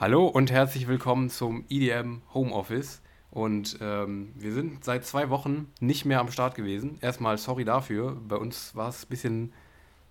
[0.00, 3.00] Hallo und herzlich willkommen zum EDM Homeoffice.
[3.32, 6.98] Und ähm, wir sind seit zwei Wochen nicht mehr am Start gewesen.
[7.00, 8.16] Erstmal sorry dafür.
[8.28, 9.52] Bei uns war es ein bisschen,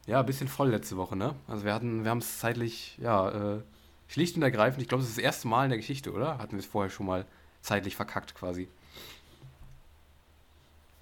[0.06, 1.36] ja, ein bisschen voll letzte Woche, ne?
[1.48, 3.62] Also wir hatten, wir haben es zeitlich, ja, äh,
[4.10, 6.38] schlicht und ergreifend, ich glaube, es ist das erste Mal in der Geschichte, oder?
[6.38, 7.26] Hatten wir es vorher schon mal
[7.62, 8.68] zeitlich verkackt quasi.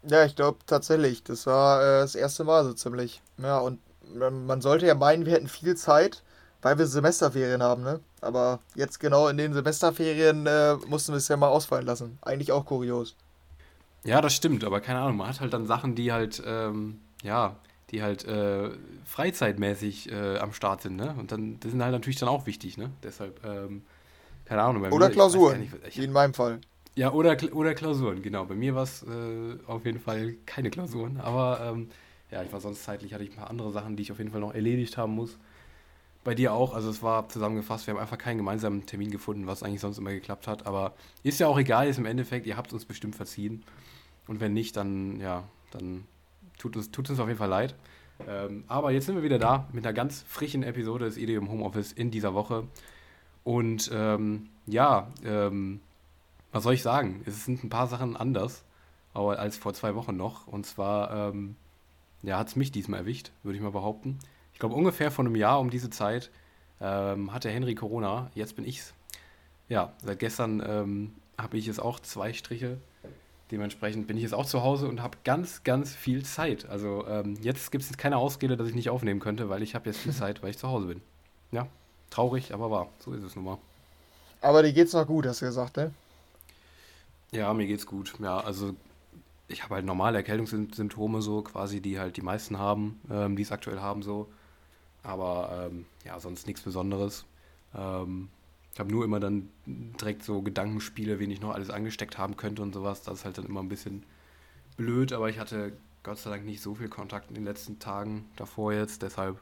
[0.04, 1.24] Ja, ich glaube tatsächlich.
[1.24, 3.24] Das war äh, das erste Mal so ziemlich.
[3.40, 3.80] Ja, und
[4.14, 6.22] man, man sollte ja meinen, wir hätten viel Zeit,
[6.62, 8.00] weil wir Semesterferien haben, ne?
[8.26, 12.18] Aber jetzt genau in den Semesterferien äh, mussten wir es ja mal ausfallen lassen.
[12.22, 13.16] Eigentlich auch kurios.
[14.04, 17.56] Ja, das stimmt, aber keine Ahnung, man hat halt dann Sachen, die halt, ähm, ja,
[17.92, 18.70] die halt äh,
[19.06, 21.16] freizeitmäßig äh, am Start sind, ne?
[21.18, 22.92] Und dann, das sind halt natürlich dann auch wichtig, ne?
[23.04, 23.84] Deshalb, ähm,
[24.46, 24.84] keine Ahnung.
[24.92, 26.60] Oder mir, Klausuren, nicht, ich, wie in meinem Fall.
[26.96, 28.46] Ja, oder, oder Klausuren, genau.
[28.46, 31.90] Bei mir war es äh, auf jeden Fall keine Klausuren, aber ähm,
[32.32, 34.32] ja, ich war sonst zeitlich, hatte ich ein paar andere Sachen, die ich auf jeden
[34.32, 35.38] Fall noch erledigt haben muss.
[36.26, 39.62] Bei dir auch, also es war zusammengefasst, wir haben einfach keinen gemeinsamen Termin gefunden, was
[39.62, 42.74] eigentlich sonst immer geklappt hat, aber ist ja auch egal, ist im Endeffekt, ihr habt
[42.74, 43.64] uns bestimmt verziehen.
[44.28, 46.06] Und wenn nicht, dann, ja, dann
[46.58, 47.76] tut uns, tut uns auf jeden Fall leid.
[48.28, 51.92] Ähm, aber jetzt sind wir wieder da mit einer ganz frischen Episode des EDM Homeoffice
[51.92, 52.64] in dieser Woche.
[53.44, 55.80] Und ähm, ja, ähm,
[56.52, 57.22] was soll ich sagen?
[57.28, 58.64] Es sind ein paar Sachen anders
[59.14, 60.48] als vor zwei Wochen noch.
[60.48, 61.56] Und zwar ähm,
[62.24, 64.18] ja, hat es mich diesmal erwischt, würde ich mal behaupten.
[64.56, 66.32] Ich glaube, ungefähr vor einem Jahr um diese Zeit
[66.80, 68.32] ähm, hatte Henry Corona.
[68.36, 68.94] Jetzt bin ich's.
[69.68, 72.78] Ja, seit gestern ähm, habe ich jetzt auch zwei Striche.
[73.52, 76.70] Dementsprechend bin ich jetzt auch zu Hause und habe ganz, ganz viel Zeit.
[76.70, 79.90] Also ähm, jetzt gibt es keine Ausrede, dass ich nicht aufnehmen könnte, weil ich habe
[79.90, 81.02] jetzt viel Zeit, weil ich zu Hause bin.
[81.52, 81.68] Ja,
[82.10, 82.88] traurig, aber wahr.
[83.00, 83.58] So ist es nun mal.
[84.40, 85.92] Aber dir geht's noch gut, hast du gesagt, ne?
[87.34, 88.14] Ja, mir geht's gut.
[88.22, 88.74] Ja, also
[89.50, 93.52] ich habe halt normale Erkältungssymptome so quasi, die halt die meisten haben, ähm, die es
[93.52, 94.30] aktuell haben so.
[95.06, 97.26] Aber ähm, ja, sonst nichts Besonderes.
[97.76, 98.30] Ähm,
[98.74, 102.62] ich habe nur immer dann direkt so Gedankenspiele, wen ich noch alles angesteckt haben könnte
[102.62, 103.04] und sowas.
[103.04, 104.04] Das ist halt dann immer ein bisschen
[104.76, 108.26] blöd, aber ich hatte Gott sei Dank nicht so viel Kontakt in den letzten Tagen
[108.36, 109.40] davor jetzt, deshalb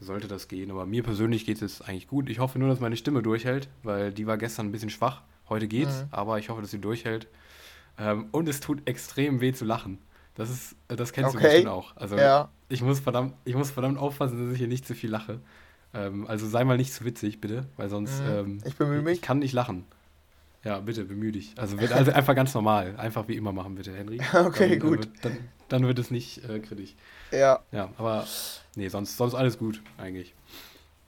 [0.00, 0.70] sollte das gehen.
[0.70, 2.28] Aber mir persönlich geht es eigentlich gut.
[2.28, 5.22] Ich hoffe nur, dass meine Stimme durchhält, weil die war gestern ein bisschen schwach.
[5.48, 6.08] Heute geht's, mhm.
[6.10, 7.28] aber ich hoffe, dass sie durchhält.
[7.98, 9.98] Ähm, und es tut extrem weh zu lachen.
[10.34, 11.42] Das ist, das kennst okay.
[11.42, 11.96] du bestimmt auch.
[11.96, 12.48] Also ja.
[12.74, 15.40] Ich muss verdammt, ich muss verdammt aufpassen, dass ich hier nicht zu viel lache.
[15.94, 18.22] Ähm, also sei mal nicht zu witzig, bitte, weil sonst.
[18.22, 18.30] Mhm.
[18.30, 19.14] Ähm, ich bemühe mich.
[19.14, 19.84] Ich kann nicht lachen.
[20.64, 21.54] Ja, bitte, bemühe dich.
[21.56, 22.94] Also, wird, also einfach ganz normal.
[22.96, 24.18] Einfach wie immer machen, bitte, Henry.
[24.34, 24.98] Okay, dann, gut.
[24.98, 26.94] Dann wird, dann, dann wird es nicht äh, kritisch.
[27.30, 27.60] Ja.
[27.70, 28.26] Ja, aber
[28.74, 30.34] nee, sonst, sonst alles gut, eigentlich.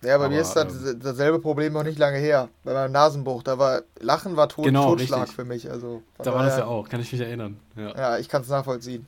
[0.02, 2.50] Ja, bei Aber, mir ist das, ähm, dasselbe Problem noch nicht lange her.
[2.64, 5.36] Bei meinem Nasenbruch, da war Lachen war tot, genau, Totschlag richtig.
[5.36, 5.70] für mich.
[5.70, 7.56] Also, da war das ja auch, kann ich mich erinnern.
[7.76, 9.06] Ja, ja ich kann es nachvollziehen.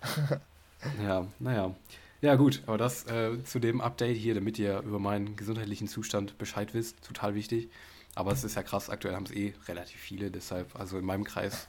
[1.05, 1.73] ja, naja.
[2.21, 6.37] Ja, gut, aber das äh, zu dem Update hier, damit ihr über meinen gesundheitlichen Zustand
[6.37, 7.69] Bescheid wisst, total wichtig.
[8.17, 11.23] Aber es ist ja krass, aktuell haben es eh relativ viele, deshalb, also in meinem
[11.23, 11.69] Kreis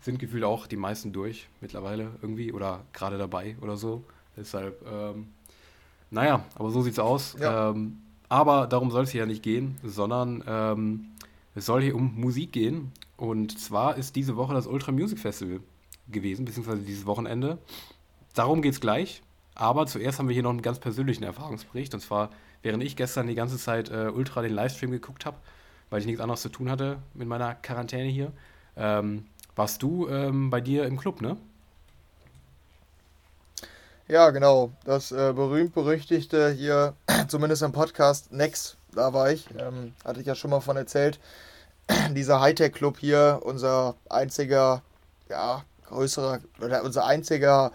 [0.00, 4.04] sind gefühlt auch die meisten durch mittlerweile irgendwie oder gerade dabei oder so.
[4.36, 5.28] Deshalb, ähm,
[6.10, 7.34] naja, aber so sieht's aus.
[7.40, 7.70] Ja.
[7.70, 7.98] Ähm,
[8.28, 11.06] aber darum soll es hier ja nicht gehen, sondern ähm,
[11.54, 12.92] es soll hier um Musik gehen.
[13.16, 15.60] Und zwar ist diese Woche das Ultra Music Festival
[16.08, 17.58] gewesen, beziehungsweise dieses Wochenende.
[18.34, 19.22] Darum geht es gleich.
[19.54, 21.94] Aber zuerst haben wir hier noch einen ganz persönlichen Erfahrungsbericht.
[21.94, 22.30] Und zwar,
[22.62, 25.36] während ich gestern die ganze Zeit äh, Ultra den Livestream geguckt habe,
[25.90, 28.32] weil ich nichts anderes zu tun hatte mit meiner Quarantäne hier,
[28.76, 31.36] ähm, warst du ähm, bei dir im Club, ne?
[34.08, 34.72] Ja, genau.
[34.84, 36.94] Das äh, berühmt-berüchtigte hier,
[37.28, 39.46] zumindest im Podcast Next, da war ich.
[39.58, 41.18] Ähm, hatte ich ja schon mal von erzählt.
[42.10, 44.82] Dieser Hightech-Club hier, unser einziger,
[45.30, 47.72] ja, größerer, oder unser einziger,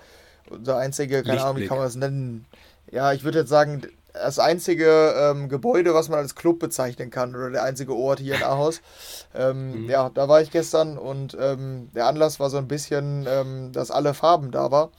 [0.49, 2.45] unser einziger, keine Ahnung, wie kann man das nennen?
[2.91, 3.83] Ja, ich würde jetzt sagen,
[4.13, 8.35] das einzige ähm, Gebäude, was man als Club bezeichnen kann, oder der einzige Ort hier
[8.35, 8.81] in Ahaus.
[9.35, 9.89] Ähm, mhm.
[9.91, 13.91] Ja, da war ich gestern und ähm, der Anlass war so ein bisschen, ähm, dass
[13.91, 14.89] alle Farben da war.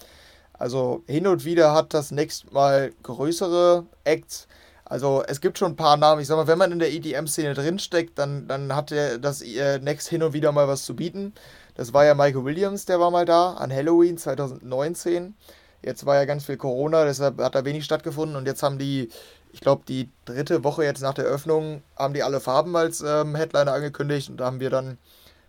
[0.52, 4.46] Also hin und wieder hat das Next mal größere Acts.
[4.84, 6.20] Also es gibt schon ein paar Namen.
[6.20, 9.80] Ich sag mal, wenn man in der EDM-Szene drinsteckt, dann, dann hat der, das äh,
[9.80, 11.32] Next hin und wieder mal was zu bieten.
[11.80, 15.34] Das war ja Michael Williams, der war mal da an Halloween 2019.
[15.80, 18.36] Jetzt war ja ganz viel Corona, deshalb hat da wenig stattgefunden.
[18.36, 19.08] Und jetzt haben die,
[19.50, 23.34] ich glaube, die dritte Woche jetzt nach der Öffnung, haben die alle Farben als ähm,
[23.34, 24.28] Headliner angekündigt.
[24.28, 24.98] Und da haben wir dann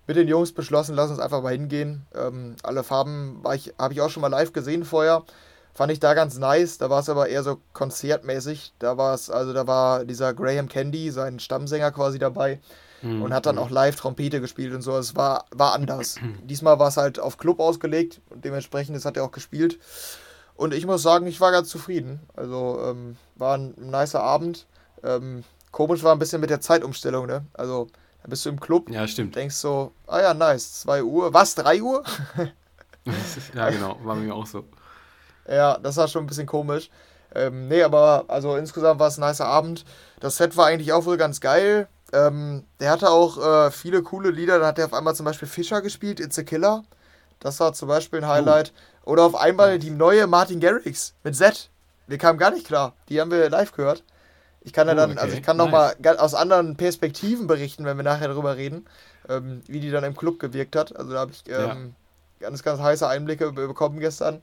[0.08, 2.06] mit den Jungs beschlossen, lass uns einfach mal hingehen.
[2.16, 5.24] Ähm, alle Farben habe ich auch schon mal live gesehen vorher.
[5.74, 6.78] Fand ich da ganz nice.
[6.78, 8.74] Da war es aber eher so konzertmäßig.
[8.80, 12.60] Da war es, also da war dieser Graham Candy, sein Stammsänger quasi dabei.
[13.02, 13.22] Mhm.
[13.24, 14.98] Und hat dann auch live Trompete gespielt und so.
[14.98, 16.18] Es war, war anders.
[16.44, 19.80] Diesmal war es halt auf Club ausgelegt und dementsprechend das hat er auch gespielt.
[20.56, 22.20] Und ich muss sagen, ich war ganz zufrieden.
[22.36, 24.68] Also ähm, war ein, nicer Abend.
[25.04, 27.46] Ähm, komisch war ein bisschen mit der Zeitumstellung, ne?
[27.54, 27.88] Also,
[28.22, 28.90] da bist du im Club.
[28.92, 29.36] Ja, stimmt.
[29.36, 31.34] Denkst so, ah ja, nice, 2 Uhr.
[31.34, 32.04] Was, 3 Uhr?
[33.56, 34.66] ja, genau, war mir auch so.
[35.48, 36.90] Ja, das war schon ein bisschen komisch.
[37.34, 39.86] Ähm, nee, aber also insgesamt war es ein nicer Abend.
[40.20, 41.88] Das Set war eigentlich auch wohl ganz geil.
[42.14, 44.60] Ähm, der hatte auch äh, viele coole Lieder.
[44.60, 46.84] Da hat er auf einmal zum Beispiel Fischer gespielt, It's a Killer.
[47.40, 48.74] Das war zum Beispiel ein Highlight.
[49.06, 49.12] Oh.
[49.12, 51.70] Oder auf einmal die neue Martin Garrix mit Z.
[52.08, 52.94] Wir kamen gar nicht klar.
[53.10, 54.04] Die haben wir live gehört.
[54.64, 55.20] Ich kann ja oh, dann, okay.
[55.20, 55.66] also ich kann nice.
[55.66, 58.86] nochmal aus anderen Perspektiven berichten, wenn wir nachher darüber reden,
[59.28, 60.96] ähm, wie die dann im Club gewirkt hat.
[60.96, 61.96] Also da habe ich ähm,
[62.40, 62.48] ja.
[62.48, 64.42] ganz, ganz heiße Einblicke bekommen gestern.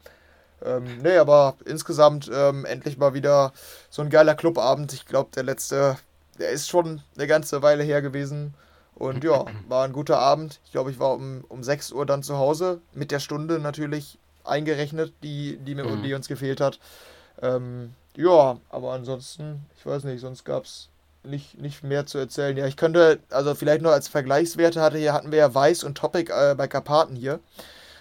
[0.65, 3.53] Ähm, nee, aber insgesamt ähm, endlich mal wieder
[3.91, 4.93] so ein geiler Clubabend.
[4.93, 5.97] Ich glaube, der letzte,
[6.39, 8.55] der ist schon eine ganze Weile her gewesen.
[8.95, 10.61] Und ja, war ein guter Abend.
[10.65, 14.19] Ich glaube, ich war um, um 6 Uhr dann zu Hause, mit der Stunde natürlich
[14.45, 16.03] eingerechnet, die, die, mir, mhm.
[16.03, 16.81] die uns gefehlt hat.
[17.41, 20.89] Ähm, ja, aber ansonsten, ich weiß nicht, sonst gab es
[21.23, 22.57] nicht, nicht mehr zu erzählen.
[22.57, 25.97] Ja, ich könnte, also vielleicht nur als Vergleichswerte hatte hier, hatten wir ja Weiß und
[25.97, 27.39] Topic äh, bei Karpaten hier,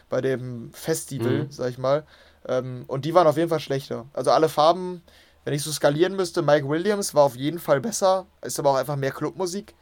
[0.10, 1.52] bei dem Festival, mhm.
[1.52, 2.04] sag ich mal.
[2.48, 4.06] Ähm, und die waren auf jeden Fall schlechter.
[4.14, 5.02] Also alle Farben,
[5.44, 8.76] wenn ich so skalieren müsste, Mike Williams war auf jeden Fall besser, ist aber auch
[8.76, 9.74] einfach mehr Clubmusik,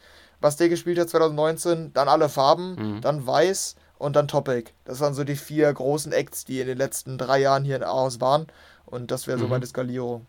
[0.42, 1.94] was der gespielt hat 2019.
[1.94, 3.02] Dann alle Farben, mhm.
[3.02, 4.72] dann Weiß und dann Topic.
[4.86, 7.84] Das waren so die vier großen Acts, die in den letzten drei Jahren hier in
[7.84, 8.48] Aarhus waren.
[8.86, 9.52] Und das wäre so mhm.
[9.52, 10.26] meine Skalierung.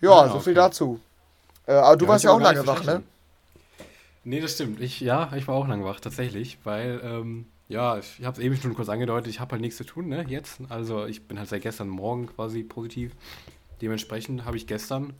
[0.00, 1.00] Ja, ja so viel dazu.
[1.66, 3.02] Äh, aber du ja, warst ja auch lange wach, ne?
[4.24, 4.80] Nee, das stimmt.
[4.80, 8.56] Ich, ja, ich war auch lange wach, tatsächlich, weil ähm, ja, ich habe es eben
[8.56, 10.60] schon kurz angedeutet, ich habe halt nichts zu tun, ne, jetzt.
[10.68, 13.14] Also ich bin halt seit gestern Morgen quasi positiv.
[13.80, 15.14] Dementsprechend habe ich gestern,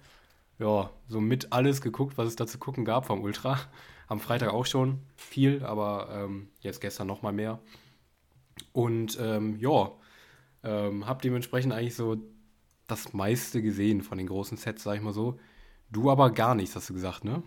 [0.59, 3.61] ja, so mit alles geguckt, was es da zu gucken gab vom Ultra.
[4.09, 7.61] Am Freitag auch schon viel, aber ähm, jetzt gestern nochmal mehr.
[8.73, 9.93] Und ähm, ja,
[10.65, 12.17] ähm, habe dementsprechend eigentlich so
[12.89, 15.39] das meiste gesehen von den großen Sets, sag ich mal so.
[15.89, 17.45] Du aber gar nichts, hast du gesagt, ne?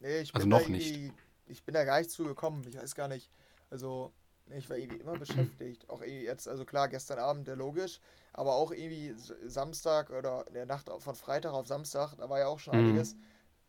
[0.00, 1.12] Nee, ich also bin noch nicht.
[1.46, 2.66] Ich bin da gar nicht zugekommen.
[2.66, 3.30] Ich weiß gar nicht.
[3.70, 4.12] Also,
[4.50, 5.88] ich war irgendwie immer beschäftigt.
[5.88, 8.00] Auch jetzt, also klar, gestern Abend, der logisch,
[8.32, 9.14] aber auch irgendwie
[9.46, 12.88] Samstag oder in der Nacht von Freitag auf Samstag, da war ja auch schon mhm.
[12.88, 13.16] einiges.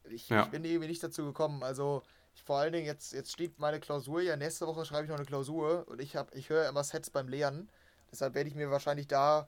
[0.09, 0.43] Ich, ja.
[0.43, 1.63] ich, bin irgendwie nicht dazu gekommen.
[1.63, 2.01] Also,
[2.35, 5.17] ich, vor allen Dingen, jetzt, jetzt steht meine Klausur ja, nächste Woche schreibe ich noch
[5.17, 7.69] eine Klausur und ich, ich höre immer Sets beim Lernen.
[8.11, 9.47] Deshalb werde ich mir wahrscheinlich da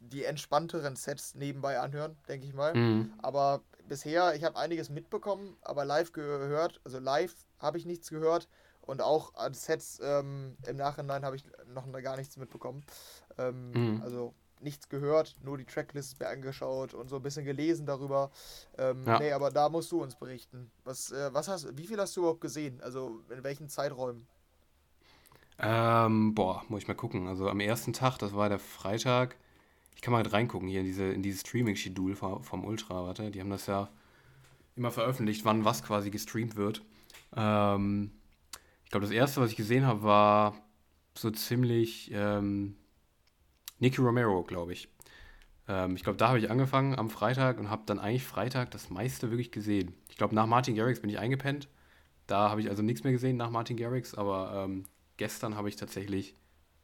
[0.00, 2.74] die entspannteren Sets nebenbei anhören, denke ich mal.
[2.74, 3.12] Mhm.
[3.22, 8.48] Aber bisher, ich habe einiges mitbekommen, aber live gehört, also live habe ich nichts gehört.
[8.88, 11.44] Und auch an Sets ähm, im Nachhinein habe ich
[11.74, 12.82] noch gar nichts mitbekommen.
[13.36, 14.02] Ähm, mhm.
[14.02, 14.32] Also
[14.62, 18.30] nichts gehört, nur die Tracklist mir angeschaut und so ein bisschen gelesen darüber.
[18.78, 19.18] Ähm, ja.
[19.18, 20.70] Nee, aber da musst du uns berichten.
[20.84, 22.80] Was, äh, was hast, wie viel hast du überhaupt gesehen?
[22.80, 24.26] Also in welchen Zeiträumen?
[25.58, 27.28] Ähm, boah, muss ich mal gucken.
[27.28, 29.36] Also am ersten Tag, das war der Freitag.
[29.96, 33.30] Ich kann mal halt reingucken hier in diese in dieses Streaming-Schedule vom, vom Ultra, warte.
[33.30, 33.90] Die haben das ja
[34.76, 36.80] immer veröffentlicht, wann was quasi gestreamt wird.
[37.36, 38.12] Ähm,
[38.88, 40.54] ich glaube, das erste, was ich gesehen habe, war
[41.14, 42.74] so ziemlich ähm,
[43.80, 44.88] Nicky Romero, glaube ich.
[45.68, 48.88] Ähm, ich glaube, da habe ich angefangen am Freitag und habe dann eigentlich Freitag das
[48.88, 49.92] meiste wirklich gesehen.
[50.08, 51.68] Ich glaube, nach Martin Garrix bin ich eingepennt.
[52.26, 54.86] Da habe ich also nichts mehr gesehen nach Martin Garrix, aber ähm,
[55.18, 56.34] gestern habe ich tatsächlich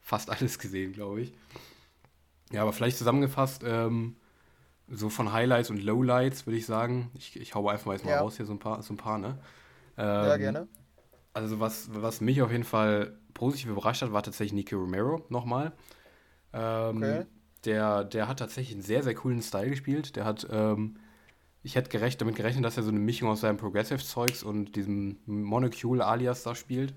[0.03, 1.33] fast alles gesehen, glaube ich.
[2.53, 4.17] Ja, aber vielleicht zusammengefasst, ähm,
[4.89, 7.11] so von Highlights und Lowlights würde ich sagen.
[7.15, 8.21] Ich, ich haue einfach mal jetzt mal ja.
[8.21, 9.39] raus hier so ein paar, so ein paar ne?
[9.97, 10.69] ja, gerne.
[11.35, 15.73] Also was, was mich auf jeden Fall positiv überrascht hat, war tatsächlich Nicky Romero nochmal.
[16.53, 17.25] Ähm, okay.
[17.65, 20.15] der, der hat tatsächlich einen sehr, sehr coolen Style gespielt.
[20.15, 20.97] Der hat, ähm,
[21.65, 25.19] ich hätte gerecht, damit gerechnet, dass er so eine Mischung aus seinem Progressive-Zeugs und diesem
[25.27, 26.95] Monocule Alias da spielt.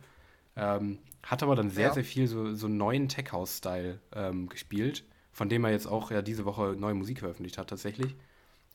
[0.55, 1.93] Ähm, hat aber dann sehr, ja.
[1.93, 6.45] sehr viel so, so neuen Tech-House-Style ähm, gespielt, von dem er jetzt auch ja diese
[6.45, 8.15] Woche neue Musik veröffentlicht hat tatsächlich.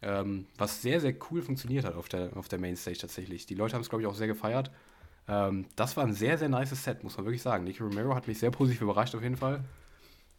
[0.03, 3.47] Ähm, was sehr, sehr cool funktioniert hat auf der, auf der Mainstage tatsächlich.
[3.47, 4.73] Die Leute haben es, glaube ich, auch sehr gefeiert.
[5.29, 7.65] Ähm, das war ein sehr, sehr nice Set, muss man wirklich sagen.
[7.65, 9.65] Nicky Romero hat mich sehr positiv überrascht auf jeden Fall.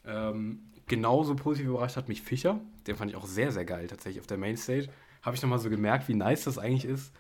[0.06, 2.60] Ähm, genauso positiv überrascht hat mich Fischer.
[2.88, 4.90] Den fand ich auch sehr, sehr geil tatsächlich auf der Mainstage.
[5.22, 7.14] Habe ich nochmal so gemerkt, wie nice das eigentlich ist,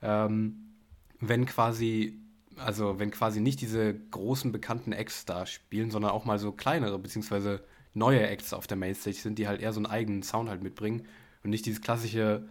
[0.00, 0.74] ähm,
[1.20, 2.20] wenn quasi,
[2.56, 6.98] also wenn quasi nicht diese großen bekannten Acts da spielen, sondern auch mal so kleinere,
[7.00, 10.62] beziehungsweise neue Acts auf der Mainstage sind, die halt eher so einen eigenen Sound halt
[10.62, 11.04] mitbringen
[11.42, 12.48] und nicht dieses klassische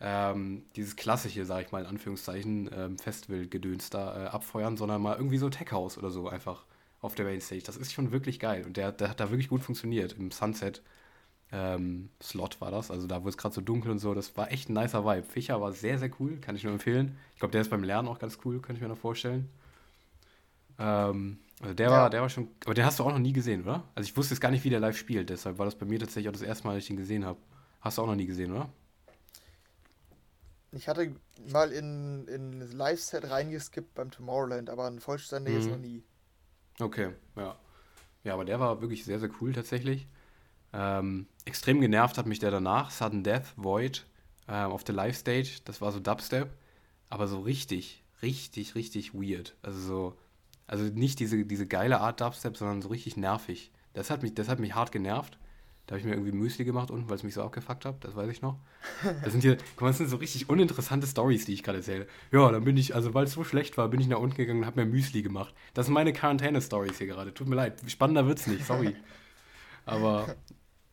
[0.00, 5.16] ähm, dieses klassische, sag ich mal in Anführungszeichen, ähm, Festival-Gedöns da äh, abfeuern, sondern mal
[5.16, 6.64] irgendwie so Tech House oder so einfach
[7.00, 7.62] auf der Mainstage.
[7.62, 10.12] Das ist schon wirklich geil und der, der hat da wirklich gut funktioniert.
[10.12, 10.82] Im Sunset
[11.52, 14.12] ähm, Slot war das, also da wurde es gerade so dunkel und so.
[14.14, 15.22] Das war echt ein nicer Vibe.
[15.22, 17.16] Fischer war sehr, sehr cool, kann ich nur empfehlen.
[17.34, 19.48] Ich glaube, der ist beim Lernen auch ganz cool, könnte ich mir noch vorstellen.
[20.78, 21.92] Ähm, also der ja.
[21.92, 23.84] war, der war schon, aber den hast du auch noch nie gesehen, oder?
[23.94, 25.98] Also ich wusste jetzt gar nicht, wie der live spielt, deshalb war das bei mir
[25.98, 27.38] tatsächlich auch das erste Mal, dass ich ihn gesehen habe.
[27.80, 28.68] Hast du auch noch nie gesehen, oder?
[30.76, 31.14] Ich hatte
[31.50, 35.70] mal in, in ein Live-Set reingeskippt beim Tomorrowland, aber ein vollständiges Mhm.
[35.72, 36.02] noch nie.
[36.80, 37.56] Okay, ja.
[38.24, 40.06] Ja, aber der war wirklich sehr, sehr cool tatsächlich.
[40.72, 44.04] Ähm, extrem genervt hat mich der danach, Sudden Death, Void,
[44.48, 45.60] ähm, auf der Live-Stage.
[45.64, 46.50] Das war so Dubstep,
[47.08, 49.56] aber so richtig, richtig, richtig weird.
[49.62, 50.18] Also so,
[50.66, 53.70] also nicht diese, diese geile Art Dubstep, sondern so richtig nervig.
[53.94, 55.38] Das hat mich, das hat mich hart genervt.
[55.86, 58.16] Da habe ich mir irgendwie Müsli gemacht unten, weil es mich so abgefuckt hat, das
[58.16, 58.58] weiß ich noch.
[59.22, 62.08] Das sind hier, guck mal, das sind so richtig uninteressante Stories, die ich gerade erzähle.
[62.32, 64.60] Ja, dann bin ich, also weil es so schlecht war, bin ich nach unten gegangen
[64.60, 65.54] und habe mir Müsli gemacht.
[65.74, 67.32] Das sind meine Quarantäne-Stories hier gerade.
[67.32, 68.96] Tut mir leid, spannender wird's nicht, sorry.
[69.86, 70.34] Aber,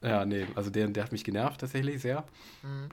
[0.04, 2.24] ja, nee, also der, der hat mich genervt tatsächlich sehr.
[2.62, 2.90] Mhm.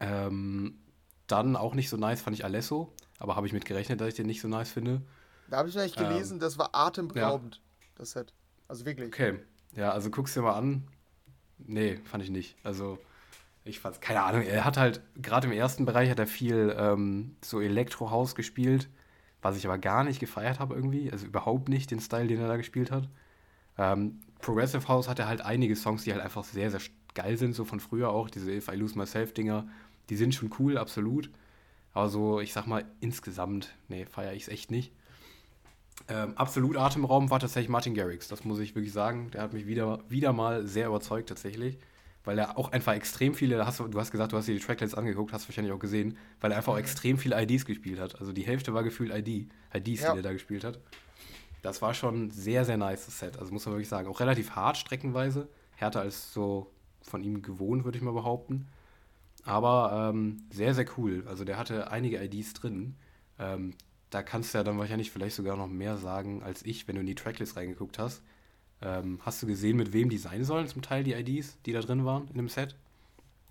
[0.00, 0.78] Ähm,
[1.26, 4.14] dann auch nicht so nice fand ich Alesso, aber habe ich mit gerechnet, dass ich
[4.14, 5.00] den nicht so nice finde.
[5.48, 7.62] Da habe ich nicht Ähm, gelesen, das war atemberaubend,
[7.94, 8.34] das Set.
[8.68, 9.08] Also wirklich.
[9.08, 9.38] Okay,
[9.74, 10.86] ja, also guck's dir mal an.
[11.66, 12.56] Nee, fand ich nicht.
[12.62, 12.98] Also,
[13.64, 17.36] ich fand's, keine Ahnung, er hat halt, gerade im ersten Bereich hat er viel ähm,
[17.42, 18.88] so Elektro-House gespielt,
[19.42, 21.10] was ich aber gar nicht gefeiert habe irgendwie.
[21.12, 23.08] Also überhaupt nicht den Style, den er da gespielt hat.
[23.76, 26.80] Ähm, Progressive House hat er halt einige Songs, die halt einfach sehr, sehr
[27.14, 28.30] geil sind, so von früher auch.
[28.30, 29.66] Diese If I Lose Myself-Dinger,
[30.10, 31.30] die sind schon cool, absolut.
[31.92, 34.92] Aber so, ich sag mal, insgesamt, nee, feiere ich es echt nicht.
[36.08, 39.30] Ähm, absolut Atemraum war tatsächlich Martin Garrix, das muss ich wirklich sagen.
[39.32, 41.78] Der hat mich wieder, wieder mal sehr überzeugt tatsächlich,
[42.24, 44.96] weil er auch einfach extrem viele, hast, du hast gesagt, du hast dir die Tracklist
[44.96, 48.18] angeguckt, hast wahrscheinlich auch gesehen, weil er einfach auch extrem viele IDs gespielt hat.
[48.20, 50.12] Also die Hälfte war gefühlt ID, IDs, Ja.
[50.12, 50.80] die er da gespielt hat.
[51.60, 53.38] Das war schon sehr, sehr nice, das Set.
[53.38, 54.08] Also muss man wirklich sagen.
[54.08, 55.48] Auch relativ hart streckenweise.
[55.74, 56.70] Härter als so
[57.02, 58.66] von ihm gewohnt, würde ich mal behaupten.
[59.44, 61.24] Aber ähm, sehr, sehr cool.
[61.26, 62.94] Also der hatte einige IDs drin.
[63.38, 63.74] Ähm,
[64.10, 67.00] da kannst du ja dann wahrscheinlich vielleicht sogar noch mehr sagen als ich, wenn du
[67.02, 68.22] in die Tracklist reingeguckt hast.
[68.82, 71.80] Ähm, hast du gesehen, mit wem die sein sollen, zum Teil die IDs, die da
[71.80, 72.76] drin waren in dem Set?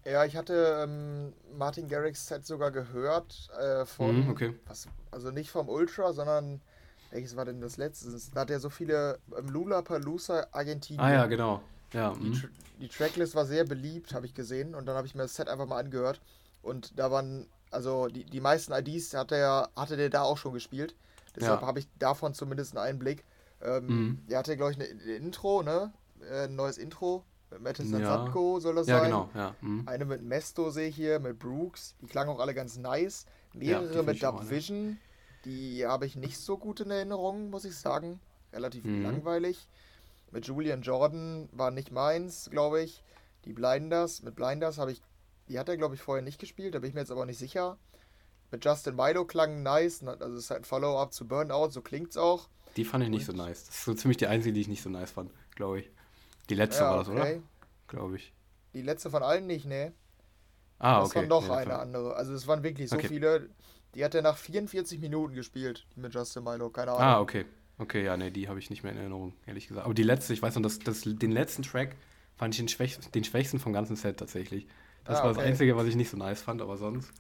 [0.06, 4.54] Ja, ich hatte ähm, Martin Garrix Set sogar gehört äh, von, Mhm, okay.
[4.66, 6.62] was, also nicht vom Ultra, sondern
[7.10, 8.10] welches war denn das letzte?
[8.34, 11.02] Da hat er so viele ähm, Lula Palusa Argentinien.
[11.02, 11.62] Ah ja, genau.
[11.94, 12.50] Ja, Die, mhm.
[12.80, 14.76] Die Tracklist war sehr beliebt, habe ich gesehen.
[14.76, 16.22] Und dann habe ich mir das Set einfach mal angehört.
[16.62, 20.54] Und da waren, also die, die meisten IDs hat er, hatte der da auch schon
[20.54, 20.96] gespielt.
[21.36, 21.68] Deshalb Ja.
[21.68, 23.24] habe ich davon zumindest einen Einblick.
[23.62, 24.26] Ähm, Mhm.
[24.30, 25.92] Der hatte, glaube ich, eine, eine Intro, ne?
[26.32, 27.24] Äh, Ein neues Intro.
[27.52, 28.26] Mit Mattison Ja.
[28.26, 29.06] Satko soll das ja sein.
[29.06, 29.30] genau.
[29.34, 29.84] Ja, mhm.
[29.88, 31.96] Eine mit Mesto sehe ich hier, mit Brooks.
[32.02, 33.26] Die klangen auch alle ganz nice.
[33.54, 34.50] Ja, Mehrere find mit ich auch Dub alle.
[34.50, 34.98] Vision.
[35.46, 38.20] Die habe ich nicht so gut in Erinnerung, muss ich sagen.
[38.52, 39.04] Relativ Mhm.
[39.04, 39.68] langweilig.
[40.32, 43.02] Mit Julian Jordan war nicht meins, glaube ich.
[43.46, 45.02] Die Blinders, mit Blinders habe ich,
[45.50, 47.38] die hat er, glaube ich, vorher nicht gespielt, da bin ich mir jetzt aber nicht
[47.40, 47.78] sicher.
[48.52, 52.16] Mit Justin Milo klang nice, also es ist halt ein Follow-up zu Burnout, so klingt's
[52.18, 52.48] auch.
[52.78, 53.66] Die fand ich nicht so Und- nice.
[53.66, 55.92] Das ist so ziemlich die einzige, die ich nicht so nice fand, glaube ich.
[56.50, 57.22] Die letzte Ja, war das, oder?
[57.22, 57.42] okay.
[57.88, 58.34] Glaube ich.
[58.74, 59.94] Die letzte von allen nicht, ne?
[60.80, 61.20] Ah, das okay.
[61.22, 62.16] war noch Ja, eine andere.
[62.16, 63.08] Also es waren wirklich so Okay.
[63.08, 63.50] viele.
[63.96, 67.02] Die hat er nach 44 Minuten gespielt, die mit Justin Milo, keine Ahnung.
[67.04, 67.46] Ah, okay.
[67.80, 69.86] Okay, ja, nee, die habe ich nicht mehr in Erinnerung, ehrlich gesagt.
[69.86, 71.96] Aber die letzte, ich weiß noch, das, das, den letzten Track
[72.36, 74.68] fand ich den, schwächsten, den schwächsten vom ganzen Set tatsächlich.
[75.08, 75.48] Das Ah, war das okay.
[75.48, 77.12] Einzige, was ich nicht so nice fand, aber sonst.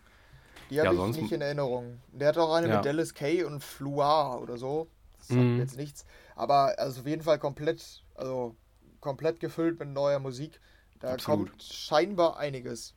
[0.69, 1.99] Die habe Ja, ich sonst- nicht in Erinnerung.
[2.11, 2.75] Der hat auch eine Ja.
[2.77, 4.87] mit Dallas Kay und Fluar oder so.
[5.17, 6.05] Das sagt mir jetzt nichts.
[6.35, 8.55] Aber also auf jeden Fall komplett, also
[8.99, 10.59] komplett gefüllt mit neuer Musik.
[10.99, 11.49] Da Absolut.
[11.49, 12.93] kommt scheinbar einiges.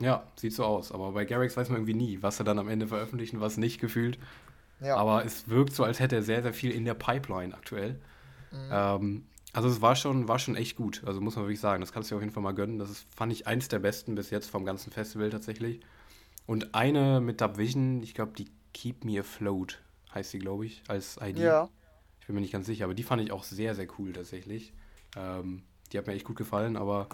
[0.00, 0.90] Ja, sieht so aus.
[0.90, 3.56] Aber bei Garrix weiß man irgendwie nie, was er dann am Ende veröffentlicht und was
[3.58, 4.18] nicht gefühlt.
[4.80, 4.96] Ja.
[4.96, 8.00] Aber es wirkt so, als hätte er sehr, sehr viel in der Pipeline aktuell.
[8.50, 8.68] Mhm.
[8.72, 11.02] Ähm, also es war schon, war schon echt gut.
[11.06, 12.78] Also muss man wirklich sagen, das kannst du dir auf jeden Fall mal gönnen.
[12.78, 15.80] Das ist, fand ich, eins der besten bis jetzt vom ganzen Festival tatsächlich.
[16.46, 19.80] Und eine mit Dub Vision, ich glaube, die Keep Me Afloat
[20.14, 21.38] heißt sie, glaube ich, als ID.
[21.38, 21.68] ja.
[22.20, 24.72] Ich bin mir nicht ganz sicher, aber die fand ich auch sehr, sehr cool tatsächlich.
[25.16, 27.08] Ähm, die hat mir echt gut gefallen, aber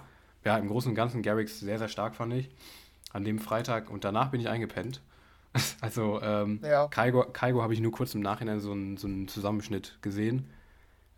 [0.44, 2.50] ja, im Großen und Ganzen Garrix sehr, sehr stark fand ich.
[3.12, 5.00] An dem Freitag und danach bin ich eingepennt.
[5.80, 6.88] also, ähm, Ja.
[6.88, 10.50] Kaigo, Kaigo habe ich nur kurz im Nachhinein so einen, so einen Zusammenschnitt gesehen.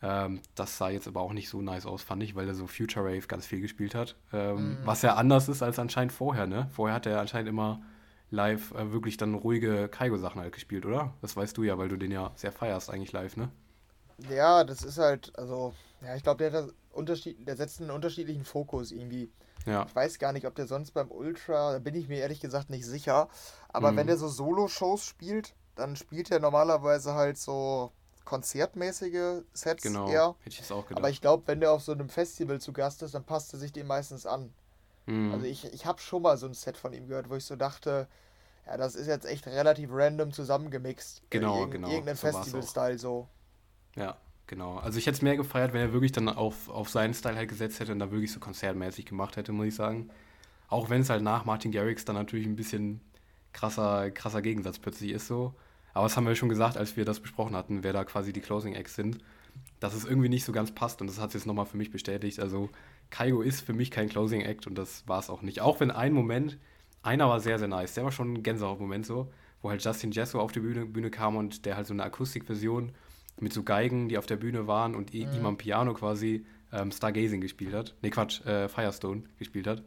[0.03, 2.67] Ähm, das sah jetzt aber auch nicht so nice aus, fand ich, weil er so
[2.67, 4.17] Future Rave ganz viel gespielt hat.
[4.33, 6.69] Ähm, Was ja anders ist als anscheinend vorher, ne?
[6.73, 7.83] Vorher hat er anscheinend immer
[8.31, 11.13] live äh, wirklich dann ruhige Kaigo-Sachen halt gespielt, oder?
[11.21, 13.51] Das weißt du ja, weil du den ja sehr feierst eigentlich live, ne?
[14.31, 18.93] Ja, das ist halt, also, ja, ich glaube, der, Unterschied, der setzt einen unterschiedlichen Fokus
[18.93, 19.31] irgendwie.
[19.67, 19.85] Ja.
[19.87, 22.71] Ich weiß gar nicht, ob der sonst beim Ultra, da bin ich mir ehrlich gesagt
[22.71, 23.29] nicht sicher.
[23.69, 23.97] Aber Mhm.
[23.97, 27.93] wenn der so Solo-Shows spielt, dann spielt er normalerweise halt so
[28.31, 30.37] konzertmäßige Sets Genau, eher.
[30.41, 30.99] hätte ich jetzt auch gedacht.
[30.99, 33.59] Aber ich glaube, wenn der auf so einem Festival zu Gast ist, dann passt er
[33.59, 34.53] sich dem meistens an.
[35.07, 35.33] Mhm.
[35.33, 37.57] Also ich, ich habe schon mal so ein Set von ihm gehört, wo ich so
[37.57, 38.07] dachte,
[38.67, 41.23] ja, das ist jetzt echt relativ random zusammengemixt.
[41.31, 42.29] Genau, Irgend- genau, Irgendein so.
[42.29, 43.29] Festival-Style so.
[43.97, 44.79] Ja, genau.
[44.79, 47.49] Also ich hätte es mehr gefeiert, wenn er wirklich dann auf, auf seinen Style halt
[47.49, 50.09] gesetzt hätte und da wirklich so konzertmäßig gemacht hätte, muss ich sagen.
[50.69, 53.01] Auch wenn es halt nach Martin Garrix dann natürlich ein bisschen
[53.53, 55.53] krasser, krasser Gegensatz plötzlich ist so.
[55.93, 58.41] Aber das haben wir schon gesagt, als wir das besprochen hatten, wer da quasi die
[58.41, 59.19] Closing Acts sind,
[59.81, 61.91] dass es irgendwie nicht so ganz passt und das hat es jetzt nochmal für mich
[61.91, 62.41] bestätigt.
[62.41, 62.69] Also
[63.11, 65.61] Kaigo ist für mich kein Closing Act und das war es auch nicht.
[65.61, 66.59] Auch wenn ein Moment,
[67.03, 69.33] einer war sehr, sehr nice, der war schon ein Gänsehaut-Moment so,
[69.63, 72.93] wo halt Justin Jesso auf die Bühne, Bühne kam und der halt so eine Akustikversion
[73.41, 75.21] mit so Geigen, die auf der Bühne waren und mhm.
[75.21, 77.97] ihm am Piano quasi ähm, Stargazing gespielt hat.
[78.03, 79.83] Ne, Quatsch, äh, Firestone gespielt hat.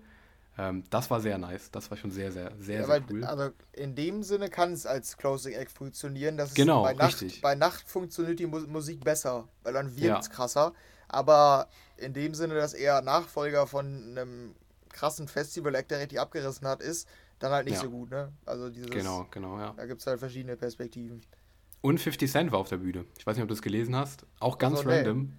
[0.58, 1.72] Ähm, das war sehr nice.
[1.72, 3.24] Das war schon sehr, sehr, sehr, ja, sehr weil, cool.
[3.24, 6.38] Also in dem Sinne kann es als Closing Act funktionieren.
[6.38, 7.42] Dass genau, bei Nacht, richtig.
[7.42, 10.34] Bei Nacht funktioniert die Musik besser, weil dann wird es ja.
[10.34, 10.74] krasser.
[11.08, 11.68] Aber
[11.98, 14.56] in dem Sinne, dass er Nachfolger von einem
[14.90, 17.08] krassen Festival-Act, der richtig abgerissen hat, ist,
[17.40, 17.82] dann halt nicht ja.
[17.82, 18.32] so gut, ne?
[18.46, 19.74] Also dieses, genau, genau, ja.
[19.76, 21.22] Da gibt es halt verschiedene Perspektiven.
[21.82, 23.06] Und 50 Cent war auf der Bühne.
[23.18, 24.26] Ich weiß nicht, ob du das gelesen hast.
[24.40, 25.34] Auch ganz also, random.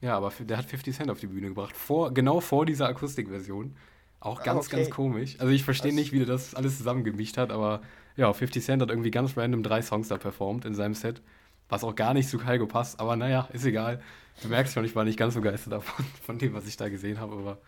[0.00, 0.06] Nee.
[0.06, 1.74] Ja, aber der hat 50 Cent auf die Bühne gebracht.
[1.74, 3.76] Vor, genau vor dieser Akustikversion.
[4.20, 4.76] Auch ganz, okay.
[4.76, 5.36] ganz komisch.
[5.38, 7.80] Also ich verstehe nicht, wie der das alles zusammengemischt hat, aber
[8.16, 11.22] ja, 50 Cent hat irgendwie ganz random drei Songs da performt in seinem Set,
[11.70, 14.02] was auch gar nicht zu Kaigo passt, aber naja, ist egal.
[14.42, 16.88] Du merkst schon, ich war nicht ganz so begeistert davon, von dem, was ich da
[16.90, 17.58] gesehen habe, aber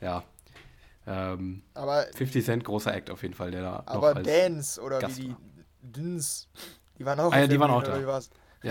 [0.00, 0.24] ja.
[1.06, 4.98] Ähm, aber 50 Cent, großer Act auf jeden Fall, der da Aber noch Dance oder
[4.98, 5.36] Gast wie die
[5.82, 6.48] Dins,
[6.98, 7.98] die waren auch, ah, ja, die waren auch da.
[7.98, 8.20] Ja,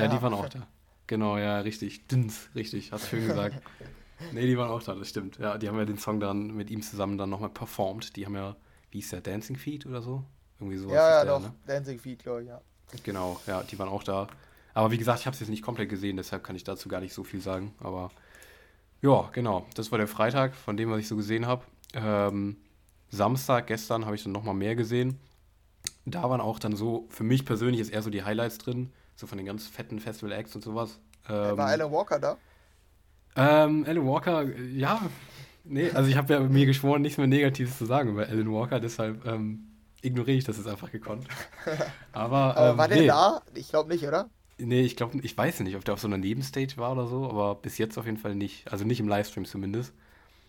[0.04, 0.66] ja, die waren auch da.
[1.08, 2.08] Genau, ja, richtig.
[2.08, 3.62] Dins, richtig, hast du schön gesagt.
[4.32, 5.38] Nee, die waren auch da, das stimmt.
[5.38, 8.16] Ja, die haben ja den Song dann mit ihm zusammen dann nochmal performt.
[8.16, 8.56] Die haben ja,
[8.92, 10.24] wie hieß der, Dancing Feet oder so?
[10.60, 10.96] Irgendwie sowas.
[10.96, 11.54] Ja, ja, der, doch, ne?
[11.66, 12.62] Dancing Feet, glaube ich, ja.
[13.04, 14.28] Genau, ja, die waren auch da.
[14.74, 17.02] Aber wie gesagt, ich habe es jetzt nicht komplett gesehen, deshalb kann ich dazu gar
[17.02, 17.74] nicht so viel sagen.
[17.80, 18.12] Aber
[19.02, 21.64] ja, genau, das war der Freitag von dem, was ich so gesehen habe.
[21.94, 22.58] Ähm,
[23.10, 25.20] Samstag, gestern, habe ich dann nochmal mehr gesehen.
[26.06, 29.28] Da waren auch dann so, für mich persönlich ist eher so die Highlights drin, so
[29.28, 31.00] von den ganz fetten Festival-Acts und sowas.
[31.30, 32.38] Ähm, war Alan Walker da?
[33.36, 35.02] Ähm, Alan Walker, ja,
[35.64, 38.80] nee, also ich habe ja mir geschworen, nichts mehr Negatives zu sagen über Alan Walker,
[38.80, 39.68] deshalb ähm,
[40.02, 41.28] ignoriere ich das jetzt einfach gekonnt.
[42.12, 43.08] Aber, aber ähm, war der nee.
[43.08, 43.42] da?
[43.54, 44.30] Ich glaube nicht, oder?
[44.58, 47.28] Nee, ich glaube, ich weiß nicht, ob der auf so einer Nebenstage war oder so,
[47.28, 48.72] aber bis jetzt auf jeden Fall nicht.
[48.72, 49.94] Also nicht im Livestream zumindest.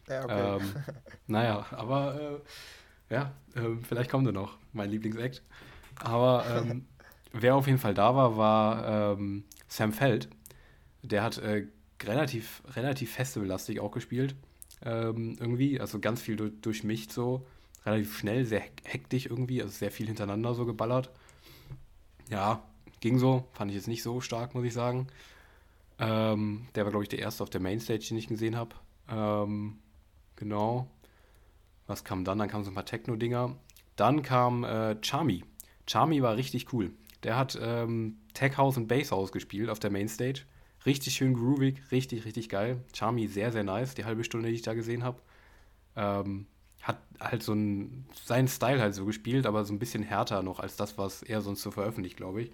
[0.09, 0.57] Ja, okay.
[0.57, 0.73] Ähm,
[1.27, 2.43] naja, aber
[3.09, 5.43] äh, ja, äh, vielleicht kommt er noch, mein Lieblingsact.
[6.03, 6.87] Aber ähm,
[7.33, 10.29] wer auf jeden Fall da war, war ähm, Sam Feld.
[11.03, 11.67] Der hat äh,
[12.07, 14.35] relativ, relativ festivallastig auch gespielt.
[14.85, 17.47] Ähm, irgendwie, also ganz viel durch, durchmischt so.
[17.85, 21.11] Relativ schnell, sehr hektisch irgendwie, also sehr viel hintereinander so geballert.
[22.31, 22.63] Ja,
[23.01, 23.49] ging so.
[23.53, 25.09] Fand ich jetzt nicht so stark, muss ich sagen.
[25.99, 28.75] Ähm, der war, glaube ich, der erste auf der Mainstage, den ich gesehen habe.
[29.09, 29.79] Ähm,
[30.37, 30.89] genau.
[31.87, 32.39] Was kam dann?
[32.39, 33.57] Dann kamen so ein paar Techno-Dinger.
[33.97, 35.45] Dann kam äh, Charmy.
[35.87, 36.93] Charmy war richtig cool.
[37.23, 40.43] Der hat ähm, Tech House und Bass House gespielt auf der Mainstage.
[40.85, 42.83] Richtig schön groovig, richtig, richtig geil.
[42.95, 45.21] Charmy sehr, sehr nice, die halbe Stunde, die ich da gesehen habe.
[45.95, 46.47] Ähm,
[46.83, 50.59] hat halt so ein, seinen Style halt so gespielt, aber so ein bisschen härter noch
[50.59, 52.53] als das, was er sonst so veröffentlicht, glaube ich.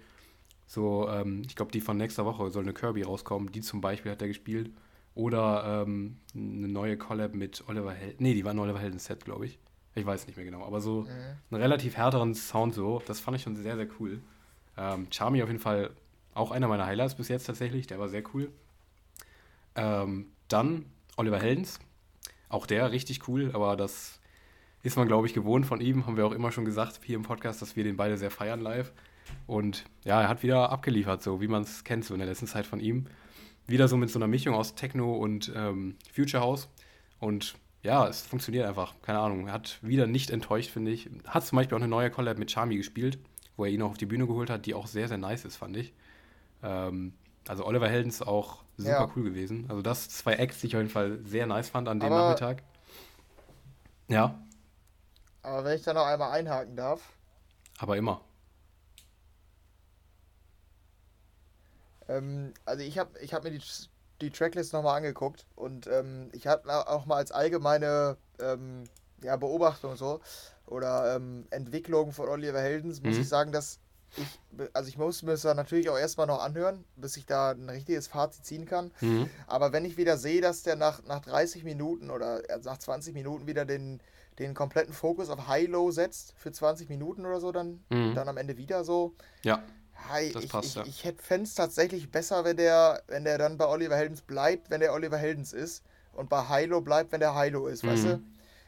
[0.67, 3.51] So, ähm, ich glaube, die von nächster Woche soll eine Kirby rauskommen.
[3.51, 4.69] Die zum Beispiel hat er gespielt.
[5.15, 8.17] Oder ähm, eine neue Collab mit Oliver Helden.
[8.19, 9.57] Nee, die war ein Oliver Helden Set, glaube ich.
[9.95, 10.63] Ich weiß nicht mehr genau.
[10.63, 11.07] Aber so mhm.
[11.51, 13.01] einen relativ härteren Sound so.
[13.07, 14.21] Das fand ich schon sehr, sehr cool.
[14.77, 15.89] Ähm, Charmy auf jeden Fall
[16.39, 17.87] auch einer meiner Highlights bis jetzt tatsächlich.
[17.87, 18.51] Der war sehr cool.
[19.75, 20.85] Ähm, dann
[21.17, 21.79] Oliver Heldens.
[22.47, 24.19] Auch der richtig cool, aber das
[24.81, 26.05] ist man, glaube ich, gewohnt von ihm.
[26.05, 28.61] Haben wir auch immer schon gesagt hier im Podcast, dass wir den beide sehr feiern
[28.61, 28.91] live.
[29.45, 32.47] Und ja, er hat wieder abgeliefert, so wie man es kennt, so in der letzten
[32.47, 33.05] Zeit von ihm.
[33.67, 36.69] Wieder so mit so einer Mischung aus Techno und ähm, Future House.
[37.19, 38.95] Und ja, es funktioniert einfach.
[39.01, 39.47] Keine Ahnung.
[39.47, 41.09] Er hat wieder nicht enttäuscht, finde ich.
[41.27, 43.19] Hat zum Beispiel auch eine neue Collab mit Charmy gespielt,
[43.57, 45.57] wo er ihn auch auf die Bühne geholt hat, die auch sehr, sehr nice ist,
[45.57, 45.93] fand ich.
[46.63, 47.13] Ähm,
[47.47, 49.11] also Oliver Heldens auch super ja.
[49.15, 49.65] cool gewesen.
[49.69, 52.23] Also das zwei Acts, die ich auf jeden Fall sehr nice fand an dem aber,
[52.23, 52.63] Nachmittag.
[54.07, 54.39] Ja.
[55.41, 57.01] Aber wenn ich da noch einmal einhaken darf.
[57.79, 58.21] Aber immer.
[62.07, 63.61] Ähm, also ich habe ich hab mir die,
[64.21, 68.83] die Tracklist nochmal angeguckt und ähm, ich habe auch mal als allgemeine ähm,
[69.23, 70.19] ja, Beobachtung so
[70.65, 73.21] oder ähm, Entwicklung von Oliver Heldens, muss mhm.
[73.21, 73.79] ich sagen, dass
[74.17, 74.39] ich,
[74.73, 78.07] also ich muss mir das natürlich auch erstmal noch anhören, bis ich da ein richtiges
[78.07, 78.91] Fazit ziehen kann.
[79.01, 79.29] Mhm.
[79.47, 83.47] Aber wenn ich wieder sehe, dass der nach, nach 30 Minuten oder nach 20 Minuten
[83.47, 83.99] wieder den,
[84.39, 88.15] den kompletten Fokus auf High-Low setzt, für 20 Minuten oder so, dann, mhm.
[88.15, 89.13] dann am Ende wieder so.
[89.43, 89.63] Ja.
[90.07, 90.83] Hi, das ich, passt, ich, ja.
[90.85, 94.69] ich, ich fände es tatsächlich besser, wenn der, wenn der dann bei Oliver Heldens bleibt,
[94.69, 95.83] wenn der Oliver Heldens ist.
[96.13, 97.89] Und bei Hilo bleibt, wenn der Hilo ist, mhm.
[97.89, 98.23] weißt du?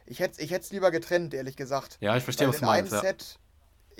[0.06, 1.97] Ich hätte ich es lieber getrennt, ehrlich gesagt.
[2.01, 2.91] Ja, ich verstehe, was du meinst.
[2.91, 3.39] In einem Set,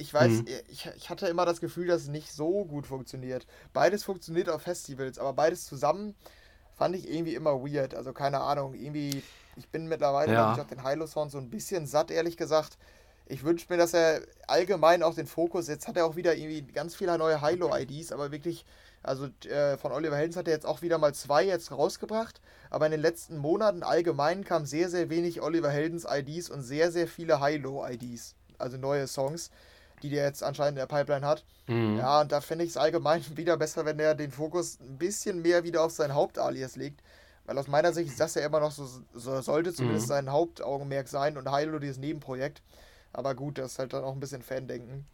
[0.02, 0.46] ich weiß, mhm.
[0.68, 3.48] ich, ich hatte immer das Gefühl, dass es nicht so gut funktioniert.
[3.74, 6.16] Beides funktioniert auf Festivals, aber beides zusammen
[6.74, 7.96] fand ich irgendwie immer weird.
[7.96, 9.24] Also keine Ahnung, irgendwie,
[9.56, 10.54] ich bin mittlerweile, ja.
[10.54, 12.78] ich, auf den Hilo-Sound so ein bisschen satt, ehrlich gesagt
[13.32, 16.62] ich wünsche mir, dass er allgemein auch den Fokus, jetzt hat er auch wieder irgendwie
[16.64, 18.66] ganz viele neue Hilo-IDs, aber wirklich,
[19.04, 22.86] also äh, von Oliver Heldens hat er jetzt auch wieder mal zwei jetzt rausgebracht, aber
[22.86, 27.08] in den letzten Monaten allgemein kam sehr, sehr wenig Oliver Heldens IDs und sehr, sehr
[27.08, 29.50] viele Hilo-IDs, also neue Songs,
[30.04, 31.46] die der jetzt anscheinend in der Pipeline hat.
[31.68, 31.98] Mhm.
[31.98, 35.42] Ja, und da finde ich es allgemein wieder besser, wenn er den Fokus ein bisschen
[35.42, 37.02] mehr wieder auf sein Hauptalias legt.
[37.46, 40.10] Weil aus meiner Sicht ist das ja immer noch so, so sollte zumindest mhm.
[40.10, 42.62] sein Hauptaugenmerk sein und Hilo dieses Nebenprojekt.
[43.14, 45.06] Aber gut, das ist halt dann auch ein bisschen Fandenken.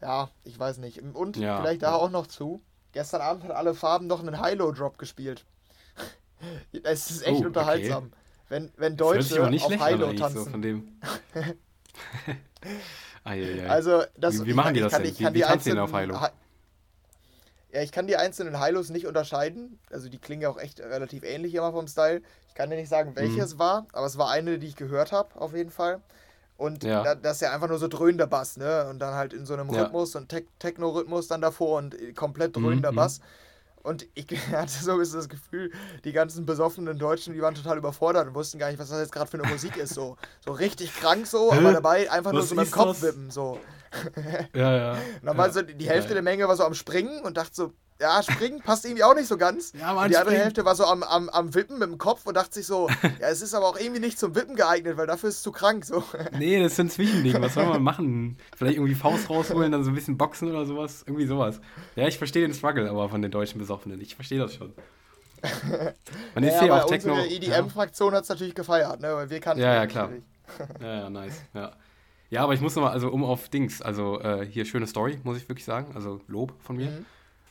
[0.00, 1.02] Ja, ich weiß nicht.
[1.02, 1.60] Und ja.
[1.60, 2.62] vielleicht da auch noch zu.
[2.92, 5.44] Gestern Abend hat alle Farben noch einen Hilo-Drop gespielt.
[6.82, 8.06] es ist echt oh, unterhaltsam.
[8.06, 8.14] Okay.
[8.48, 10.44] Wenn, wenn Deutsche auf Hilo tanzen.
[10.44, 11.00] So von dem.
[13.24, 13.66] ah, ja, ja.
[13.68, 15.12] Also, das, wie, wie machen die das kann, denn?
[15.12, 16.18] Ich kann wie, wie die einzelnen auf Hilo?
[17.72, 19.78] Ja, ich kann die einzelnen Hilos nicht unterscheiden.
[19.90, 22.22] Also die klingen ja auch echt relativ ähnlich immer vom Style.
[22.48, 23.58] Ich kann dir nicht sagen, welches mhm.
[23.58, 26.00] war, aber es war eine, die ich gehört habe, auf jeden Fall.
[26.56, 27.02] Und ja.
[27.02, 28.86] da, das ist ja einfach nur so dröhnender Bass, ne?
[28.90, 29.82] Und dann halt in so einem ja.
[29.82, 32.96] Rhythmus und Te Techno-Rhythmus dann davor und komplett dröhnender mhm.
[32.96, 33.20] Bass.
[33.82, 35.72] Und ich hatte so ein bisschen das Gefühl,
[36.04, 39.12] die ganzen besoffenen Deutschen, die waren total überfordert und wussten gar nicht, was das jetzt
[39.12, 39.94] gerade für eine Musik ist.
[39.94, 43.30] So, so richtig krank so, aber dabei einfach was nur so mit dem Kopf wippen.
[43.30, 43.58] So.
[44.54, 44.92] Ja, ja.
[44.92, 46.14] Und dann war so die Hälfte ja.
[46.14, 49.28] der Menge war so am Springen und dachte so, ja, springen passt irgendwie auch nicht
[49.28, 49.72] so ganz.
[49.72, 50.42] Ja, die andere springen.
[50.42, 52.88] Hälfte war so am, am, am Wippen mit dem Kopf und dachte sich so,
[53.20, 55.52] ja, es ist aber auch irgendwie nicht zum Wippen geeignet, weil dafür ist es zu
[55.52, 55.84] krank.
[55.84, 56.02] So.
[56.38, 57.40] Nee, das ist ein Zwischending.
[57.40, 58.38] Was soll man machen?
[58.56, 61.04] Vielleicht irgendwie Faust rausholen, dann so ein bisschen boxen oder sowas.
[61.06, 61.60] Irgendwie sowas.
[61.96, 64.00] Ja, ich verstehe den Struggle aber von den deutschen Besoffenen.
[64.00, 64.72] Ich verstehe das schon.
[66.34, 67.14] Man ist ja, hier auch Techno.
[67.14, 69.14] Unsere EDM-Fraktion hat es natürlich gefeiert, ne?
[69.14, 70.10] Weil wir kannten Ja, ja, klar.
[70.80, 71.42] ja, ja, nice.
[71.54, 71.72] Ja.
[72.30, 75.36] Ja, aber ich muss nochmal, also um auf Dings, also äh, hier schöne Story, muss
[75.36, 75.92] ich wirklich sagen.
[75.94, 76.90] Also Lob von mir.
[76.90, 77.06] Mhm.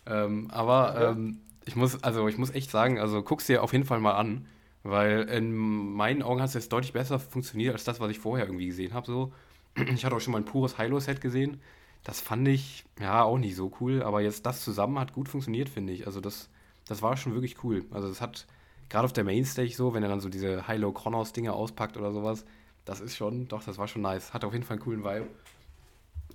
[0.05, 3.85] Ähm, aber ähm, ich muss, also ich muss echt sagen, also guck's dir auf jeden
[3.85, 4.47] Fall mal an,
[4.83, 8.45] weil in meinen Augen hat es jetzt deutlich besser funktioniert als das, was ich vorher
[8.45, 9.07] irgendwie gesehen habe.
[9.07, 9.33] So.
[9.93, 11.61] Ich hatte auch schon mal ein pures Hilo-Set gesehen.
[12.03, 15.69] Das fand ich ja auch nicht so cool, aber jetzt das zusammen hat gut funktioniert,
[15.69, 16.07] finde ich.
[16.07, 16.49] Also das,
[16.87, 17.85] das war schon wirklich cool.
[17.91, 18.47] Also es hat
[18.89, 22.11] gerade auf der Mainstage so, wenn er dann so diese Hilo Chronos Dinge auspackt oder
[22.11, 22.45] sowas,
[22.85, 24.33] das ist schon, doch, das war schon nice.
[24.33, 25.27] Hat auf jeden Fall einen coolen Vibe.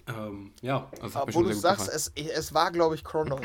[0.07, 3.40] Ähm, ja, also wo du sagst, es, es war, glaube ich, Chronos.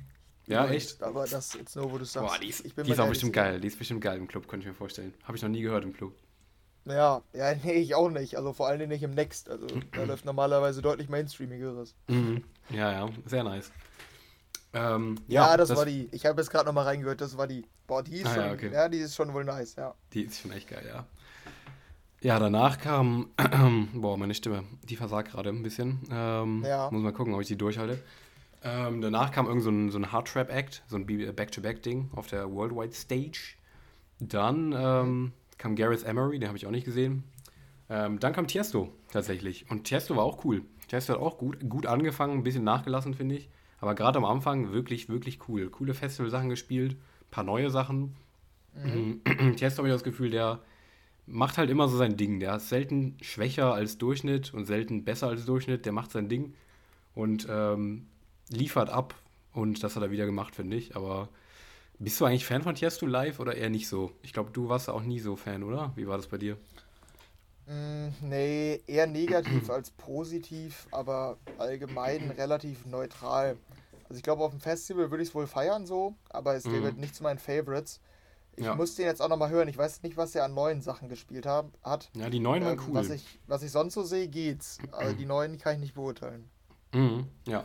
[0.46, 1.02] ja, echt?
[1.02, 2.28] Aber das jetzt nur, wo du sagst.
[2.28, 3.60] Boah, die ist, die ist auch bestimmt geil.
[3.60, 5.14] Die ist bestimmt geil im Club, könnte ich mir vorstellen.
[5.24, 6.14] Habe ich noch nie gehört im Club.
[6.84, 8.36] Ja, ja, nee, ich auch nicht.
[8.36, 9.48] Also vor allem nicht im Next.
[9.48, 11.94] Also da läuft normalerweise deutlich Mainstreamigeres.
[12.08, 12.44] Mhm.
[12.70, 13.72] Ja, ja, sehr nice.
[14.72, 16.08] Ähm, ja, ja das, das, war die.
[16.12, 17.64] Ich habe jetzt gerade nochmal reingehört, das war die.
[17.86, 18.72] Boah, die ist ah, schon, ja, okay.
[18.72, 19.94] ja, die ist schon wohl nice, ja.
[20.12, 21.06] Die ist schon echt geil, ja.
[22.24, 23.26] Ja, danach kam,
[23.92, 26.00] boah, meine Stimme, die versagt gerade ein bisschen.
[26.10, 26.90] Ähm, ja.
[26.90, 28.02] Muss mal gucken, ob ich die durchhalte.
[28.62, 32.94] Ähm, danach kam irgend so ein, so ein Hard-Trap-Act, so ein Back-to-Back-Ding auf der Worldwide
[32.94, 33.56] Stage.
[34.20, 37.24] Dann ähm, kam Gareth Emery, den habe ich auch nicht gesehen.
[37.90, 39.70] Ähm, dann kam Tiesto tatsächlich.
[39.70, 40.62] Und Tiesto war auch cool.
[40.88, 43.50] Tiesto hat auch gut, gut angefangen, ein bisschen nachgelassen, finde ich.
[43.80, 45.68] Aber gerade am Anfang wirklich, wirklich cool.
[45.68, 48.16] Coole Festival-Sachen gespielt, ein paar neue Sachen.
[48.82, 49.20] Mhm.
[49.56, 50.60] Tiesto habe ich das Gefühl, der
[51.26, 52.40] macht halt immer so sein Ding.
[52.40, 55.86] Der ist selten schwächer als Durchschnitt und selten besser als Durchschnitt.
[55.86, 56.54] Der macht sein Ding
[57.14, 58.06] und ähm,
[58.50, 59.14] liefert ab.
[59.52, 60.96] Und das hat er wieder gemacht, finde ich.
[60.96, 61.28] Aber
[61.98, 64.12] bist du eigentlich Fan von Tiesto live oder eher nicht so?
[64.22, 65.92] Ich glaube, du warst auch nie so Fan, oder?
[65.96, 66.56] Wie war das bei dir?
[67.66, 73.56] Mm, nee, eher negativ als positiv, aber allgemein relativ neutral.
[74.08, 76.96] Also ich glaube, auf dem Festival würde ich es wohl feiern so, aber es gehört
[76.96, 77.00] mhm.
[77.00, 78.00] nicht zu meinen Favorites.
[78.56, 78.74] Ich ja.
[78.74, 79.68] muss den jetzt auch nochmal hören.
[79.68, 82.10] Ich weiß nicht, was er an neuen Sachen gespielt hat.
[82.14, 82.94] Ja, die neuen waren ähm, cool.
[82.94, 84.78] Was ich, was ich sonst so sehe, geht's.
[84.92, 86.48] Aber die neuen kann ich nicht beurteilen.
[86.92, 87.64] Mhm, ja.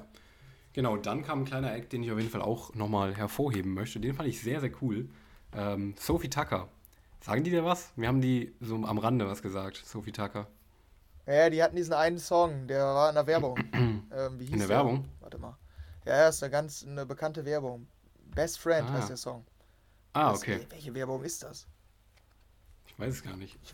[0.74, 4.00] Genau, dann kam ein kleiner Act, den ich auf jeden Fall auch nochmal hervorheben möchte.
[4.00, 5.10] Den fand ich sehr, sehr cool.
[5.54, 6.70] Ähm, Sophie Tucker.
[7.22, 7.92] Sagen die dir was?
[7.96, 10.48] Wir haben die so am Rande was gesagt, Sophie Tucker.
[11.26, 13.60] Ja, die hatten diesen einen Song, der war in der Werbung.
[13.74, 15.06] ähm, wie hieß in der, der Werbung?
[15.20, 15.58] Warte mal.
[16.06, 17.88] Ja, ja, ist eine ganz eine bekannte Werbung.
[18.34, 18.94] Best Friend ah.
[18.94, 19.46] heißt der Song.
[20.14, 20.60] Ah, okay.
[20.62, 21.68] Was, welche Werbung ist das?
[22.88, 23.58] Ich weiß es gar nicht.
[23.64, 23.74] Ich,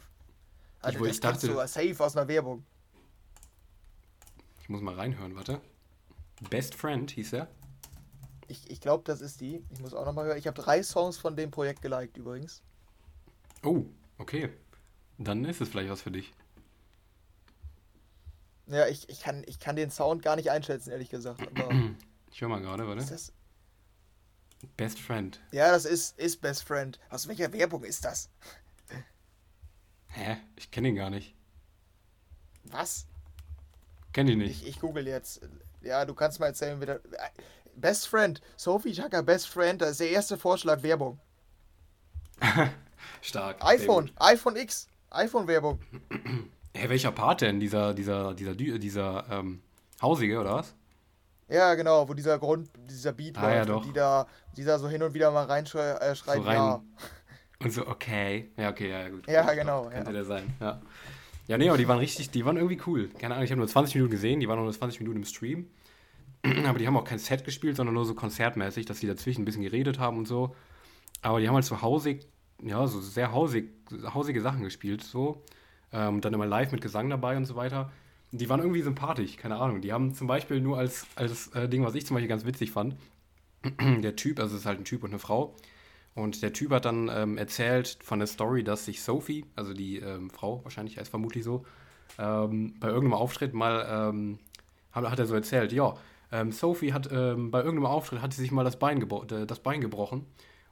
[0.81, 2.65] also ich, das ich dachte, du safe aus einer Werbung.
[4.61, 5.61] Ich muss mal reinhören, warte.
[6.49, 7.47] Best Friend hieß er.
[8.47, 9.63] Ich, ich glaube, das ist die.
[9.71, 10.37] Ich muss auch nochmal hören.
[10.37, 12.61] Ich habe drei Songs von dem Projekt geliked übrigens.
[13.63, 13.85] Oh,
[14.17, 14.49] okay.
[15.17, 16.33] Dann ist es vielleicht was für dich.
[18.67, 21.41] Ja, ich, ich, kann, ich kann den Sound gar nicht einschätzen, ehrlich gesagt.
[22.31, 23.01] Ich höre mal gerade, warte.
[23.01, 23.33] Ist das,
[24.77, 25.39] Best Friend.
[25.51, 26.99] Ja, das ist, ist Best Friend.
[27.09, 28.29] Aus welcher Werbung ist das?
[30.09, 30.37] Hä?
[30.55, 31.35] Ich kenne ihn gar nicht.
[32.65, 33.05] Was?
[34.13, 34.61] Kenn ihn nicht.
[34.61, 35.41] Ich, ich google jetzt.
[35.81, 37.01] Ja, du kannst mal erzählen, wieder.
[37.75, 38.41] Best Friend.
[38.55, 39.81] Sophie Tucker, Best Friend.
[39.81, 41.19] Das ist der erste Vorschlag Werbung.
[43.21, 43.63] Stark.
[43.63, 44.11] iPhone.
[44.17, 44.87] iPhone X.
[45.11, 45.79] iPhone-Werbung.
[46.73, 47.59] Hey, welcher Part denn?
[47.59, 49.61] Dieser, dieser, dieser, dieser, ähm,
[50.01, 50.75] Hausige, oder was?
[51.47, 53.81] Ja, genau, wo dieser Grund, dieser Beat ah, läuft ja, doch.
[53.81, 54.27] und die da,
[54.57, 56.81] die da so hin und wieder mal reinschreien, äh, schreien, so rein, ja.
[57.59, 58.49] Und so, okay.
[58.57, 59.27] Ja, okay, ja, gut.
[59.27, 60.11] Ja, Doch, genau, Könnte ja.
[60.11, 60.81] der sein, ja.
[61.47, 63.09] Ja, nee, aber die waren richtig, die waren irgendwie cool.
[63.19, 65.67] Keine Ahnung, ich habe nur 20 Minuten gesehen, die waren nur 20 Minuten im Stream.
[66.65, 69.45] Aber die haben auch kein Set gespielt, sondern nur so konzertmäßig, dass die dazwischen ein
[69.45, 70.55] bisschen geredet haben und so.
[71.21, 72.27] Aber die haben halt so hausig,
[72.63, 73.71] ja, so sehr hausig,
[74.13, 75.43] hausige Sachen gespielt, so.
[75.91, 77.91] Ähm, dann immer live mit Gesang dabei und so weiter.
[78.37, 79.81] Die waren irgendwie sympathisch, keine Ahnung.
[79.81, 82.71] Die haben zum Beispiel nur als, als äh, Ding, was ich zum Beispiel ganz witzig
[82.71, 82.95] fand,
[83.79, 85.55] der Typ, also es ist halt ein Typ und eine Frau,
[86.15, 89.97] und der Typ hat dann ähm, erzählt von der Story, dass sich Sophie, also die
[89.97, 91.65] ähm, Frau wahrscheinlich heißt vermutlich so,
[92.17, 94.39] ähm, bei irgendeinem Auftritt mal, ähm,
[94.93, 95.95] hat, hat er so erzählt, ja,
[96.31, 99.59] ähm, Sophie hat ähm, bei irgendeinem Auftritt hat sie sich mal das Bein, äh, das
[99.59, 100.25] Bein gebrochen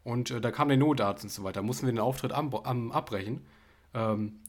[0.05, 2.91] und äh, da kam der Notarzt und so weiter, mussten wir den Auftritt am, am,
[2.91, 3.45] abbrechen.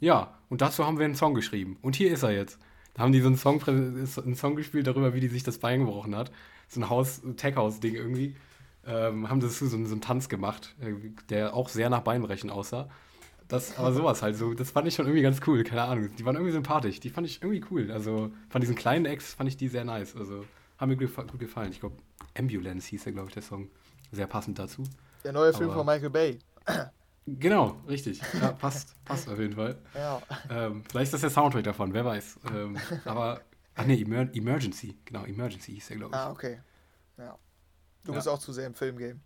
[0.01, 2.59] Ja, und dazu haben wir einen Song geschrieben und hier ist er jetzt.
[2.95, 5.81] Da haben die so einen Song, einen Song gespielt darüber, wie die sich das Bein
[5.81, 6.31] gebrochen hat.
[6.69, 8.37] So ein Haus, Tech-House-Ding irgendwie
[8.87, 10.93] ähm, haben das so, so einen Tanz gemacht, äh,
[11.29, 12.89] der auch sehr nach Beinbrechen aussah.
[13.49, 16.15] Das, aber sowas halt so, das fand ich schon irgendwie ganz cool, keine Ahnung.
[16.17, 17.91] Die waren irgendwie sympathisch, die fand ich irgendwie cool.
[17.91, 20.17] Also von diesen kleinen Ex fand ich die sehr nice.
[20.17, 20.45] Also
[20.79, 21.71] haben mir gut, gut gefallen.
[21.71, 21.97] Ich glaube,
[22.39, 23.69] Ambulance hieß der, glaube ich, der Song.
[24.13, 24.85] Sehr passend dazu.
[25.25, 26.39] Der neue Film Aber- von Michael Bay.
[27.27, 28.21] Genau, richtig.
[28.41, 29.79] Ja, passt, passt auf jeden Fall.
[29.95, 30.21] Ja.
[30.51, 32.39] Ähm, vielleicht ist das der Soundtrack davon, wer weiß.
[32.55, 33.41] Ähm, aber,
[33.75, 36.21] ach nee, Emer Emergency, genau, Emergency hieß der, glaube ich.
[36.21, 36.61] Ah, okay.
[37.17, 37.39] Ja.
[38.05, 38.17] Du Ja.
[38.17, 39.21] bist auch zu sehr im Filmgame.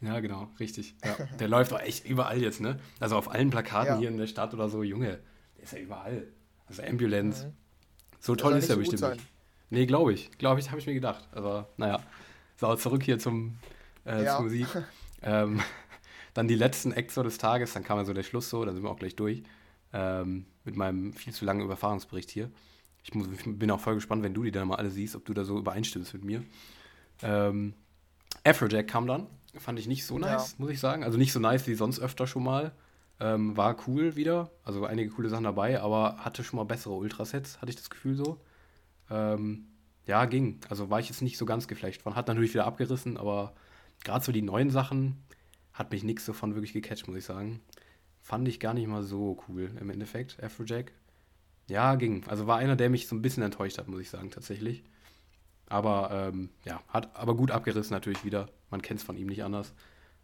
[0.00, 0.96] Ja, genau, richtig.
[1.38, 2.80] Der läuft auch echt überall jetzt, ne?
[2.98, 5.20] Also auf allen Plakaten hier in der Stadt oder so, Junge,
[5.56, 6.26] der ist ja überall.
[6.66, 7.48] Also Ambulance.
[7.48, 7.52] Mhm.
[8.18, 9.12] So toll ist er bestimmt sein.
[9.12, 9.26] nicht.
[9.70, 10.30] Nee, glaube ich.
[10.38, 11.28] Glaube ich, habe ich mir gedacht.
[11.32, 12.00] Aber naja.
[12.56, 13.58] So, zurück hier zum,
[14.04, 14.66] äh, zur Musik.
[15.22, 15.60] ähm,
[16.34, 18.74] dann die letzten Acts so des Tages, dann kam ja so der Schluss so, dann
[18.74, 19.42] sind wir auch gleich durch.
[19.92, 22.50] Ähm, mit meinem viel zu langen Überfahrungsbericht hier.
[23.04, 25.24] Ich, muss, ich bin auch voll gespannt, wenn du die dann mal alle siehst, ob
[25.24, 26.42] du da so übereinstimmst mit mir.
[27.22, 27.74] Ähm,
[28.44, 29.26] Afrojack kam dann.
[29.58, 31.04] Fand ich nicht so nice, muss ich sagen.
[31.04, 32.72] Also nicht so nice wie sonst öfter schon mal.
[33.20, 34.50] Ähm, war cool wieder.
[34.64, 38.16] Also einige coole Sachen dabei, aber hatte schon mal bessere Ultrasets, hatte ich das Gefühl
[38.16, 38.40] so.
[39.10, 39.66] Ähm,
[40.06, 40.60] ja, ging.
[40.70, 42.16] Also war ich jetzt nicht so ganz geflecht von.
[42.16, 43.52] Hat natürlich wieder abgerissen, aber
[44.04, 45.22] gerade so die neuen Sachen
[45.74, 47.60] hat mich nichts davon wirklich gecatcht, muss ich sagen.
[48.20, 50.92] Fand ich gar nicht mal so cool im Endeffekt, Afrojack.
[51.68, 52.24] Ja, ging.
[52.28, 54.84] Also war einer, der mich so ein bisschen enttäuscht hat, muss ich sagen, tatsächlich.
[55.66, 58.48] Aber ähm, ja, hat aber gut abgerissen natürlich wieder.
[58.70, 59.72] Man kennt es von ihm nicht anders.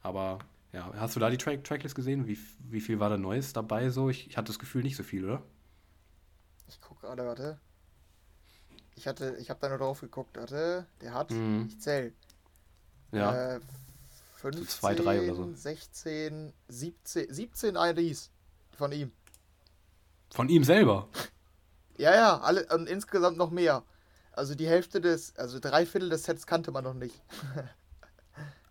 [0.03, 0.39] Aber
[0.73, 2.27] ja, hast du da die Track Tracklist gesehen?
[2.27, 4.11] Wie, wie viel war da Neues dabei so?
[4.11, 5.43] Ich, ich hatte das Gefühl nicht so viel, oder?
[6.69, 7.59] Ich gucke gerade, warte.
[8.95, 10.87] Ich hatte, ich habe da nur drauf geguckt, warte.
[11.01, 11.67] Der hat, Mhm.
[11.69, 12.13] ich zähl.
[13.13, 13.57] Ja.
[13.57, 13.61] Äh,
[14.41, 15.53] 15, zwei, drei oder so.
[15.53, 18.31] 16, 17, 17 IDs
[18.77, 19.11] von ihm.
[20.31, 21.09] Von ihm selber.
[21.97, 23.83] Ja, ja, alle und insgesamt noch mehr.
[24.33, 27.21] Also die Hälfte des, also drei Viertel des Sets kannte man noch nicht.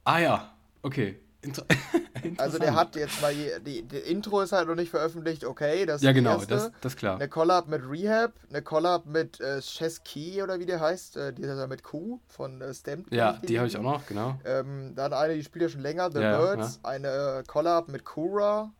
[0.05, 1.19] Ah ja, okay.
[2.37, 5.97] Also der hat jetzt mal, die, die Intro ist halt noch nicht veröffentlicht, okay, das
[5.97, 6.47] ist Ja, genau, erste.
[6.47, 7.15] das, das klar.
[7.15, 11.67] Eine Collab mit Rehab, eine Collab mit äh, Chesky oder wie der heißt, äh, dieser
[11.67, 13.13] mit Q von äh, Stamped.
[13.13, 14.39] Ja, die habe ich auch noch, genau.
[14.45, 18.03] Ähm, dann eine, die spielt ja schon länger, The Ja, Birds, eine äh, Collab mit
[18.03, 18.71] Kura,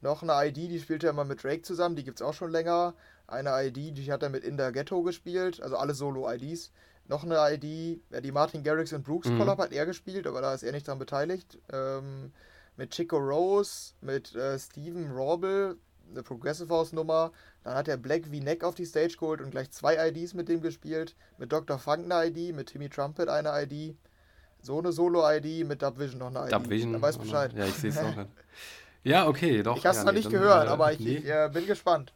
[0.00, 2.94] noch eine ID, die spielt ja immer mit Drake zusammen, die gibt's auch schon länger.
[3.26, 6.72] Eine ID, die hat er mit In the Ghetto gespielt, also alle Solo-IDs.
[7.10, 9.38] Noch eine ID, ja, die Martin Garrix und Brooks Mhm.
[9.38, 11.58] Collab hat er gespielt, aber da ist er nicht dran beteiligt.
[11.72, 12.30] Ähm,
[12.76, 15.76] mit Chico Rose, mit äh, Steven Rorbel,
[16.08, 17.32] eine Progressive House Nummer.
[17.64, 20.48] Dann hat er Black V Neck auf die Stage geholt und gleich zwei IDs mit
[20.48, 21.16] dem gespielt.
[21.36, 21.80] Mit Dr.
[21.80, 23.96] Funk eine ID, mit Timmy Trumpet eine ID.
[24.62, 26.52] So eine Solo-ID, mit Dubvision noch eine ID.
[26.52, 26.92] Dubvision.
[26.92, 27.24] Dann weiß noch.
[27.24, 27.52] Bescheid.
[27.54, 28.14] Ja, ich sehe es auch.
[28.14, 28.28] nicht.
[29.02, 29.76] Ja, okay, doch.
[29.76, 31.16] Ich hab's ja, noch nee, nicht gehört, äh, aber ich, nee.
[31.16, 32.14] ich äh, bin gespannt.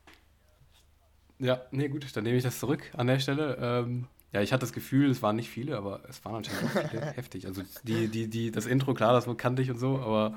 [1.41, 3.59] Ja, nee, gut, dann nehme ich das zurück an der Stelle.
[3.61, 6.89] Ähm, ja, ich hatte das Gefühl, es waren nicht viele, aber es waren anscheinend auch
[6.91, 7.03] viele.
[7.15, 7.47] heftig.
[7.47, 10.37] Also die, die, die, das Intro, klar, das kannte ich und so, aber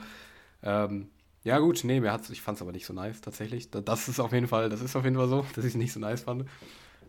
[0.64, 1.10] ähm,
[1.44, 3.72] ja gut, nee, mir hat's, ich fand es aber nicht so nice tatsächlich.
[3.72, 5.76] Da- Das ist auf jeden Fall, das ist auf jeden Fall so, dass ich es
[5.78, 6.46] nicht so nice fand.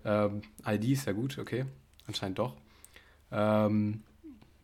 [0.05, 1.66] Ähm, ID ist ja gut, okay,
[2.07, 2.57] anscheinend doch.
[3.31, 4.03] Ähm,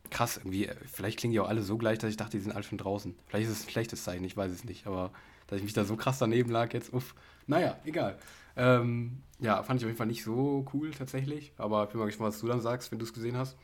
[0.09, 2.63] krass, irgendwie, vielleicht klingen die auch alle so gleich, dass ich dachte, die sind alle
[2.63, 3.15] schon draußen.
[3.27, 5.11] Vielleicht ist es ein schlechtes Zeichen, ich weiß es nicht, aber
[5.47, 7.13] dass ich mich da so krass daneben lag jetzt, uff.
[7.47, 8.17] Naja, egal.
[8.55, 12.05] Ähm, ja, fand ich auf jeden Fall nicht so cool tatsächlich, aber ich bin mal
[12.05, 13.57] gespannt, was du dann sagst, wenn du es gesehen hast.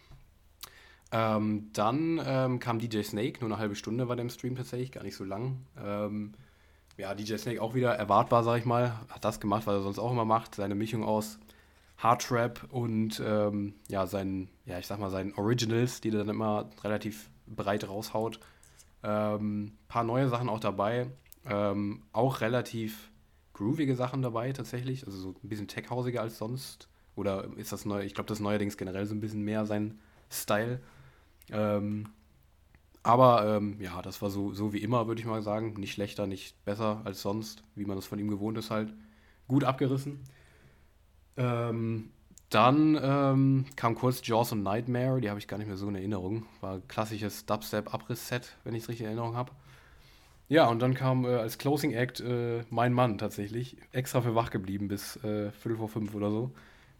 [1.11, 4.91] Ähm, dann ähm, kam DJ Snake, nur eine halbe Stunde war der im Stream tatsächlich,
[4.91, 5.65] gar nicht so lang.
[5.77, 6.33] Ähm,
[6.97, 9.99] ja, DJ Snake auch wieder erwartbar, sag ich mal, hat das gemacht, was er sonst
[9.99, 11.39] auch immer macht, seine Mischung aus
[11.97, 16.69] Hardtrap und ähm, ja, seinen, ja, ich sag mal, seinen Originals, die er dann immer
[16.83, 18.39] relativ breit raushaut.
[19.03, 21.07] Ähm, paar neue Sachen auch dabei,
[21.45, 23.10] ähm, auch relativ
[23.61, 26.87] groovige Sachen dabei tatsächlich, also so ein bisschen techhausiger als sonst.
[27.15, 28.03] Oder ist das neu?
[28.03, 30.79] Ich glaube, das ist neuerdings generell so ein bisschen mehr sein Style.
[31.49, 32.07] Ähm,
[33.03, 35.73] aber ähm, ja, das war so, so wie immer, würde ich mal sagen.
[35.73, 38.93] Nicht schlechter, nicht besser als sonst, wie man das von ihm gewohnt ist, halt.
[39.47, 40.19] Gut abgerissen.
[41.37, 42.11] Ähm,
[42.49, 45.95] dann ähm, kam kurz Jaws und Nightmare, die habe ich gar nicht mehr so in
[45.95, 46.45] Erinnerung.
[46.61, 49.51] War klassisches Dubstep-Abriss-Set, wenn ich es richtig in Erinnerung habe.
[50.51, 54.49] Ja, und dann kam äh, als Closing Act äh, mein Mann tatsächlich, extra für wach
[54.49, 56.51] geblieben bis äh, Viertel vor fünf oder so.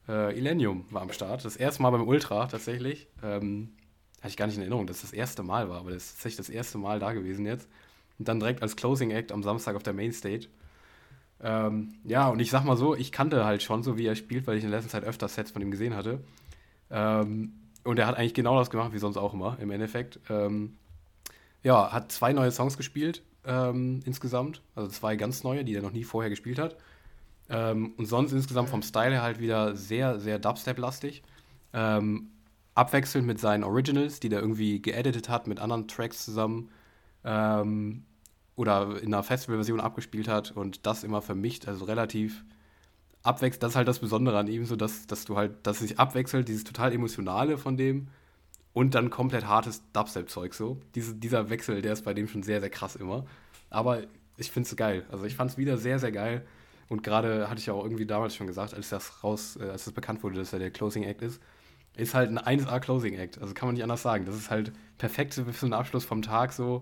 [0.08, 1.44] Äh, Illenium war am Start.
[1.44, 3.10] Das erste Mal beim Ultra tatsächlich.
[3.22, 3.74] Ähm,
[4.20, 6.38] hatte ich gar nicht in Erinnerung, dass das erste Mal war, aber das ist tatsächlich
[6.38, 7.68] das erste Mal da gewesen jetzt.
[8.18, 10.48] Und dann direkt als Closing Act am Samstag auf der Mainstage.
[11.42, 14.48] Ähm, ja, und ich sag mal so, ich kannte halt schon so, wie er spielt,
[14.48, 16.24] weil ich in der letzten Zeit öfter Sets von ihm gesehen hatte.
[16.90, 17.52] Ähm,
[17.84, 20.22] und er hat eigentlich genau das gemacht, wie sonst auch immer, im Endeffekt.
[20.30, 20.78] Ähm,
[21.64, 24.62] ja, hat zwei neue Songs gespielt ähm, insgesamt.
[24.76, 26.76] Also zwei ganz neue, die er noch nie vorher gespielt hat.
[27.50, 31.24] Ähm, und sonst insgesamt vom Style her halt wieder sehr, sehr Dubstep-lastig.
[31.74, 32.30] Ähm,
[32.76, 36.70] abwechselnd mit seinen Originals, die der irgendwie geeditet hat mit anderen Tracks zusammen.
[37.24, 38.06] Ähm,
[38.56, 42.44] oder in einer Festivalversion abgespielt hat und das immer vermischt, also relativ
[43.24, 43.64] abwechselnd.
[43.64, 46.48] Das ist halt das Besondere an ihm, so dass, dass du halt, dass sich abwechselt,
[46.48, 48.08] dieses total emotionale von dem
[48.74, 50.80] und dann komplett hartes Dubstep-Zeug so.
[50.96, 53.26] Diese, dieser Wechsel, der ist bei dem schon sehr, sehr krass immer.
[53.70, 54.04] Aber
[54.38, 55.06] ich finde es geil.
[55.12, 56.46] Also ich fand es wieder sehr, sehr geil.
[56.88, 59.86] Und gerade hatte ich ja auch irgendwie damals schon gesagt, als das raus, äh, als
[59.86, 61.42] das bekannt wurde, dass er der Closing Act ist,
[61.96, 63.40] ist halt ein 1A Closing Act.
[63.42, 64.26] Also kann man nicht anders sagen.
[64.26, 66.82] Das ist halt perfekt für so einen Abschluss vom Tag so.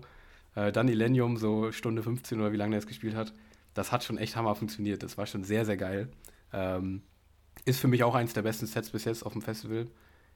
[0.54, 3.32] Äh, dann Illenium, so Stunde 15 oder wie lange er es gespielt hat.
[3.74, 5.02] Das hat schon echt hammer funktioniert.
[5.02, 6.08] Das war schon sehr, sehr geil.
[6.52, 7.02] Ähm,
[7.64, 9.86] ist für mich auch eins der besten Sets bis jetzt auf dem Festival.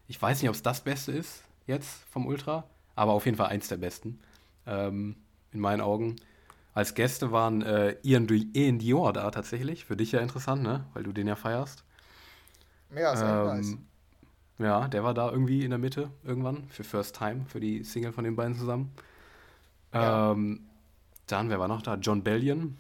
[0.07, 2.65] Ich weiß nicht, ob es das Beste ist jetzt vom Ultra,
[2.95, 4.21] aber auf jeden Fall eins der besten.
[4.67, 5.17] Ähm,
[5.53, 6.17] in meinen Augen.
[6.75, 9.85] Als Gäste waren äh, Ian, Ian Dior da tatsächlich.
[9.85, 10.85] Für dich ja interessant, ne?
[10.93, 11.85] Weil du den ja feierst.
[12.95, 13.79] Ja, ist ähm, nice.
[14.59, 18.13] Ja, der war da irgendwie in der Mitte irgendwann für First Time, für die Single
[18.13, 18.93] von den beiden zusammen.
[19.93, 20.33] Ja.
[20.33, 20.61] Ähm,
[21.27, 21.95] dann, wer war noch da?
[21.95, 22.77] John Bellion,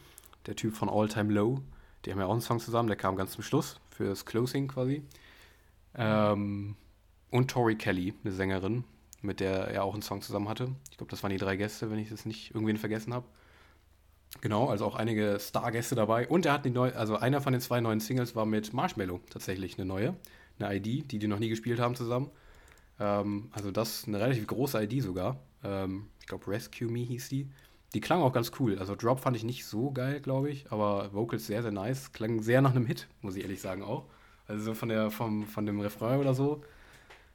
[0.46, 1.60] der Typ von All Time Low.
[2.04, 4.68] Die haben ja auch einen Song zusammen, der kam ganz zum Schluss, für das Closing
[4.68, 5.02] quasi.
[5.94, 6.76] Ähm,
[7.34, 8.84] und Tori Kelly, eine Sängerin,
[9.20, 10.68] mit der er auch einen Song zusammen hatte.
[10.92, 13.26] Ich glaube, das waren die drei Gäste, wenn ich das nicht irgendwen vergessen habe.
[14.40, 16.28] Genau, also auch einige Stargäste dabei.
[16.28, 19.20] Und er hat die neue, also einer von den zwei neuen Singles war mit Marshmallow
[19.30, 20.14] tatsächlich eine neue,
[20.60, 22.30] eine ID, die die noch nie gespielt haben zusammen.
[23.00, 25.40] Ähm, also das eine relativ große ID sogar.
[25.64, 27.50] Ähm, ich glaube Rescue Me hieß die.
[27.94, 28.78] Die klang auch ganz cool.
[28.78, 32.12] Also Drop fand ich nicht so geil, glaube ich, aber Vocals sehr, sehr nice.
[32.12, 34.04] Klang sehr nach einem Hit, muss ich ehrlich sagen auch.
[34.46, 36.62] Also so von, der, vom, von dem Refrain oder so.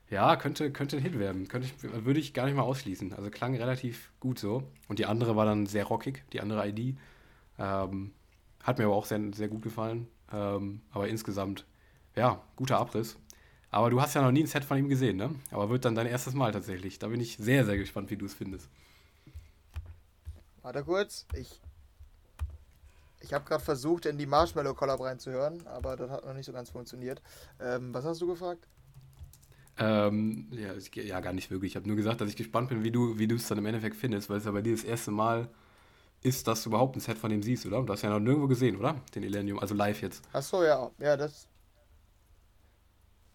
[0.10, 1.48] Ja, könnte, könnte ein Hit werden.
[1.48, 3.14] Könnte ich, würde ich gar nicht mal ausschließen.
[3.14, 4.64] Also klang relativ gut so.
[4.88, 6.98] Und die andere war dann sehr rockig, die andere ID.
[7.60, 8.12] Ähm,
[8.64, 10.08] hat mir aber auch sehr, sehr gut gefallen.
[10.32, 11.66] Ähm, aber insgesamt,
[12.16, 13.18] ja, guter Abriss.
[13.72, 15.36] Aber du hast ja noch nie ein Set von ihm gesehen, ne?
[15.52, 16.98] Aber wird dann dein erstes Mal tatsächlich.
[16.98, 18.68] Da bin ich sehr, sehr gespannt, wie du es findest.
[20.64, 21.62] Warte kurz, ich.
[23.22, 26.54] Ich habe gerade versucht, in die Marshmallow Collab reinzuhören, aber das hat noch nicht so
[26.54, 27.22] ganz funktioniert.
[27.60, 28.66] Ähm, was hast du gefragt?
[29.80, 31.72] Ähm, ja, ich, ja, gar nicht wirklich.
[31.72, 33.96] Ich habe nur gesagt, dass ich gespannt bin, wie du wie es dann im Endeffekt
[33.96, 35.50] findest, weil es ja bei dir das erste Mal
[36.22, 37.82] ist, dass du überhaupt ein Set von dem siehst, oder?
[37.82, 38.96] Du hast ja noch nirgendwo gesehen, oder?
[39.16, 40.22] Den Elenium, also live jetzt.
[40.34, 40.92] Ach so, ja.
[41.00, 41.48] Ja, das,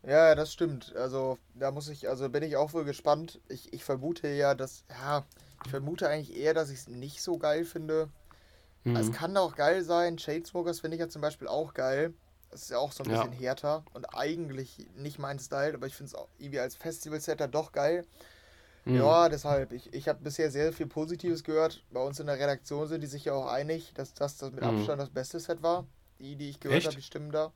[0.07, 0.94] ja, das stimmt.
[0.94, 3.40] Also da muss ich, also bin ich auch wohl gespannt.
[3.48, 5.24] Ich, ich vermute ja, dass, ja,
[5.64, 8.11] ich vermute eigentlich eher, dass ich es nicht so geil finde.
[8.85, 8.96] Mhm.
[8.96, 10.18] Es kann auch geil sein.
[10.18, 12.12] Chainsmokers finde ich ja zum Beispiel auch geil.
[12.54, 13.38] Das ist ja auch so ein bisschen ja.
[13.40, 17.72] härter und eigentlich nicht mein Style, aber ich finde es auch irgendwie als Festival-Setter doch
[17.72, 18.06] geil.
[18.84, 18.98] Mhm.
[18.98, 21.82] Ja, deshalb, ich, ich habe bisher sehr viel Positives gehört.
[21.90, 24.62] Bei uns in der Redaktion sind die sich ja auch einig, dass das, das mit
[24.62, 24.68] mhm.
[24.68, 25.84] Abstand das beste Set war.
[26.20, 27.52] Die, die ich gehört habe, die stimmen da.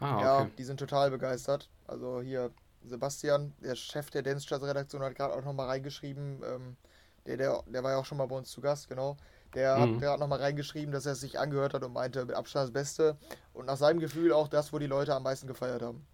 [0.00, 0.22] Ah, okay.
[0.22, 1.70] Ja, die sind total begeistert.
[1.86, 2.50] Also hier
[2.84, 6.76] Sebastian, der Chef der Dance Jazz Redaktion, hat gerade auch nochmal reingeschrieben, ähm,
[7.24, 9.16] der, der, der war ja auch schon mal bei uns zu Gast, genau.
[9.54, 9.80] Der mhm.
[9.80, 12.72] hat gerade nochmal reingeschrieben, dass er es sich angehört hat und meinte, mit Abstand das
[12.72, 13.16] Beste.
[13.52, 16.06] Und nach seinem Gefühl auch das, wo die Leute am meisten gefeiert haben.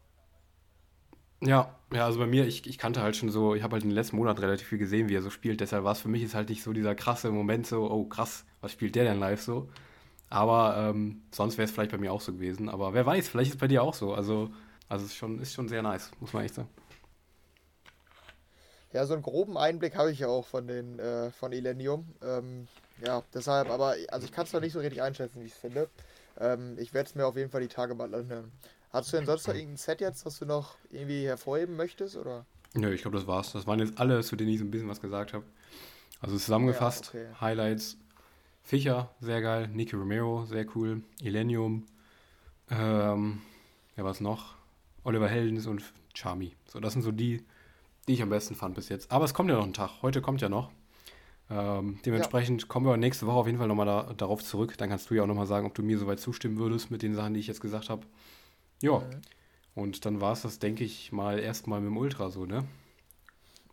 [1.42, 3.90] Ja, ja, also bei mir, ich, ich kannte halt schon so, ich habe halt in
[3.90, 5.60] den letzten Monaten relativ viel gesehen, wie er so spielt.
[5.60, 8.44] Deshalb war es für mich ist halt nicht so dieser krasse Moment, so, oh krass,
[8.62, 9.68] was spielt der denn live so?
[10.30, 12.68] Aber ähm, sonst wäre es vielleicht bei mir auch so gewesen.
[12.68, 14.14] Aber wer weiß, vielleicht ist es bei dir auch so.
[14.14, 14.50] Also,
[14.88, 16.68] also es ist schon, ist schon sehr nice, muss man echt sagen.
[18.92, 22.06] Ja, so einen groben Einblick habe ich ja auch von den äh, von Illenium.
[22.22, 22.66] Ähm,
[23.04, 25.58] ja, deshalb, aber also ich kann es noch nicht so richtig einschätzen, wie ich es
[25.58, 25.88] finde.
[26.38, 28.52] Ähm, ich werde es mir auf jeden Fall die Tage mal anhören.
[28.90, 32.16] Hast du denn sonst noch irgendein Set jetzt, was du noch irgendwie hervorheben möchtest?
[32.16, 32.46] Oder?
[32.74, 33.52] Nö, ich glaube, das war's.
[33.52, 35.44] Das waren jetzt alle, zu denen ich so ein bisschen was gesagt habe.
[36.20, 37.28] Also zusammengefasst, ja, okay.
[37.40, 37.98] Highlights
[38.62, 39.68] Fischer, sehr geil.
[39.68, 41.02] Nicky Romero, sehr cool.
[41.20, 41.86] Illenium.
[42.70, 43.42] Ähm,
[43.96, 44.56] ja, was noch?
[45.04, 45.84] Oliver Heldens und
[46.14, 46.56] Charmy.
[46.66, 47.44] So, das sind so die,
[48.08, 49.12] die ich am besten fand bis jetzt.
[49.12, 50.02] Aber es kommt ja noch ein Tag.
[50.02, 50.72] Heute kommt ja noch.
[51.48, 52.68] Ähm, dementsprechend ja.
[52.68, 54.76] kommen wir nächste Woche auf jeden Fall nochmal da, darauf zurück.
[54.78, 57.14] Dann kannst du ja auch nochmal sagen, ob du mir soweit zustimmen würdest mit den
[57.14, 58.02] Sachen, die ich jetzt gesagt habe.
[58.82, 58.98] Ja.
[58.98, 59.22] Mhm.
[59.74, 62.64] Und dann war es das, denke ich, mal erstmal mit dem Ultra so, ne?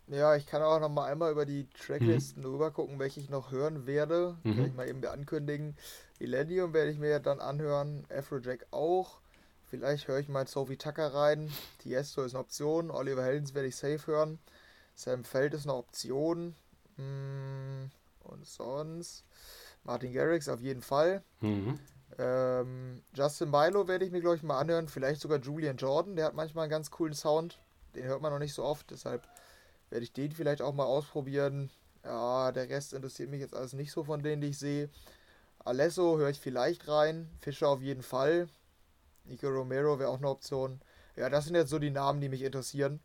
[0.08, 2.50] Ja, ich kann auch noch mal einmal über die Tracklisten mhm.
[2.50, 4.38] rüber gucken, welche ich noch hören werde.
[4.44, 4.56] Mhm.
[4.56, 5.78] Kann ich mal eben ankündigen.
[6.20, 9.20] Millennium werde ich mir dann anhören, Afrojack auch.
[9.70, 11.52] Vielleicht höre ich mal Sophie Tucker rein.
[11.80, 12.92] Tiesto ist eine Option.
[12.92, 14.40] Oliver Heldens werde ich safe hören.
[14.94, 16.54] Sam Feld ist eine Option.
[16.98, 17.90] Hm,
[18.20, 19.26] und sonst
[19.84, 21.24] Martin Garrix auf jeden Fall.
[21.42, 21.80] Mhm.
[22.18, 24.88] Ähm, Justin Milo werde ich mir, glaube ich, mal anhören.
[24.88, 26.16] Vielleicht sogar Julian Jordan.
[26.16, 27.60] Der hat manchmal einen ganz coolen Sound.
[27.96, 28.92] Den hört man noch nicht so oft.
[28.92, 29.28] Deshalb
[29.90, 31.70] werde ich den vielleicht auch mal ausprobieren.
[32.04, 34.90] Ja, der Rest interessiert mich jetzt alles nicht so von denen, die ich sehe.
[35.60, 37.30] Alesso höre ich vielleicht rein.
[37.40, 38.48] Fischer auf jeden Fall.
[39.26, 40.82] Nico Romero wäre auch eine Option.
[41.16, 43.00] Ja, das sind jetzt so die Namen, die mich interessieren.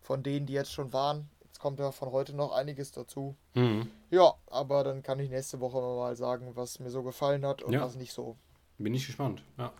[0.00, 1.28] Von denen, die jetzt schon waren.
[1.58, 3.34] Jetzt kommt ja von heute noch einiges dazu.
[3.54, 3.90] Mhm.
[4.10, 7.72] Ja, aber dann kann ich nächste Woche mal sagen, was mir so gefallen hat und
[7.72, 7.80] ja.
[7.80, 8.36] was nicht so.
[8.78, 9.72] Bin ich gespannt, ja.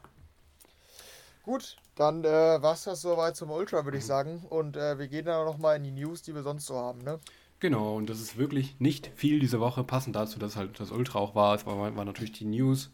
[1.45, 4.09] Gut, dann äh, war es das soweit zum Ultra, würde ich mhm.
[4.09, 4.47] sagen.
[4.51, 7.21] Und äh, wir gehen dann nochmal in die News, die wir sonst so haben, ne?
[7.61, 11.21] Genau, und das ist wirklich nicht viel diese Woche, passend dazu, dass halt das Ultra
[11.21, 11.55] auch war.
[11.55, 12.91] Es war, war natürlich die News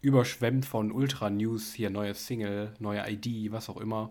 [0.00, 4.10] überschwemmt von Ultra-News, hier neue Single, neue ID, was auch immer.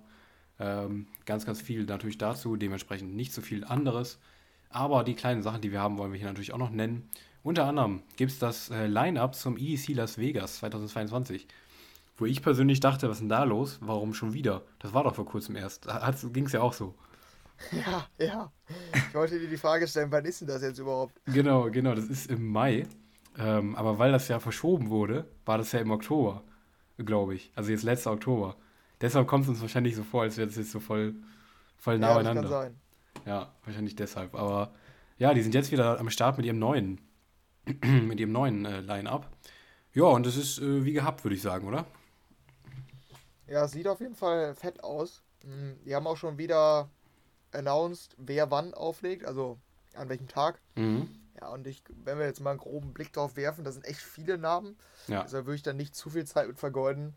[0.59, 4.19] Ähm, ganz, ganz viel natürlich dazu, dementsprechend nicht so viel anderes.
[4.69, 7.09] Aber die kleinen Sachen, die wir haben, wollen wir hier natürlich auch noch nennen.
[7.43, 11.47] Unter anderem gibt es das äh, Line-Up zum EDC Las Vegas 2022.
[12.17, 13.77] Wo ich persönlich dachte, was ist denn da los?
[13.81, 14.63] Warum schon wieder?
[14.79, 15.87] Das war doch vor kurzem erst.
[16.33, 16.95] Ging es ja auch so.
[17.71, 18.51] Ja, ja.
[18.93, 21.13] Ich wollte dir die Frage stellen, wann ist denn das jetzt überhaupt?
[21.25, 21.95] Genau, genau.
[21.95, 22.85] Das ist im Mai.
[23.37, 26.43] Ähm, aber weil das ja verschoben wurde, war das ja im Oktober,
[26.97, 27.51] glaube ich.
[27.55, 28.57] Also jetzt letzter Oktober.
[29.05, 31.13] Deshalb kommt es uns wahrscheinlich so vor, als wäre es jetzt so voll,
[31.77, 32.41] voll nah ja, beieinander.
[32.41, 32.81] Das kann sein.
[33.27, 34.33] Ja, wahrscheinlich deshalb.
[34.33, 34.73] Aber
[35.19, 36.99] ja, die sind jetzt wieder am Start mit ihrem neuen,
[37.83, 39.29] mit ihrem neuen äh, Line-Up.
[39.93, 41.85] Ja, und das ist äh, wie gehabt, würde ich sagen, oder?
[43.45, 45.21] Ja, sieht auf jeden Fall fett aus.
[45.43, 46.89] Hm, die haben auch schon wieder
[47.51, 49.59] announced, wer wann auflegt, also
[49.93, 50.59] an welchem Tag.
[50.73, 51.09] Mhm.
[51.39, 53.99] Ja, und ich, wenn wir jetzt mal einen groben Blick drauf werfen, da sind echt
[53.99, 54.77] viele Namen.
[55.07, 55.21] Ja.
[55.21, 57.13] Deshalb würde ich dann nicht zu viel Zeit mit vergeuden.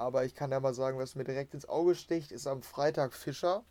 [0.00, 3.12] Aber ich kann ja mal sagen, was mir direkt ins Auge sticht, ist am Freitag
[3.12, 3.64] Fischer.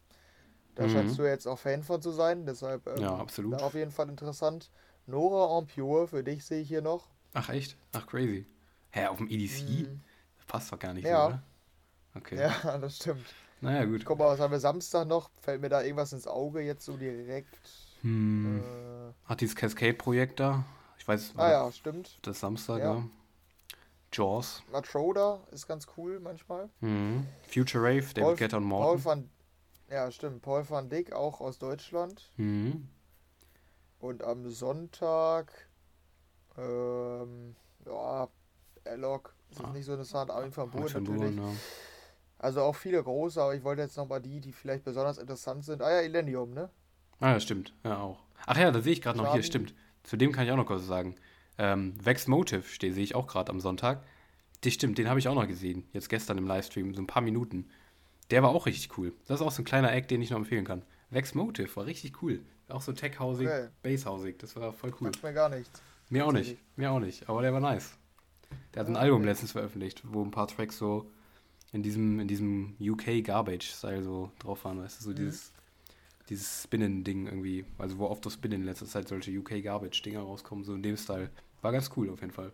[0.75, 0.91] Da mhm.
[0.91, 3.59] scheinst du ja jetzt auch Fan von zu sein, deshalb ähm, ja, absolut.
[3.63, 4.69] auf jeden Fall interessant.
[5.07, 7.07] Nora Ampure, für dich sehe ich hier noch.
[7.33, 7.77] Ach echt?
[7.93, 8.45] Ach crazy.
[8.91, 9.87] Hä, auf dem EDC?
[9.87, 10.01] Mhm.
[10.37, 11.19] Das passt doch gar nicht ja.
[11.19, 11.43] so, oder?
[12.13, 12.39] Okay.
[12.39, 13.25] Ja, das stimmt.
[13.61, 14.05] Naja, gut.
[14.05, 15.31] Guck mal, was haben wir Samstag noch?
[15.41, 17.57] Fällt mir da irgendwas ins Auge jetzt so direkt?
[18.01, 18.59] Hm.
[18.59, 20.63] Äh, Hat dieses Cascade-Projekt da?
[20.99, 21.33] Ich weiß.
[21.37, 22.19] Ah ja, stimmt.
[22.21, 22.93] Das Samstag, ja.
[22.97, 23.03] ja.
[24.11, 24.63] Jaws.
[24.71, 26.69] Matroda ist ganz cool manchmal.
[26.81, 27.25] Mhm.
[27.47, 28.87] Future Rave, David Paul, Guetta und Morton.
[28.87, 29.29] Paul van,
[29.89, 30.41] ja, stimmt.
[30.41, 32.31] Paul van Dyck, auch aus Deutschland.
[32.37, 32.87] Mhm.
[33.99, 35.51] Und am Sonntag,
[36.57, 37.55] ähm,
[37.85, 38.27] ja,
[38.85, 39.71] Alok, ist ah.
[39.71, 41.35] nicht so interessant, Armin van Buuren natürlich.
[41.35, 41.51] Ja.
[42.37, 45.81] Also auch viele große, aber ich wollte jetzt nochmal die, die vielleicht besonders interessant sind.
[45.81, 46.69] Ah ja, Illenium, ne?
[47.19, 47.73] Ah, ja, stimmt.
[47.83, 48.23] Ja, auch.
[48.45, 49.75] Ach ja, da sehe ich gerade noch hier, stimmt.
[50.03, 51.15] Zu dem kann ich auch noch was sagen.
[51.59, 54.01] Ähm, Vex Motive stehe, sehe ich auch gerade am Sonntag.
[54.61, 55.83] Das stimmt, den habe ich auch noch gesehen.
[55.91, 57.69] Jetzt gestern im Livestream, so ein paar Minuten.
[58.31, 59.13] Der war auch richtig cool.
[59.27, 60.83] Das ist auch so ein kleiner Act, den ich noch empfehlen kann.
[61.09, 62.39] Vex Motive war richtig cool.
[62.69, 63.67] Auch so tech-hausig, okay.
[63.83, 64.37] bass-hausig.
[64.39, 65.07] Das war voll cool.
[65.07, 65.81] Sagt mir gar nichts.
[66.09, 66.57] Mir auch nicht.
[66.77, 67.27] Mir auch nicht.
[67.27, 67.97] Aber der war nice.
[68.73, 69.05] Der hat ein okay.
[69.05, 71.11] Album letztens veröffentlicht, wo ein paar Tracks so
[71.73, 75.15] in diesem, in diesem UK Garbage-Style so drauf waren, weißt du, so mhm.
[75.15, 75.51] dieses
[76.29, 80.73] dieses Spinnen-Ding irgendwie, also wo oft das Spinnen in letzter Zeit solche UK-Garbage-Dinger rauskommen, so
[80.73, 81.29] in dem Style.
[81.61, 82.51] War ganz cool auf jeden Fall.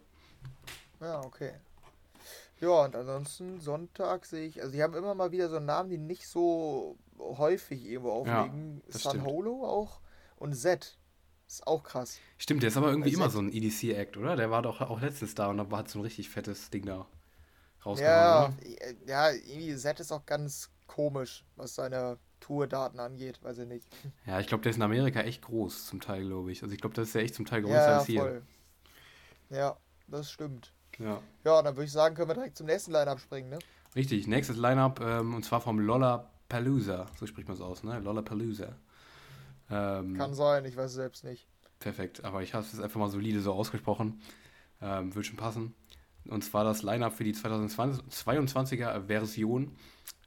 [0.99, 1.51] Ja, okay.
[2.61, 5.97] Ja, und ansonsten Sonntag sehe ich, also die haben immer mal wieder so Namen, die
[5.97, 8.81] nicht so häufig irgendwo auflegen.
[8.91, 9.25] Ja, stimmt.
[9.25, 9.99] Holo auch
[10.37, 10.97] und Z.
[11.47, 12.17] Ist auch krass.
[12.37, 14.35] Stimmt, der ist aber irgendwie immer so ein EDC-Act, oder?
[14.35, 17.05] Der war doch auch letztens da und da hat so ein richtig fettes Ding da
[17.85, 18.57] rausgekommen.
[19.05, 23.87] Ja, ja, irgendwie Z ist auch ganz komisch, was seine Tourdaten angeht, weiß ich nicht.
[24.25, 26.63] Ja, ich glaube, der ist in Amerika echt groß, zum Teil, glaube ich.
[26.63, 28.21] Also ich glaube, das ist ja echt zum Teil größer ja, als hier.
[28.21, 28.41] Voll.
[29.49, 29.77] Ja,
[30.07, 30.73] das stimmt.
[30.99, 31.21] Ja.
[31.43, 33.59] Ja, dann würde ich sagen, können wir direkt zum nächsten Line-Up springen, ne?
[33.95, 37.07] Richtig, nächstes Line-Up, ähm, und zwar vom Lollapalooza.
[37.17, 37.99] So spricht man es aus, ne?
[37.99, 38.75] Lollapalooza.
[39.69, 41.47] Ähm, Kann sein, ich weiß es selbst nicht.
[41.79, 44.21] Perfekt, aber ich habe es einfach mal solide so ausgesprochen.
[44.81, 45.73] Ähm, wird schon passen.
[46.27, 49.75] Und zwar das Line-Up für die 2022er Version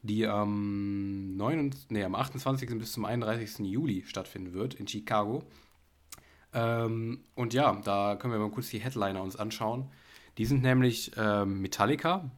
[0.02, 2.78] die am, 9, nee, am 28.
[2.78, 3.66] bis zum 31.
[3.66, 5.42] Juli stattfinden wird in Chicago.
[6.52, 9.90] Ähm, und ja, da können wir mal kurz die Headliner uns anschauen.
[10.38, 12.30] Die sind nämlich ähm, Metallica,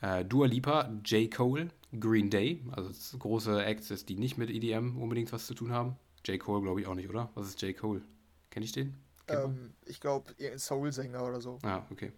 [0.00, 1.30] äh, Dua Lipa, J.
[1.30, 1.68] Cole,
[1.98, 5.96] Green Day, also große Acts, die nicht mit EDM unbedingt was zu tun haben.
[6.24, 6.40] J.
[6.40, 7.30] Cole glaube ich auch nicht, oder?
[7.34, 7.76] Was ist J.
[7.76, 8.02] Cole?
[8.50, 8.96] Kenn ich den?
[9.28, 11.58] Ähm, ich glaube, Soul-Sänger oder so.
[11.62, 12.12] Ah, okay.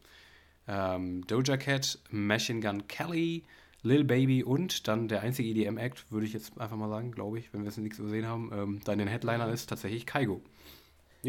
[0.66, 3.44] Ähm, Doja Cat, Machine Gun Kelly,
[3.82, 7.52] Lil Baby und dann der einzige EDM-Act, würde ich jetzt einfach mal sagen, glaube ich,
[7.52, 8.50] wenn wir es nichts übersehen haben.
[8.52, 10.42] Ähm, dann den Headliner ist tatsächlich Kaigo.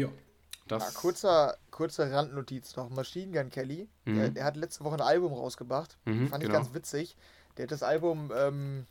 [0.00, 0.08] Ja.
[0.68, 2.90] Das ja, kurzer, kurze Randnotiz noch.
[2.90, 4.16] Machine Gun Kelly, mhm.
[4.16, 5.98] der, der, hat letzte Woche ein Album rausgebracht.
[6.04, 6.60] Mhm, Fand ich genau.
[6.60, 7.16] ganz witzig.
[7.56, 8.86] Der hat das Album ähm,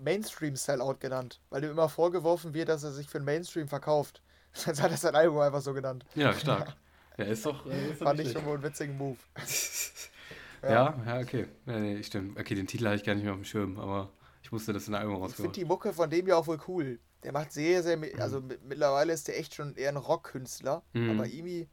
[0.00, 4.22] Mainstream Sellout genannt, weil ihm immer vorgeworfen wird, dass er sich für den Mainstream verkauft.
[4.66, 6.04] Jetzt hat er sein Album einfach so genannt.
[6.14, 6.76] Ja, stark.
[7.18, 7.66] Ja, ist doch.
[7.66, 9.16] Ist Fand ich schon wohl einen witzigen Move.
[10.62, 10.70] ja.
[10.70, 11.48] ja, ja, okay.
[11.66, 12.38] Ja, nee, stimmt.
[12.38, 14.10] Okay, den Titel hatte ich gar nicht mehr auf dem Schirm, aber
[14.40, 15.32] ich wusste, dass ein Album rauskommt.
[15.32, 17.00] Ich finde die Mucke von dem ja auch wohl cool.
[17.24, 17.98] Der macht sehr, sehr.
[18.18, 18.58] Also mhm.
[18.66, 20.82] mittlerweile ist der echt schon eher ein Rockkünstler.
[20.92, 21.10] Mhm.
[21.10, 21.68] Aber irgendwie.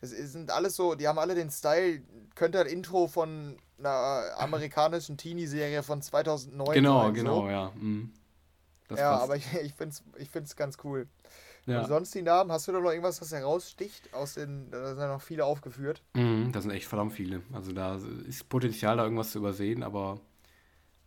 [0.00, 2.00] Das sind alles so, die haben alle den Style,
[2.34, 7.14] könnte ein Intro von einer amerikanischen Teenie-Serie von 2009 genau, sein.
[7.14, 7.72] Genau, genau, ja.
[7.74, 8.14] Mhm.
[8.88, 9.22] ja, passt.
[9.22, 11.06] aber ich, ich finde es ich find's ganz cool.
[11.66, 11.82] Ja.
[11.82, 14.12] Und sonst die Namen, hast du da noch irgendwas, was heraussticht?
[14.14, 16.02] Aus den, da sind ja noch viele aufgeführt.
[16.14, 17.42] Mhm, da sind echt verdammt viele.
[17.52, 20.18] Also da ist Potenzial, da irgendwas zu übersehen, aber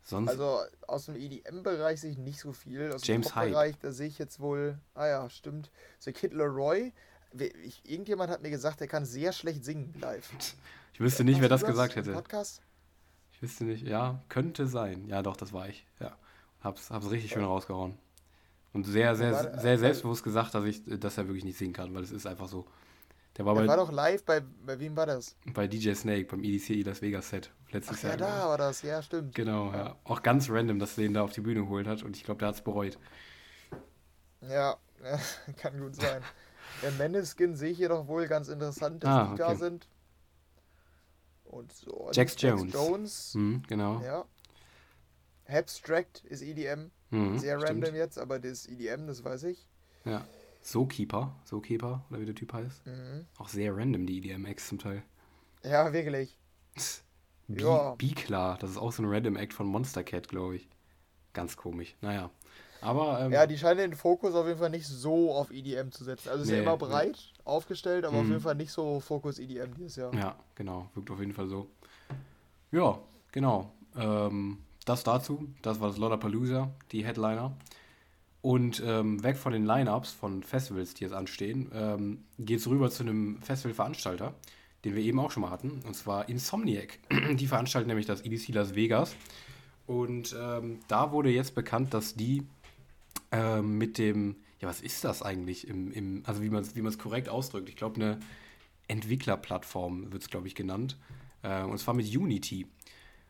[0.04, 0.30] sonst.
[0.30, 2.92] Also aus dem EDM-Bereich sehe ich nicht so viel.
[2.92, 5.72] Aus James dem Pop-Bereich, da sehe ich jetzt wohl, ah ja, stimmt.
[6.00, 6.94] The Kid Leroy.
[7.64, 10.30] Ich, irgendjemand hat mir gesagt, der kann sehr schlecht singen live.
[10.94, 12.14] Ich wüsste nicht, wer das gesagt hätte.
[12.14, 12.62] Podcast?
[13.32, 15.08] Ich wüsste nicht, ja, könnte sein.
[15.08, 15.88] Ja, doch, das war ich.
[16.00, 16.16] Ja.
[16.62, 17.38] Hab's, hab's richtig ja.
[17.38, 17.98] schön rausgehauen.
[18.74, 21.94] Und sehr, sehr, sehr, sehr selbstbewusst gesagt, dass, ich, dass er wirklich nicht singen kann,
[21.94, 22.66] weil es ist einfach so.
[23.38, 25.36] Der war, der bei, war doch live, bei, bei wem war das?
[25.54, 27.52] Bei DJ Snake, beim EDC Las Vegas Set.
[27.74, 28.12] Letztes Ach, Jahr.
[28.12, 29.34] Ja, da war das, ja, stimmt.
[29.36, 29.98] Genau, ja.
[30.04, 32.40] Auch ganz random, dass er den da auf die Bühne geholt hat und ich glaube,
[32.40, 33.00] der hat es bereut.
[34.42, 34.78] Ja,
[35.58, 36.22] kann gut sein.
[36.82, 39.38] Der Meneskin sehe ich hier doch wohl ganz interessant, dass ah, die okay.
[39.38, 39.88] da sind.
[41.46, 42.10] Und so.
[42.14, 42.74] Jax Jones.
[42.74, 43.36] Jones.
[43.36, 44.02] Mhm, genau.
[44.02, 44.26] Ja.
[45.48, 46.92] Abstract ist EDM.
[47.10, 47.84] Mhm, Sehr stimmt.
[47.84, 49.68] random jetzt, aber das EDM, das weiß ich.
[50.06, 50.26] Ja.
[50.62, 52.86] Sokeeper, Sokeeper, oder wie der Typ heißt.
[52.86, 53.26] Mhm.
[53.38, 55.04] Auch sehr random, die EDM-Acts zum Teil.
[55.64, 56.40] Ja, wirklich.
[57.48, 60.68] B-Klar, das ist auch so ein Random-Act von Monster Cat, glaube ich.
[61.34, 61.96] Ganz komisch.
[62.02, 62.30] Naja.
[62.82, 66.04] Aber, ähm, ja, die scheinen den Fokus auf jeden Fall nicht so auf EDM zu
[66.04, 66.30] setzen.
[66.30, 67.42] Also ist nee, ja immer breit nee.
[67.46, 68.22] aufgestellt, aber mhm.
[68.22, 70.14] auf jeden Fall nicht so Fokus EDM dieses Jahr.
[70.14, 70.90] Ja, genau.
[70.94, 71.68] Wirkt auf jeden Fall so.
[72.72, 73.00] Ja,
[73.32, 73.72] genau.
[73.96, 75.48] Ähm, das dazu.
[75.62, 77.56] Das war das Lollapalooza, die Headliner.
[78.42, 82.92] Und ähm, weg von den Lineups von Festivals, die jetzt anstehen, ähm, geht es rüber
[82.92, 84.34] zu einem Festivalveranstalter,
[84.84, 87.00] den wir eben auch schon mal hatten, und zwar Insomniac.
[87.36, 89.16] Die veranstalten nämlich das EDC Las Vegas.
[89.86, 92.44] Und ähm, da wurde jetzt bekannt, dass die
[93.32, 95.68] ähm, mit dem, ja, was ist das eigentlich?
[95.68, 97.68] Im, im, also wie man es wie korrekt ausdrückt.
[97.68, 98.20] Ich glaube, eine
[98.88, 100.98] Entwicklerplattform wird es, glaube ich, genannt.
[101.42, 102.68] Äh, und zwar mit Unity.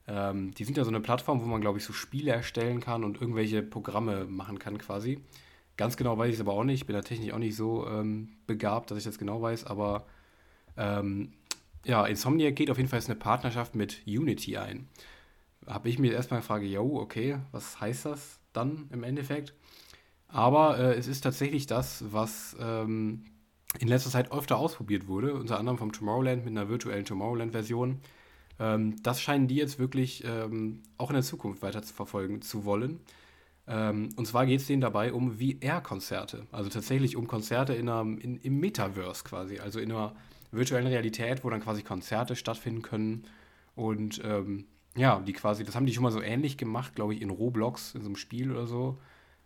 [0.07, 3.03] Ähm, die sind ja so eine Plattform, wo man, glaube ich, so Spiele erstellen kann
[3.03, 5.19] und irgendwelche Programme machen kann quasi.
[5.77, 6.81] Ganz genau weiß ich es aber auch nicht.
[6.81, 9.65] Ich bin da technisch auch nicht so ähm, begabt, dass ich das genau weiß.
[9.65, 10.05] Aber
[10.77, 11.33] ähm,
[11.85, 14.87] ja, Insomniac geht auf jeden Fall jetzt eine Partnerschaft mit Unity ein.
[15.67, 19.53] Habe ich mir erstmal gefragt, yo, okay, was heißt das dann im Endeffekt?
[20.27, 23.25] Aber äh, es ist tatsächlich das, was ähm,
[23.79, 27.99] in letzter Zeit öfter ausprobiert wurde, unter anderem vom Tomorrowland mit einer virtuellen Tomorrowland-Version.
[28.59, 32.65] Ähm, das scheinen die jetzt wirklich ähm, auch in der Zukunft weiter zu verfolgen zu
[32.65, 32.99] wollen.
[33.67, 36.47] Ähm, und zwar geht es denen dabei um VR-Konzerte.
[36.51, 39.59] Also tatsächlich um Konzerte in einer, in, im Metaverse quasi.
[39.59, 40.15] Also in einer
[40.53, 43.25] virtuellen Realität, wo dann quasi Konzerte stattfinden können.
[43.75, 47.21] Und ähm, ja, die quasi, das haben die schon mal so ähnlich gemacht, glaube ich,
[47.21, 48.99] in Roblox, in so einem Spiel oder so,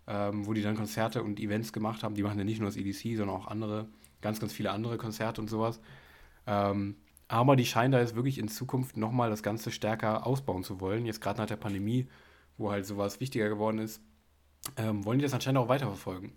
[0.07, 2.15] ähm, wo die dann Konzerte und Events gemacht haben.
[2.15, 3.87] Die machen ja nicht nur das EDC, sondern auch andere,
[4.21, 5.79] ganz, ganz viele andere Konzerte und sowas.
[6.45, 6.95] Ähm,
[7.29, 11.05] aber die scheinen da jetzt wirklich in Zukunft nochmal das Ganze stärker ausbauen zu wollen.
[11.05, 12.07] Jetzt gerade nach der Pandemie,
[12.57, 14.01] wo halt sowas wichtiger geworden ist,
[14.77, 16.33] ähm, wollen die das anscheinend auch weiterverfolgen.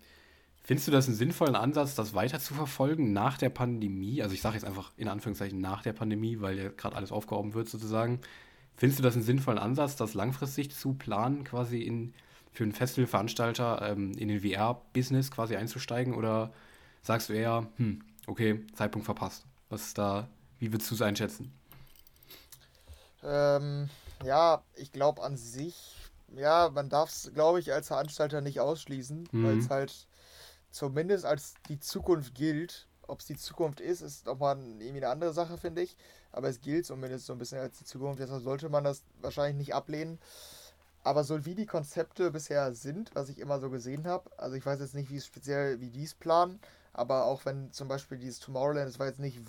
[0.63, 4.23] Findest du das einen sinnvollen Ansatz, das weiter zu verfolgen nach der Pandemie?
[4.23, 7.55] Also ich sage jetzt einfach in Anführungszeichen nach der Pandemie, weil ja gerade alles aufgehoben
[7.55, 8.21] wird sozusagen.
[8.77, 12.15] Findest du das einen sinnvollen Ansatz, das langfristig zu planen, quasi in,
[12.53, 16.15] für einen Festivalveranstalter ähm, in den VR-Business quasi einzusteigen?
[16.15, 16.53] Oder
[17.03, 19.47] sagst du eher, hm, okay, Zeitpunkt verpasst?
[19.69, 20.29] Was ist da
[20.61, 21.53] wie würdest du es einschätzen?
[23.25, 23.89] Ähm,
[24.25, 25.97] ja, ich glaube an sich,
[26.37, 29.45] ja, man darf es, glaube ich, als Veranstalter nicht ausschließen, mhm.
[29.45, 30.07] weil es halt
[30.71, 32.87] zumindest als die Zukunft gilt.
[33.07, 35.97] Ob es die Zukunft ist, ist nochmal irgendwie eine andere Sache, finde ich.
[36.31, 38.21] Aber es gilt zumindest so ein bisschen als die Zukunft.
[38.21, 40.21] Deshalb sollte man das wahrscheinlich nicht ablehnen.
[41.03, 44.67] Aber so wie die Konzepte bisher sind, was ich immer so gesehen habe, also ich
[44.67, 46.61] weiß jetzt nicht, wie es speziell, wie die es planen,
[46.93, 49.41] aber auch wenn zum Beispiel dieses Tomorrowland, das war jetzt nicht,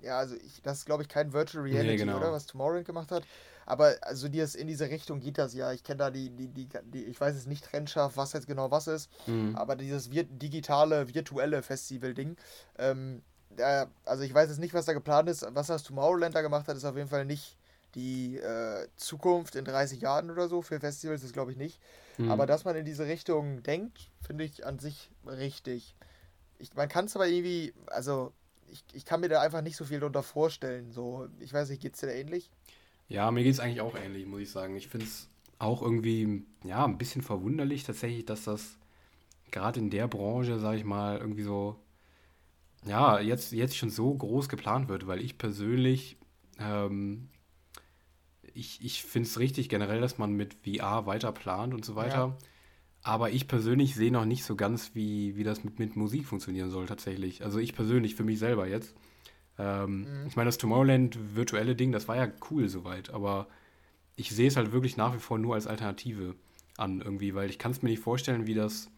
[0.00, 2.18] ja, also ich, das ist glaube ich kein Virtual Reality, nee, genau.
[2.18, 3.24] oder, was Tomorrowland gemacht hat.
[3.66, 5.72] Aber also das, in diese Richtung geht das ja.
[5.72, 8.70] Ich kenne da die, die, die, die, ich weiß es nicht trennscharf, was jetzt genau
[8.70, 9.56] was ist, mhm.
[9.56, 12.36] aber dieses digitale, virtuelle Festival-Ding,
[12.78, 13.22] ähm,
[13.56, 15.46] äh, also ich weiß jetzt nicht, was da geplant ist.
[15.50, 17.56] Was das Tomorrowland da gemacht hat, ist auf jeden Fall nicht
[17.94, 21.80] die äh, Zukunft in 30 Jahren oder so für Festivals, das glaube ich nicht.
[22.18, 22.30] Mhm.
[22.30, 25.94] Aber dass man in diese Richtung denkt, finde ich an sich richtig.
[26.58, 28.32] Ich, man kann es aber irgendwie, also
[28.68, 30.90] ich, ich kann mir da einfach nicht so viel darunter vorstellen.
[30.92, 32.50] So, ich weiß nicht, geht es dir da ähnlich?
[33.08, 34.76] Ja, mir geht es eigentlich auch ähnlich, muss ich sagen.
[34.76, 35.28] Ich finde es
[35.58, 38.78] auch irgendwie, ja, ein bisschen verwunderlich tatsächlich, dass das
[39.50, 41.76] gerade in der Branche, sage ich mal, irgendwie so,
[42.86, 46.18] ja, jetzt, jetzt schon so groß geplant wird, weil ich persönlich,
[46.58, 47.28] ähm,
[48.52, 52.16] ich, ich finde es richtig generell, dass man mit VR weiter plant und so weiter.
[52.16, 52.38] Ja.
[53.02, 56.70] Aber ich persönlich sehe noch nicht so ganz, wie, wie das mit, mit Musik funktionieren
[56.70, 57.44] soll tatsächlich.
[57.44, 58.94] Also ich persönlich, für mich selber jetzt.
[59.58, 60.26] Ähm, mhm.
[60.26, 63.46] Ich meine, das Tomorrowland virtuelle Ding, das war ja cool soweit, aber
[64.16, 66.34] ich sehe es halt wirklich nach wie vor nur als Alternative
[66.76, 68.90] an irgendwie, weil ich kann es mir nicht vorstellen, wie das,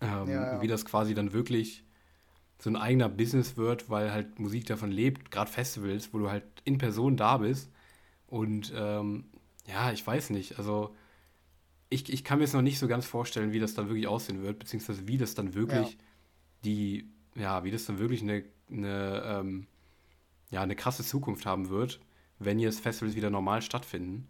[0.00, 0.62] ähm, ja, ja.
[0.62, 1.84] wie das quasi dann wirklich
[2.60, 6.44] so ein eigener Business wird, weil halt Musik davon lebt, gerade Festivals, wo du halt
[6.64, 7.70] in Person da bist.
[8.26, 9.26] Und ähm,
[9.66, 10.94] ja, ich weiß nicht, also
[11.88, 14.42] ich, ich kann mir jetzt noch nicht so ganz vorstellen, wie das dann wirklich aussehen
[14.42, 15.98] wird, beziehungsweise wie das dann wirklich ja.
[16.64, 19.66] die, ja, wie das dann wirklich eine eine, ähm,
[20.50, 22.00] ja, eine krasse Zukunft haben wird,
[22.38, 24.28] wenn jetzt Festivals wieder normal stattfinden.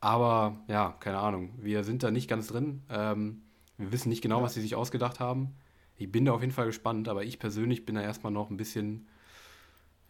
[0.00, 2.82] Aber ja, keine Ahnung, wir sind da nicht ganz drin.
[2.90, 3.42] Ähm,
[3.78, 4.44] wir wissen nicht genau, ja.
[4.44, 5.54] was sie sich ausgedacht haben.
[5.96, 8.56] Ich bin da auf jeden Fall gespannt, aber ich persönlich bin da erstmal noch ein
[8.56, 9.06] bisschen,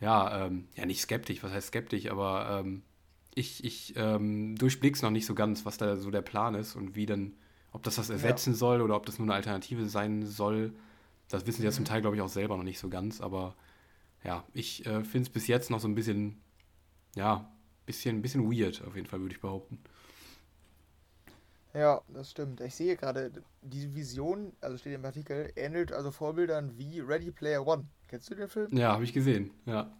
[0.00, 2.82] ja, ähm, ja, nicht skeptisch, was heißt skeptisch, aber ähm,
[3.34, 6.94] ich, ich ähm, durchblick's noch nicht so ganz, was da so der Plan ist und
[6.94, 7.34] wie dann,
[7.72, 8.56] ob das das ersetzen ja.
[8.56, 10.72] soll oder ob das nur eine Alternative sein soll.
[11.32, 13.54] Das wissen sie ja zum Teil, glaube ich, auch selber noch nicht so ganz, aber
[14.22, 16.40] ja, ich äh, finde es bis jetzt noch so ein bisschen,
[17.14, 17.50] ja,
[17.86, 19.82] bisschen, bisschen weird, auf jeden Fall, würde ich behaupten.
[21.74, 22.60] Ja, das stimmt.
[22.60, 27.66] Ich sehe gerade, diese Vision, also steht im Artikel, ähnelt also Vorbildern wie Ready Player
[27.66, 27.86] One.
[28.08, 28.76] Kennst du den Film?
[28.76, 29.90] Ja, habe ich gesehen, ja.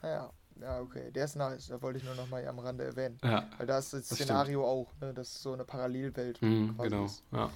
[0.00, 1.10] Naja, ah ja, okay.
[1.12, 1.66] Der ist nice.
[1.68, 3.18] Da wollte ich nur noch mal am Rande erwähnen.
[3.22, 3.46] Ja.
[3.58, 4.70] Weil da ist das, das Szenario stimmt.
[4.70, 5.12] auch, ne?
[5.12, 6.40] Das ist so eine Parallelwelt.
[6.40, 7.22] Mhm, genau, ist.
[7.30, 7.50] ja.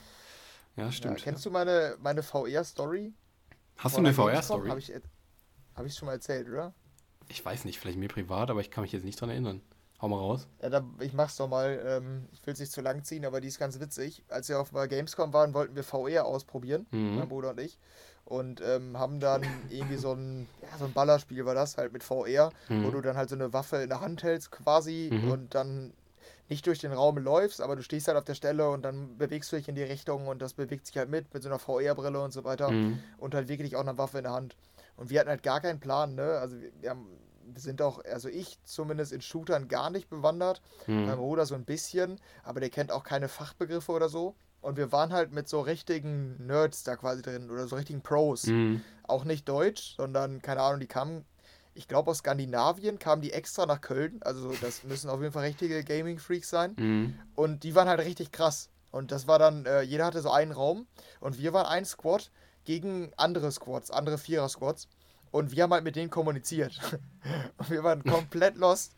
[0.77, 1.19] Ja, stimmt.
[1.19, 1.51] Ja, kennst ja.
[1.51, 3.13] du meine, meine VR-Story?
[3.83, 4.69] Hast du eine VR-Story?
[4.69, 4.93] Habe ich
[5.75, 6.75] habe ich schon mal erzählt, oder?
[7.29, 9.63] Ich weiß nicht, vielleicht mir privat, aber ich kann mich jetzt nicht dran erinnern.
[10.01, 10.49] Hau mal raus.
[10.61, 11.81] Ja, da, ich mach's doch mal.
[11.87, 14.25] Ähm, ich will es nicht zu lang ziehen, aber die ist ganz witzig.
[14.29, 17.17] Als wir auf der Gamescom waren, wollten wir VR ausprobieren, mhm.
[17.17, 17.79] mein Bruder und ich.
[18.25, 22.03] Und ähm, haben dann irgendwie so ein, ja, so ein Ballerspiel war das, halt mit
[22.03, 22.85] VR, mhm.
[22.85, 25.31] wo du dann halt so eine Waffe in der Hand hältst quasi mhm.
[25.31, 25.93] und dann
[26.53, 29.51] nicht durch den Raum läufst, aber du stehst halt auf der Stelle und dann bewegst
[29.51, 32.21] du dich in die Richtung und das bewegt sich halt mit, mit so einer VR-Brille
[32.21, 32.99] und so weiter mhm.
[33.17, 34.55] und halt wirklich auch eine Waffe in der Hand.
[34.97, 36.39] Und wir hatten halt gar keinen Plan, ne?
[36.39, 37.07] Also wir, haben,
[37.45, 41.07] wir sind auch, also ich zumindest in Shootern gar nicht bewandert, mhm.
[41.07, 44.35] mein Bruder so ein bisschen, aber der kennt auch keine Fachbegriffe oder so.
[44.61, 48.47] Und wir waren halt mit so richtigen Nerds da quasi drin oder so richtigen Pros.
[48.47, 48.83] Mhm.
[49.03, 51.25] Auch nicht deutsch, sondern, keine Ahnung, die kamen,
[51.75, 54.21] ich glaube aus Skandinavien, kamen die extra nach Köln.
[54.23, 56.75] Also das müssen auf jeden Fall richtige Gaming-Freaks sein.
[56.77, 57.15] Mhm.
[57.35, 58.69] Und die waren halt richtig krass.
[58.91, 60.87] Und das war dann, äh, jeder hatte so einen Raum
[61.21, 62.31] und wir waren ein Squad
[62.65, 64.89] gegen andere Squads, andere Vierer-Squads.
[65.31, 66.79] Und wir haben halt mit denen kommuniziert.
[67.57, 68.93] und wir waren komplett lost.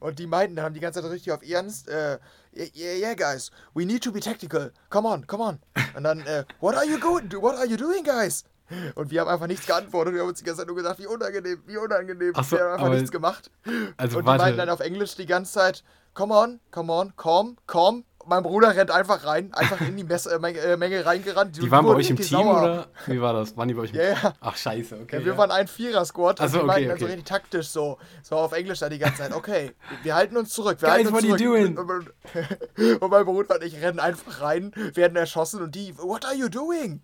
[0.00, 2.18] Und die meinten dann die ganze Zeit richtig auf Ernst, äh,
[2.54, 4.72] yeah, yeah, guys, we need to be tactical.
[4.88, 5.60] Come on, come on.
[5.94, 8.44] Und dann, äh, what are you going, what are you doing, guys?
[8.94, 10.14] Und wir haben einfach nichts geantwortet.
[10.14, 12.32] Wir haben uns die ganze Zeit nur gesagt, wie unangenehm, wie unangenehm.
[12.34, 13.50] So, wir haben einfach nichts gemacht.
[13.96, 14.44] Also und die warte.
[14.44, 18.76] meinten dann auf Englisch die ganze Zeit, come on, come on, calm, calm, mein Bruder
[18.76, 21.56] rennt einfach rein, einfach in die Mess äh, äh, Menge reingerannt.
[21.56, 22.62] Die, die waren bei euch im Team sauer.
[22.62, 22.86] oder?
[23.06, 23.56] Wie war das?
[23.56, 24.34] Waren die bei euch im ja, ja.
[24.40, 25.18] Ach, scheiße, okay.
[25.18, 25.38] Ja, wir ja.
[25.38, 26.88] waren ein Vierer-Squad also, und okay, okay.
[26.88, 30.36] dann so richtig taktisch so, so auf Englisch da die ganze Zeit, okay, wir halten
[30.36, 31.40] uns zurück, wir Guys, halten uns what zurück.
[31.40, 31.78] You doing?
[33.00, 36.48] Und, mein Bruder und ich rennen einfach rein, werden erschossen und die, what are you
[36.48, 37.00] doing?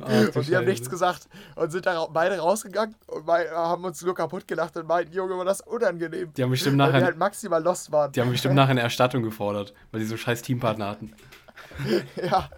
[0.00, 4.14] Oh, und die haben nichts gesagt und sind da beide rausgegangen und haben uns nur
[4.14, 6.32] kaputt gelacht und meinten, Junge, war das unangenehm.
[6.34, 6.94] Die haben bestimmt nachher...
[6.94, 8.12] Weil wir halt maximal lost waren.
[8.12, 11.12] Die haben bestimmt nachher eine Erstattung gefordert, weil sie so scheiß Teampartner hatten.
[12.16, 12.50] ja,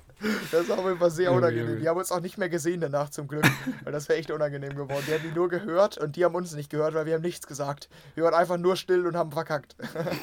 [0.50, 1.80] das ist auf jeden Fall sehr unangenehm.
[1.80, 3.44] Die haben uns auch nicht mehr gesehen danach zum Glück,
[3.84, 5.04] weil das wäre echt unangenehm geworden.
[5.06, 7.46] Die haben die nur gehört und die haben uns nicht gehört, weil wir haben nichts
[7.46, 7.88] gesagt.
[8.14, 9.76] Wir waren einfach nur still und haben verkackt.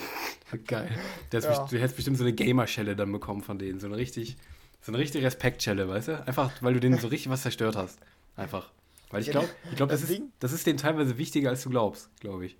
[0.68, 0.90] Geil.
[1.32, 1.40] Ja.
[1.66, 3.80] Du hättest bestimmt so eine Gamer-Schelle dann bekommen von denen.
[3.80, 4.38] So eine richtig,
[4.82, 6.28] so eine richtige Respekt-Schelle, weißt du?
[6.28, 8.00] Einfach, weil du denen so richtig was zerstört hast.
[8.36, 8.72] Einfach.
[9.10, 11.70] Weil ich glaube, ich glaub, das, das, ist, das ist denen teilweise wichtiger, als du
[11.70, 12.58] glaubst, glaube ich.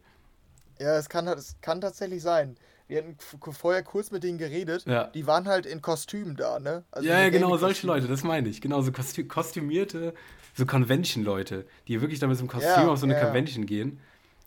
[0.80, 2.56] Ja, es kann, es kann tatsächlich sein.
[2.88, 3.18] Wir hatten
[3.54, 4.86] vorher kurz mit denen geredet.
[4.86, 5.06] Ja.
[5.06, 6.84] Die waren halt in Kostümen da, ne?
[6.92, 8.62] Also ja, ja genau, solche Leute, das meine ich.
[8.62, 10.14] Genau, so kostü kostümierte,
[10.56, 13.26] so Convention-Leute, die wirklich da mit so einem Kostüm ja, auf so eine ja.
[13.26, 14.00] Convention gehen.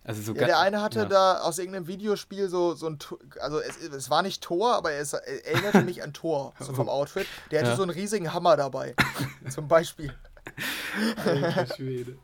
[0.02, 1.04] Also so ja, der eine hatte ja.
[1.04, 2.98] da aus irgendeinem Videospiel so, so ein,
[3.40, 7.26] also es, es war nicht Tor, aber es erinnerte mich an Tor, so vom Outfit.
[7.50, 8.94] Der hatte so einen riesigen Hammer dabei,
[9.50, 10.14] zum Beispiel.
[11.24, 12.16] Alter Schwede.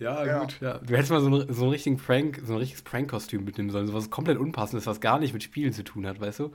[0.00, 0.78] Ja, ja, gut, ja.
[0.78, 3.86] Du hättest mal so, einen, so einen richtigen Prank, so ein richtiges Prank-Kostüm mitnehmen sollen,
[3.86, 6.52] so was komplett unpassendes, was gar nicht mit Spielen zu tun hat, weißt du?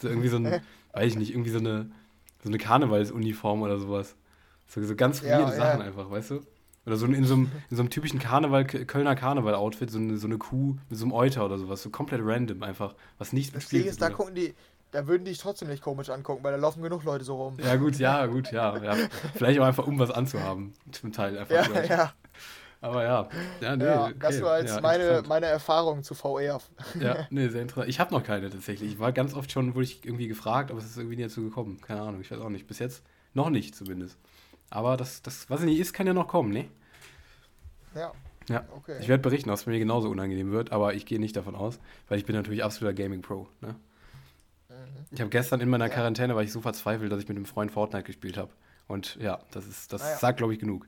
[0.00, 0.44] So irgendwie so ein,
[0.92, 1.90] weiß ich nicht, irgendwie so eine,
[2.42, 4.14] so eine Karnevalsuniform oder sowas.
[4.68, 5.86] So, so ganz viele ja, Sachen ja.
[5.86, 6.40] einfach, weißt du?
[6.86, 10.28] Oder so in so einem, in so einem typischen Karneval, Kölner Karneval-Outfit, so eine, so
[10.28, 13.62] eine Kuh mit so einem Euter oder sowas, so komplett random einfach, was nichts mit
[13.62, 14.10] Spielen zu tun hat.
[14.12, 14.54] Da gucken die,
[14.92, 17.56] da würden die dich trotzdem nicht komisch angucken, weil da laufen genug Leute so rum.
[17.58, 18.76] Ja, gut, ja, gut, ja.
[18.76, 18.94] ja.
[19.34, 21.74] Vielleicht auch einfach, um was anzuhaben, zum Teil einfach.
[21.74, 22.12] Ja, ja.
[22.84, 23.28] Aber ja,
[23.62, 24.14] ja, nee, ja, okay.
[24.20, 26.60] das war als ja, meine, meine Erfahrung zu VR.
[27.00, 27.88] Ja, nee, sehr interessant.
[27.88, 28.92] Ich habe noch keine tatsächlich.
[28.92, 31.44] Ich war ganz oft schon, wurde ich irgendwie gefragt, aber es ist irgendwie nie dazu
[31.44, 31.80] gekommen.
[31.80, 32.66] Keine Ahnung, ich weiß auch nicht.
[32.66, 34.18] Bis jetzt noch nicht zumindest.
[34.68, 36.68] Aber das, das was nicht ist, kann ja noch kommen, ne?
[37.94, 38.12] Ja.
[38.50, 38.98] Ja, okay.
[39.00, 41.78] Ich werde berichten, ob es mir genauso unangenehm wird, aber ich gehe nicht davon aus,
[42.08, 43.48] weil ich bin natürlich absoluter Gaming-Pro.
[43.62, 43.76] Ne?
[44.68, 44.74] Mhm.
[45.10, 47.72] Ich habe gestern in meiner Quarantäne, war ich so verzweifelt, dass ich mit einem Freund
[47.72, 48.50] Fortnite gespielt habe.
[48.88, 50.16] Und ja, das ist, das ah, ja.
[50.18, 50.86] sagt, glaube ich, genug.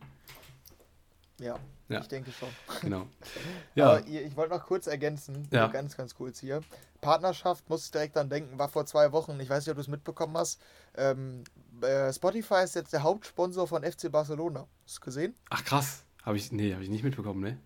[1.41, 1.59] Ja,
[1.89, 2.01] ja.
[2.01, 2.49] Ich denke schon.
[2.81, 3.07] Genau.
[3.75, 3.91] Ja.
[3.91, 5.67] Aber ich wollte noch kurz ergänzen, ja.
[5.67, 6.63] ganz, ganz kurz hier.
[7.03, 9.83] Partnerschaft, muss ich direkt an denken, war vor zwei Wochen, ich weiß nicht, ob du
[9.83, 10.61] es mitbekommen hast.
[10.97, 11.45] Ähm,
[11.83, 14.67] äh, Spotify ist jetzt der Hauptsponsor von FC Barcelona.
[14.87, 15.35] Hast du gesehen?
[15.51, 16.05] Ach krass.
[16.23, 17.59] Habe ich, nee, habe ich nicht mitbekommen, ne?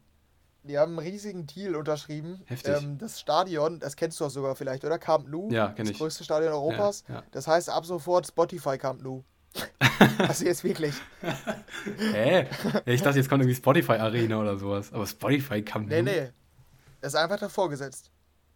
[0.64, 2.43] Die haben einen riesigen Deal unterschrieben.
[2.45, 2.77] Heftig.
[2.77, 4.99] Ähm, das Stadion, das kennst du auch sogar vielleicht, oder?
[4.99, 5.49] Camp Nou.
[5.51, 5.93] Ja, kenn ich.
[5.93, 7.05] Das größte Stadion Europas.
[7.09, 7.23] Ja.
[7.31, 9.25] Das heißt ab sofort Spotify Camp Nou.
[10.18, 10.94] Also jetzt wirklich.
[12.12, 12.46] Hä?
[12.86, 14.92] Ich dachte, jetzt kommt irgendwie Spotify Arena oder sowas.
[14.92, 16.28] Aber Spotify kam Nee, nee.
[17.01, 18.11] Das ist einfach davor gesetzt.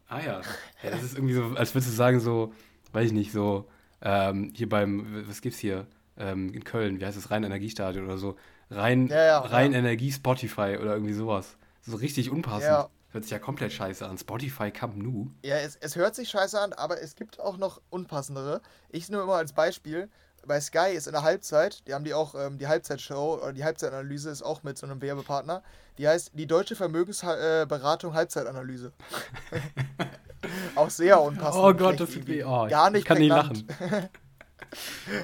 [0.07, 0.41] Ah ja.
[0.83, 0.91] ja.
[0.91, 2.53] Das ist irgendwie so, als würdest du sagen, so,
[2.93, 3.69] weiß ich nicht, so,
[4.03, 5.87] ähm, hier beim, was gibt's hier?
[6.17, 7.31] Ähm, in Köln, wie heißt das?
[7.31, 8.37] Rhein-Energiestadion oder so.
[8.71, 9.79] Rhein, ja, ja, Rhein ja.
[9.79, 11.57] Energie Spotify oder irgendwie sowas.
[11.83, 12.71] So richtig unpassend.
[12.71, 12.89] Ja.
[13.11, 14.19] Hört sich ja komplett scheiße an.
[14.19, 15.29] Spotify Camp Nou.
[15.45, 18.61] Ja, es, es hört sich scheiße an, aber es gibt auch noch unpassendere.
[18.91, 20.09] Ich nur immer als Beispiel
[20.47, 23.65] bei Sky ist in der Halbzeit, die haben die auch, ähm, die Halbzeitshow oder die
[23.65, 25.63] Halbzeitanalyse ist auch mit so einem Werbepartner.
[25.99, 28.93] Die heißt die Deutsche Vermögensberatung äh, Halbzeitanalyse.
[30.75, 31.65] auch sehr unpassend.
[31.65, 32.45] Oh Gott, das tut weh.
[32.45, 33.53] Oh, Gar nicht ich kann prägnant.
[33.53, 34.09] nicht lachen.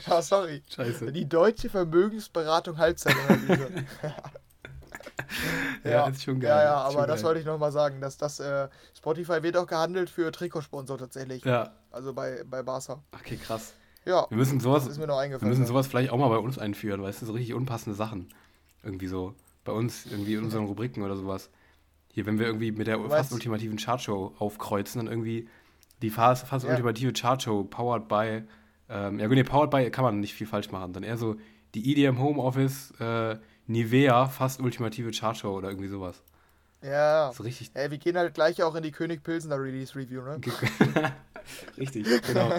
[0.11, 0.63] oh, sorry.
[0.69, 1.13] Scheiße.
[1.13, 3.69] Die Deutsche Vermögensberatung Halbzeitanalyse.
[5.85, 6.51] ja, ja, ist schon geil.
[6.51, 7.25] Ja, ja, aber das geil.
[7.25, 11.45] wollte ich nochmal sagen, dass das äh, Spotify wird auch gehandelt für Trikotsponsor tatsächlich.
[11.45, 11.73] Ja.
[11.91, 13.03] Also bei, bei Barca.
[13.13, 13.75] Okay, krass.
[14.11, 16.59] Ja, wir müssen sowas, ist mir noch Wir müssen sowas vielleicht auch mal bei uns
[16.59, 18.29] einführen, weißt du, so richtig unpassende Sachen.
[18.83, 19.35] Irgendwie so.
[19.65, 21.51] Bei uns, irgendwie in unseren Rubriken oder sowas.
[22.13, 25.49] Hier, wenn wir irgendwie mit der fast ultimativen Chartshow aufkreuzen, dann irgendwie
[26.03, 26.73] die fast, fast ja.
[26.73, 28.43] ultimative Chartshow powered by,
[28.89, 30.93] ähm, ja gut, nee, powered by kann man nicht viel falsch machen.
[30.93, 31.37] Dann eher so
[31.75, 33.37] die EDM Homeoffice, äh,
[33.69, 36.25] Nivea, fast ultimative Chartshow oder irgendwie sowas.
[36.83, 37.33] Ja.
[37.35, 37.71] So richtig.
[37.75, 40.41] Ey, wir gehen halt gleich auch in die König Pilsener Release Review, ne?
[41.79, 42.53] richtig, genau.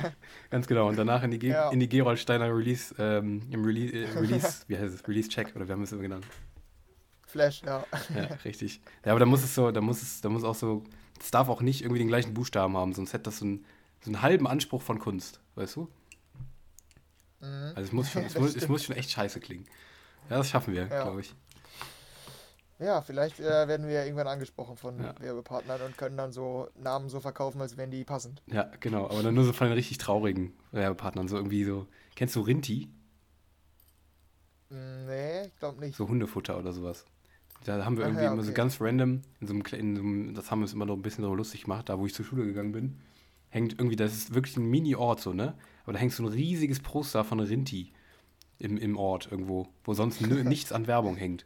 [0.50, 0.88] Ganz genau.
[0.88, 1.70] Und danach in die, Ge ja.
[1.70, 5.08] in die Gerolsteiner Release, ähm, im Release, äh, Release, wie heißt es?
[5.08, 6.26] Release Check, oder wie haben wir es immer genannt?
[7.26, 7.84] Flash, ja.
[8.14, 8.82] ja, richtig.
[9.06, 10.84] Ja, aber da muss es so, da muss es, da muss auch so,
[11.20, 13.66] es darf auch nicht irgendwie den gleichen Buchstaben haben, sonst hätte das so, ein,
[14.02, 15.90] so einen halben Anspruch von Kunst, weißt du?
[17.40, 17.72] Mhm.
[17.76, 19.66] Also es muss schon, es, muss, es muss schon echt scheiße klingen.
[20.30, 21.04] Ja, das schaffen wir, ja.
[21.04, 21.34] glaube ich.
[22.82, 25.14] Ja, vielleicht äh, werden wir irgendwann angesprochen von ja.
[25.20, 28.42] Werbepartnern und können dann so Namen so verkaufen, als wären die passend.
[28.48, 31.86] Ja, genau, aber dann nur so von den richtig traurigen Werbepartnern, so irgendwie so.
[32.16, 32.90] Kennst du Rinti?
[34.70, 35.96] Mm, nee, ich glaube nicht.
[35.96, 37.06] So Hundefutter oder sowas.
[37.66, 38.40] Da haben wir irgendwie ja, okay.
[38.40, 40.88] immer so ganz random, in so, einem, in so einem, das haben wir uns immer
[40.88, 43.00] noch ein bisschen so lustig gemacht, da wo ich zur Schule gegangen bin,
[43.50, 45.54] hängt irgendwie, das ist wirklich ein Mini-Ort so, ne?
[45.84, 47.92] Aber da hängt so ein riesiges Poster von Rinti
[48.58, 51.46] im, im Ort irgendwo, wo sonst nichts an Werbung hängt.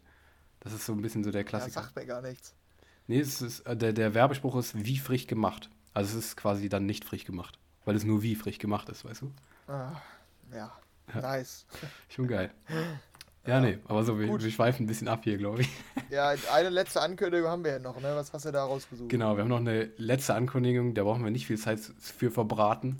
[0.66, 1.76] Das ist so ein bisschen so der Klassiker.
[1.76, 2.54] Ja, sagt mir gar nichts.
[3.08, 5.70] Nee, es ist, äh, der, der Werbespruch ist wie frisch gemacht.
[5.94, 7.60] Also es ist quasi dann nicht frisch gemacht.
[7.86, 9.32] Weil es nur wie frisch gemacht ist, weißt du?
[9.72, 9.92] Ah,
[10.52, 10.72] ja,
[11.14, 11.22] ja.
[11.22, 11.66] nice.
[12.10, 12.52] Schon geil.
[13.48, 15.70] Ja, ja, nee, aber so, wir, wir schweifen ein bisschen ab hier, glaube ich.
[16.10, 18.16] Ja, eine letzte Ankündigung haben wir ja noch, ne?
[18.16, 19.08] Was hast du da rausgesucht?
[19.08, 22.98] Genau, wir haben noch eine letzte Ankündigung, da brauchen wir nicht viel Zeit für verbraten.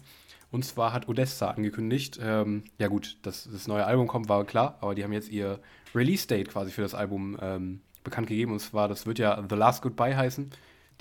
[0.52, 4.78] Und zwar hat Odessa angekündigt, ähm, ja gut, dass das neue Album kommt, war klar,
[4.82, 5.60] aber die haben jetzt ihr
[5.94, 8.54] Release-Date quasi für das Album ähm, bekannt gegeben.
[8.54, 10.52] Und zwar, das wird ja The Last Goodbye heißen.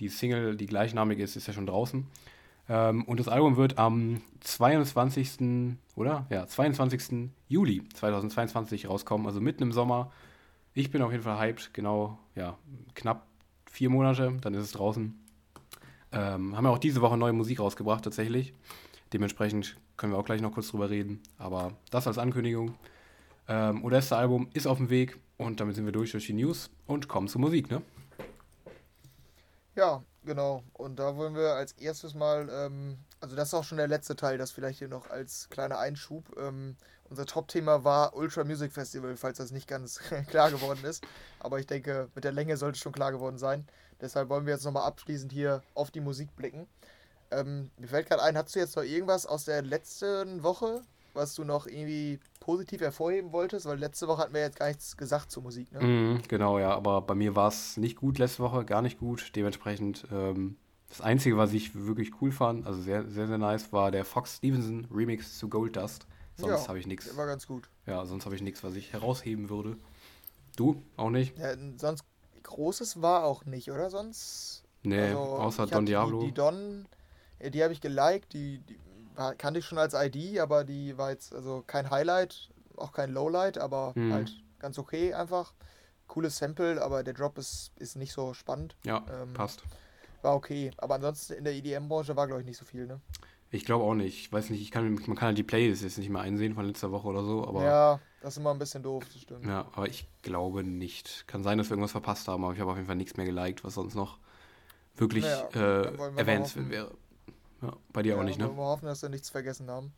[0.00, 2.06] Die Single, die gleichnamig ist, ist ja schon draußen.
[2.68, 5.76] Ähm, und das Album wird am 22.
[5.94, 6.26] oder?
[6.30, 7.30] Ja, 22.
[7.48, 10.10] Juli 2022 rauskommen, also mitten im Sommer.
[10.72, 12.58] Ich bin auf jeden Fall hyped, genau, ja,
[12.94, 13.26] knapp
[13.70, 15.14] vier Monate, dann ist es draußen.
[16.12, 18.54] Ähm, haben ja auch diese Woche neue Musik rausgebracht, tatsächlich.
[19.12, 21.22] Dementsprechend können wir auch gleich noch kurz drüber reden.
[21.38, 22.74] Aber das als Ankündigung.
[23.46, 27.08] Ähm, Odessa-Album ist auf dem Weg und damit sind wir durch durch die News und
[27.08, 27.82] kommen zur Musik, ne?
[29.76, 30.62] Ja, genau.
[30.72, 34.16] Und da wollen wir als erstes mal, ähm, also das ist auch schon der letzte
[34.16, 36.24] Teil, das vielleicht hier noch als kleiner Einschub.
[36.38, 36.76] Ähm,
[37.10, 39.98] unser Top-Thema war Ultra Music Festival, falls das nicht ganz
[40.28, 41.06] klar geworden ist.
[41.40, 43.66] Aber ich denke, mit der Länge sollte es schon klar geworden sein.
[44.00, 46.66] Deshalb wollen wir jetzt nochmal abschließend hier auf die Musik blicken.
[47.40, 50.82] Ähm, mir fällt gerade ein, hast du jetzt noch irgendwas aus der letzten Woche,
[51.14, 53.66] was du noch irgendwie positiv hervorheben wolltest?
[53.66, 55.80] Weil letzte Woche hatten wir jetzt gar nichts gesagt zur Musik, ne?
[55.80, 59.32] Mm, genau, ja, aber bei mir war es nicht gut letzte Woche, gar nicht gut.
[59.36, 60.56] Dementsprechend, ähm,
[60.88, 64.36] das Einzige, was ich wirklich cool fand, also sehr, sehr, sehr nice, war der Fox
[64.36, 66.06] Stevenson Remix zu Gold Dust.
[66.36, 67.16] Sonst Ja, habe ich nichts.
[67.16, 67.68] War ganz gut.
[67.86, 69.76] Ja, sonst habe ich nichts, was ich herausheben würde.
[70.56, 70.82] Du?
[70.96, 71.36] Auch nicht?
[71.38, 72.04] Ja, sonst
[72.42, 73.88] Großes war auch nicht, oder?
[73.90, 74.64] Sonst.
[74.82, 76.20] Nee, Also, außer Don Diablo.
[76.20, 76.86] Die, die Don,
[77.40, 78.78] die habe ich geliked, die, die
[79.14, 83.12] war, kannte ich schon als ID, aber die war jetzt also kein Highlight, auch kein
[83.12, 84.12] Lowlight, aber Mhm.
[84.12, 85.52] halt ganz okay einfach.
[86.06, 88.76] Cooles Sample, aber der Drop ist, ist nicht so spannend.
[88.84, 89.62] ja, ähm, passt.
[90.22, 90.70] War okay.
[90.78, 93.00] Aber ansonsten in der EDM-Branche war, glaube ich, nicht so viel, ne?
[93.50, 94.18] Ich glaube auch nicht.
[94.18, 96.66] Ich weiß nicht, ich kann, man kann halt die Playlist jetzt nicht mehr einsehen von
[96.66, 97.68] letzter Woche oder so, aber ja.
[97.94, 99.46] ja, das ist immer ein bisschen doof, das stimmt.
[99.46, 101.24] aber ich glaube nicht.
[101.28, 103.26] Kann sein, dass wir irgendwas verpasst haben, aber ich habe auf jeden Fall nichts mehr
[103.26, 104.18] geliked, was sonst noch
[104.96, 106.90] wirklich Naja, äh, erwähnenswert wäre.
[107.66, 108.56] Ja, bei dir auch Ja, nicht, wollen ne?
[108.56, 109.92] Wir hoffen, dass wir nichts vergessen haben.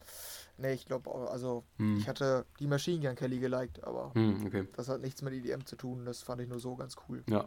[0.58, 1.98] Ne, ich glaube, also Hm.
[1.98, 4.66] ich hatte die Machine Gun Kelly geliked, aber Hm, okay.
[4.74, 6.04] das hat nichts mit EDM zu tun.
[6.06, 7.22] Das fand ich nur so ganz cool.
[7.28, 7.44] Ja.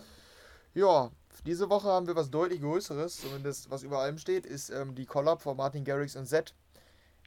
[0.76, 1.09] Ja,
[1.45, 5.05] diese Woche haben wir was deutlich Größeres, zumindest was über allem steht, ist ähm, die
[5.07, 6.53] Collab von Martin Garrix und Z.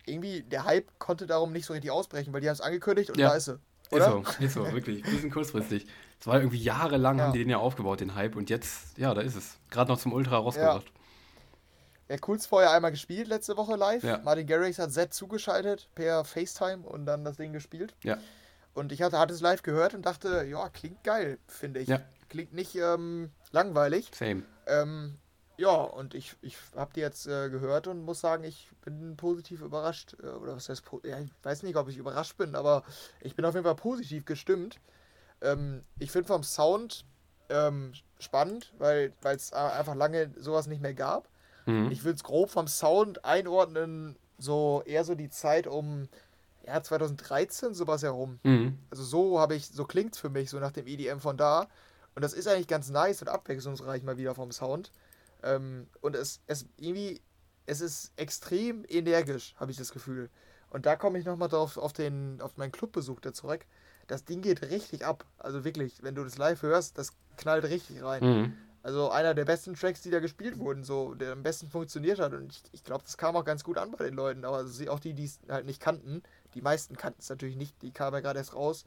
[0.06, 3.18] Irgendwie, der Hype konnte darum nicht so richtig ausbrechen, weil die haben es angekündigt und
[3.18, 3.30] Ja.
[3.30, 3.52] da ist sie.
[3.54, 4.10] Ist Oder?
[4.10, 5.02] so, ist so, wirklich.
[5.02, 5.86] Bisschen kurzfristig.
[6.20, 7.24] Es war irgendwie jahrelang, Ja.
[7.24, 9.58] haben die den ja aufgebaut, den Hype, und jetzt, ja, da ist es.
[9.70, 10.86] Gerade noch zum Ultra rausgebracht.
[10.86, 11.01] Ja,
[12.20, 14.02] kurz vorher einmal gespielt, letzte Woche live.
[14.02, 14.18] Ja.
[14.18, 17.94] Martin Garrix hat Z zugeschaltet per FaceTime und dann das Ding gespielt.
[18.02, 18.18] Ja.
[18.74, 21.88] Und ich hatte, hatte es live gehört und dachte, ja, klingt geil, finde ich.
[21.88, 22.00] Ja.
[22.28, 24.10] Klingt nicht ähm, langweilig.
[24.14, 24.44] Same.
[24.66, 25.18] Ähm,
[25.58, 29.60] ja, und ich, ich habe die jetzt äh, gehört und muss sagen, ich bin positiv
[29.60, 30.16] überrascht.
[30.22, 32.82] Äh, oder was heißt, ja, ich weiß nicht, ob ich überrascht bin, aber
[33.20, 34.80] ich bin auf jeden Fall positiv gestimmt.
[35.42, 37.04] Ähm, ich finde vom Sound
[37.50, 41.28] ähm, spannend, weil es einfach lange sowas nicht mehr gab.
[41.66, 41.90] Mhm.
[41.90, 46.08] Ich will es grob vom Sound einordnen, so eher so die Zeit um
[46.66, 48.38] ja, 2013, sowas herum.
[48.42, 48.78] Mhm.
[48.90, 51.68] Also so habe ich, so klingt für mich, so nach dem EDM von da.
[52.14, 54.92] Und das ist eigentlich ganz nice und abwechslungsreich mal wieder vom Sound.
[55.42, 57.20] Ähm, und es, es irgendwie,
[57.66, 60.30] es ist extrem energisch, habe ich das Gefühl.
[60.70, 63.66] Und da komme ich nochmal drauf auf den, auf meinen Clubbesuch da zurück.
[64.06, 65.24] Das Ding geht richtig ab.
[65.38, 68.24] Also wirklich, wenn du das live hörst, das knallt richtig rein.
[68.24, 68.56] Mhm.
[68.84, 72.32] Also einer der besten Tracks, die da gespielt wurden, so, der am besten funktioniert hat.
[72.32, 74.44] Und ich, ich glaube, das kam auch ganz gut an bei den Leuten.
[74.44, 76.22] Aber sie- auch die, die es halt nicht kannten,
[76.54, 78.84] die meisten kannten es natürlich nicht, die kamen ja gerade erst raus.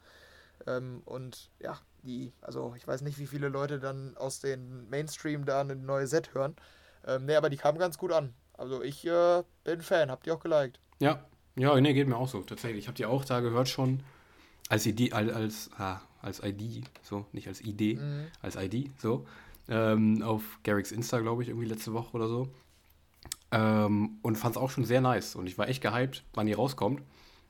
[0.67, 5.45] Ähm, und ja, die, also ich weiß nicht, wie viele Leute dann aus dem Mainstream
[5.45, 6.55] da eine neue Set hören.
[7.07, 8.33] Ähm, nee, aber die kamen ganz gut an.
[8.57, 10.79] Also ich äh, bin Fan, habt ihr auch geliked.
[10.99, 11.23] Ja,
[11.55, 12.79] ja, nee, geht mir auch so, tatsächlich.
[12.83, 14.01] Ich habe die auch da gehört schon
[14.69, 18.27] als ID, als, als, ah, als ID, so, nicht als ID, Mhm.
[18.41, 19.25] als ID, so.
[19.68, 22.47] Ähm, auf Garrix Insta, glaube ich, irgendwie letzte Woche oder so.
[23.51, 25.36] Ähm, und fand es auch schon sehr nice.
[25.36, 27.01] Und ich war echt gehypt, wann die rauskommt.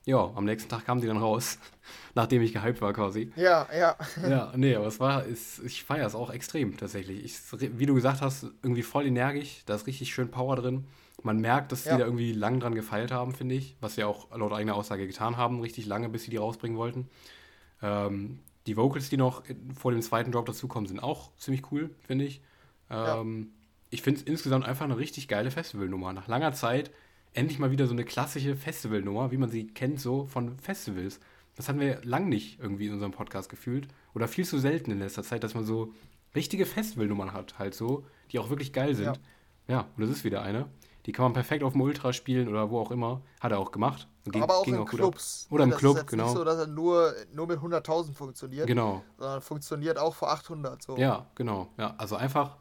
[0.04, 1.58] Ja, am nächsten Tag kam die dann raus,
[2.14, 3.32] nachdem ich gehypt war quasi.
[3.34, 3.96] Ja, ja.
[4.28, 7.24] Ja, nee, aber es war, ist, ich feiere es auch extrem tatsächlich.
[7.24, 7.38] Ich,
[7.78, 10.86] wie du gesagt hast, irgendwie voll energisch, da ist richtig schön Power drin.
[11.22, 11.98] Man merkt, dass die Ja.
[11.98, 15.36] da irgendwie lang dran gefeilt haben, finde ich, was sie auch laut eigener Aussage getan
[15.36, 17.08] haben, richtig lange, bis sie die rausbringen wollten.
[17.82, 19.42] Ähm, die Vocals, die noch
[19.74, 22.40] vor dem zweiten Drop dazukommen, sind auch ziemlich cool, finde ich.
[22.90, 23.20] Ja.
[23.20, 23.52] Ähm,
[23.90, 26.12] Ich finde es insgesamt einfach eine richtig geile Festivalnummer.
[26.12, 26.90] Nach langer Zeit
[27.34, 31.20] endlich mal wieder so eine klassische Festivalnummer, wie man sie kennt, so von Festivals.
[31.54, 33.88] Das hatten wir lang nicht irgendwie in unserem Podcast gefühlt.
[34.14, 35.92] Oder viel zu selten in letzter Zeit, dass man so
[36.34, 39.20] richtige Festivalnummern hat, halt so, die auch wirklich geil sind.
[39.68, 40.66] Ja, und das ist wieder eine.
[41.06, 43.22] Die kann man perfekt auf dem Ultra spielen oder wo auch immer.
[43.40, 44.08] Hat er auch gemacht.
[44.24, 44.88] Ging- aber auch in ab.
[44.88, 45.46] Clubs.
[45.50, 46.24] Oder im das Club, ist jetzt genau.
[46.24, 49.02] nicht so, dass er nur, nur mit 100.000 funktioniert, Genau.
[49.16, 50.82] sondern funktioniert auch vor 800.
[50.82, 50.96] So.
[50.96, 51.68] Ja, genau.
[51.78, 52.56] Ja, also einfach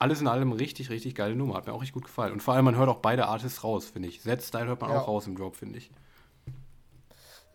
[0.00, 1.54] alles in allem richtig, richtig geile Nummer.
[1.54, 2.32] Hat mir auch richtig gut gefallen.
[2.32, 4.22] Und vor allem, man hört auch beide Artists raus, finde ich.
[4.22, 5.00] Set-Style hört man Ja.
[5.00, 5.90] auch raus im Drop, finde ich.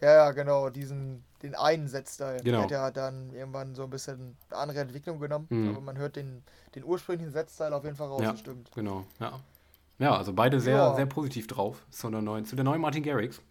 [0.02, 2.42] Ja, ja, genau, diesen, den einen Setzteil.
[2.44, 2.66] Genau.
[2.68, 5.70] Der hat ja dann irgendwann so ein bisschen eine andere Entwicklung genommen, Mhm.
[5.70, 6.44] aber man hört den,
[6.76, 8.32] den ursprünglichen Setzteil auf jeden Fall raus, Ja.
[8.32, 8.70] das stimmt.
[8.74, 9.40] Genau, ja.
[10.00, 10.96] Ja, also beide sehr, Ja.
[10.96, 13.42] sehr positiv drauf zu der neuen, zu der neuen Martin Garrix.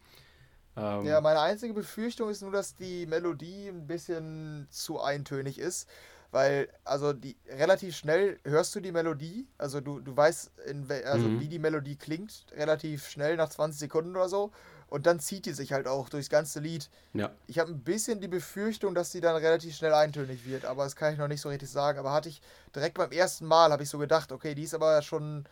[0.77, 5.89] Ähm, Ja, meine einzige Befürchtung ist nur, dass die Melodie ein bisschen zu eintönig ist,
[6.31, 11.29] weil, also die relativ schnell hörst du die Melodie, also du, du weißt, in, also
[11.29, 11.41] Mhm.
[11.41, 14.51] wie die Melodie klingt, relativ schnell nach 20 Sekunden oder so.
[14.89, 16.91] Und dann zieht die sich halt auch durchs ganze Lied.
[17.15, 17.31] Ja.
[17.47, 20.97] Ich habe ein bisschen die Befürchtung, dass die dann relativ schnell eintönig wird, aber das
[20.97, 21.99] kann ich noch nicht so richtig sagen.
[21.99, 22.43] Aber hatte ich
[22.75, 25.45] direkt beim ersten Mal, habe ich so gedacht, okay, die ist aber schon,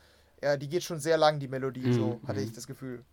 [0.42, 2.46] ja, die geht schon sehr lang, die Melodie, Mhm, so hatte mhm.
[2.46, 3.04] ich das Gefühl.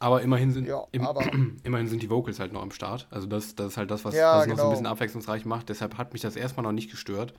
[0.00, 1.22] Aber immerhin sind, Ja, im, aber-
[1.64, 3.08] immerhin sind die Vocals halt noch am Start.
[3.10, 4.70] Also das, das ist halt das, was, Ja, was es noch so ein genau.
[4.70, 5.68] bisschen abwechslungsreich macht.
[5.68, 7.34] Deshalb hat mich das erstmal noch nicht gestört.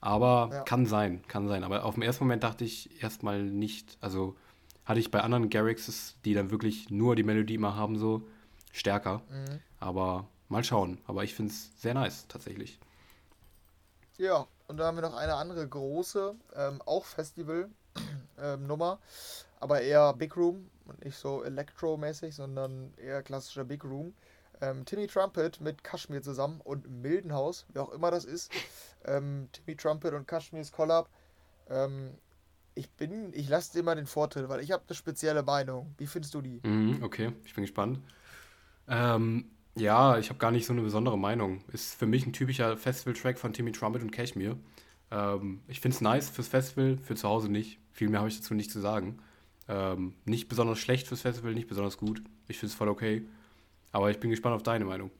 [0.00, 0.62] Aber Ja.
[0.62, 1.64] kann sein, kann sein.
[1.64, 4.36] Aber auf den ersten Moment dachte ich erstmal nicht, also
[4.84, 8.22] hatte ich bei anderen Garrixes, die dann wirklich nur die Melodie immer haben, so
[8.72, 9.22] stärker.
[9.28, 9.58] Mhm.
[9.80, 10.98] Aber mal schauen.
[11.06, 12.78] Aber ich finde es sehr nice, tatsächlich.
[14.18, 17.06] Ja, und dann haben wir noch eine andere große, ähm, auch
[18.38, 18.98] Festival-Nummer,
[19.60, 24.14] aber eher Big Room und nicht so Electro-mäßig, sondern eher klassischer Big Room.
[24.60, 28.52] Ähm, Timmy Trumpet mit Kashmir zusammen und Mildenhaus, wie auch immer das ist.
[29.04, 31.08] Ähm, Timmy Trumpet und Kashmirs Collab.
[31.70, 32.10] Ähm,
[32.74, 35.94] ich bin, ich lasse dir mal den Vortritt, weil ich habe eine spezielle Meinung.
[35.98, 36.60] Wie findest du die?
[36.64, 38.00] Mhm, okay, ich bin gespannt.
[38.88, 41.62] Ähm, ja, ich habe gar nicht so eine besondere Meinung.
[41.68, 44.56] Ist für mich ein typischer Festival-Track von Timmy Trumpet und Cashmere.
[45.10, 47.78] Ähm, ich finde es nice fürs Festival, für zu Hause nicht.
[47.98, 49.18] Viel mehr habe ich dazu nicht zu sagen.
[49.66, 52.22] Ähm, nicht besonders schlecht fürs Festival, nicht besonders gut.
[52.46, 53.26] Ich finde es voll okay.
[53.90, 55.10] Aber ich bin gespannt auf deine Meinung.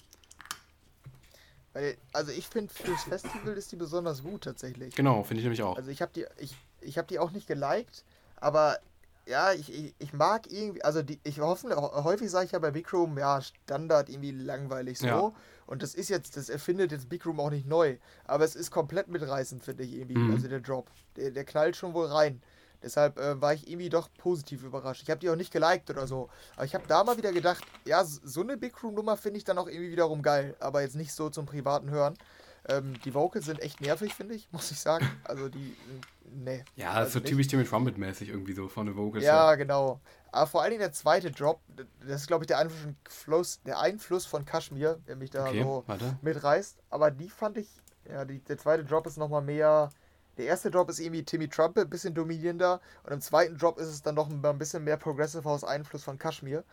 [2.12, 4.94] Also ich finde, fürs Festival ist die besonders gut tatsächlich.
[4.94, 5.76] Genau, finde ich nämlich auch.
[5.76, 8.04] Also ich habe die, ich, ich hab die auch nicht geliked,
[8.36, 8.78] aber
[9.26, 11.74] ja, ich, ich, ich mag irgendwie, also die, ich hoffe,
[12.04, 15.06] häufig sage ich ja bei Big Room, ja, Standard irgendwie langweilig so.
[15.06, 15.32] Ja.
[15.66, 17.96] Und das ist jetzt, das erfindet jetzt Big Room auch nicht neu.
[18.24, 20.16] Aber es ist komplett mitreißend, finde ich irgendwie.
[20.16, 20.30] Mhm.
[20.30, 20.88] Also der Drop.
[21.16, 22.40] Der, der knallt schon wohl rein.
[22.82, 25.02] Deshalb äh, war ich irgendwie doch positiv überrascht.
[25.02, 26.28] Ich habe die auch nicht geliked oder so.
[26.56, 29.58] Aber ich habe da mal wieder gedacht, ja, so eine Big Room-Nummer finde ich dann
[29.58, 30.56] auch irgendwie wiederum geil.
[30.60, 32.16] Aber jetzt nicht so zum privaten Hören.
[32.68, 35.08] Ähm, die Vocals sind echt nervig, finde ich, muss ich sagen.
[35.24, 35.76] Also die,
[36.24, 36.64] nee.
[36.76, 37.28] ja, also so nicht.
[37.28, 39.24] typisch Timmy Trumpet-mäßig irgendwie so von den Vocals.
[39.24, 39.56] Ja, her.
[39.56, 40.00] genau.
[40.30, 41.60] Aber vor allen Dingen der zweite Drop,
[42.06, 45.84] das ist, glaube ich, der Einfluss, der Einfluss von Kashmir, der mich da Okay, so
[45.86, 46.18] warte.
[46.22, 46.78] mitreißt.
[46.90, 47.68] Aber die fand ich,
[48.08, 49.88] ja, die, der zweite Drop ist nochmal mehr.
[50.38, 52.80] Der erste Drop ist irgendwie Timmy Trumpet, ein bisschen dominierender.
[53.02, 56.18] Und im zweiten Drop ist es dann noch ein bisschen mehr Progressive House Einfluss von
[56.18, 56.64] Kashmir.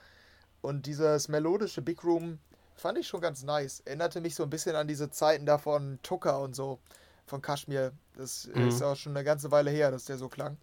[0.61, 2.39] Und dieses melodische Big Room
[2.75, 3.81] fand ich schon ganz nice.
[3.85, 6.79] Erinnerte mich so ein bisschen an diese Zeiten da von Tucker und so,
[7.25, 7.91] von Kashmir.
[8.15, 8.67] Das Mhm.
[8.67, 10.57] ist auch schon eine ganze Weile her, dass der so klang.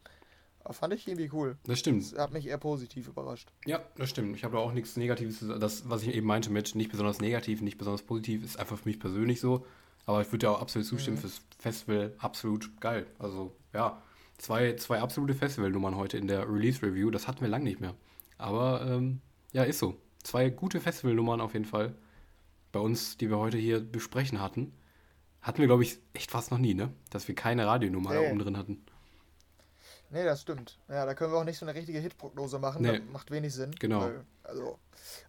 [0.65, 1.57] Aber fand ich irgendwie cool.
[1.65, 2.13] Das stimmt.
[2.13, 3.49] Das hat mich eher positiv überrascht.
[3.67, 4.37] Ja, das stimmt.
[4.37, 5.59] Ich habe da auch nichts Negatives zu sagen.
[5.59, 8.89] Das, was ich eben meinte mit nicht besonders negativ, nicht besonders positiv, ist einfach für
[8.89, 9.67] mich persönlich so.
[10.07, 11.21] Aber ich würde ja auch absolut zustimmen, Mhm.
[11.21, 13.07] fürs Festival absolut geil.
[13.19, 14.03] Also, ja,
[14.39, 17.11] zwei, zwei absolute Festivalnummern heute in der Release-Review.
[17.11, 17.95] Das hatten wir lange nicht mehr.
[18.39, 19.21] Aber, ähm,
[19.53, 19.97] ja, ist so.
[20.25, 21.95] Zwei gute Festivalnummern auf jeden Fall.
[22.73, 24.73] Bei uns, die wir heute hier besprechen hatten.
[25.41, 26.91] Hatten wir, glaube ich, echt fast noch nie, ne?
[27.11, 28.31] Dass wir keine Radionummer da Nee.
[28.31, 28.85] oben drin hatten.
[30.13, 30.79] Nee, das stimmt.
[30.89, 32.83] Ja, da können wir auch nicht so eine richtige Hitprognose machen.
[32.83, 32.99] Nee.
[32.99, 33.75] Das macht wenig Sinn.
[33.81, 34.03] Genau.
[34.03, 34.79] Weil, also,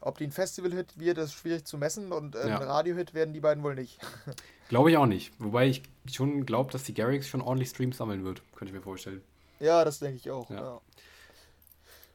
[0.02, 2.58] ob die ein Festival-Hit wird, ist schwierig zu messen und äh, Ja.
[2.60, 4.00] ein Radio-Hit werden die beiden wohl nicht.
[4.70, 5.32] Glaube ich auch nicht.
[5.40, 8.42] Wobei ich schon glaube, dass die Garrix schon ordentlich Streams sammeln wird.
[8.56, 9.22] Könnte ich mir vorstellen.
[9.60, 10.50] ja, das denke ich auch.
[10.50, 10.56] Ja.
[10.62, 10.82] Ja.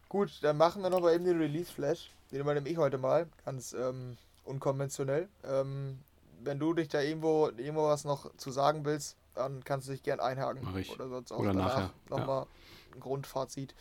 [0.09, 2.11] Gut, dann machen wir noch mal eben den Release-Flash.
[2.33, 3.27] Den übernehme ich heute mal.
[3.45, 5.29] Ganz ähm, unkonventionell.
[5.45, 5.99] Ähm,
[6.43, 10.03] wenn du dich da irgendwo, irgendwo was noch zu sagen willst, dann kannst du dich
[10.03, 10.63] gern einhaken.
[10.63, 10.91] Mach ich.
[10.91, 12.19] Oder sonst auch Oder danach nachher, ja.
[12.19, 12.47] nochmal
[12.95, 13.75] ein Grundfazit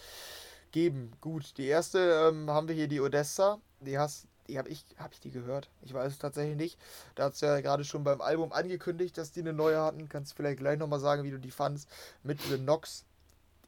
[0.72, 1.12] geben.
[1.22, 3.60] Gut, die erste ähm, haben wir hier die Odessa.
[3.80, 5.70] Die hast, die habe ich, habe ich die gehört?
[5.82, 6.80] Ich weiß es tatsächlich nicht.
[7.16, 10.10] Da hat es ja gerade schon beim Album angekündigt, dass die eine neue hatten.
[10.10, 11.90] Kannst du vielleicht gleich nochmal sagen, wie du die fandst.
[12.24, 13.06] Mit The Nox.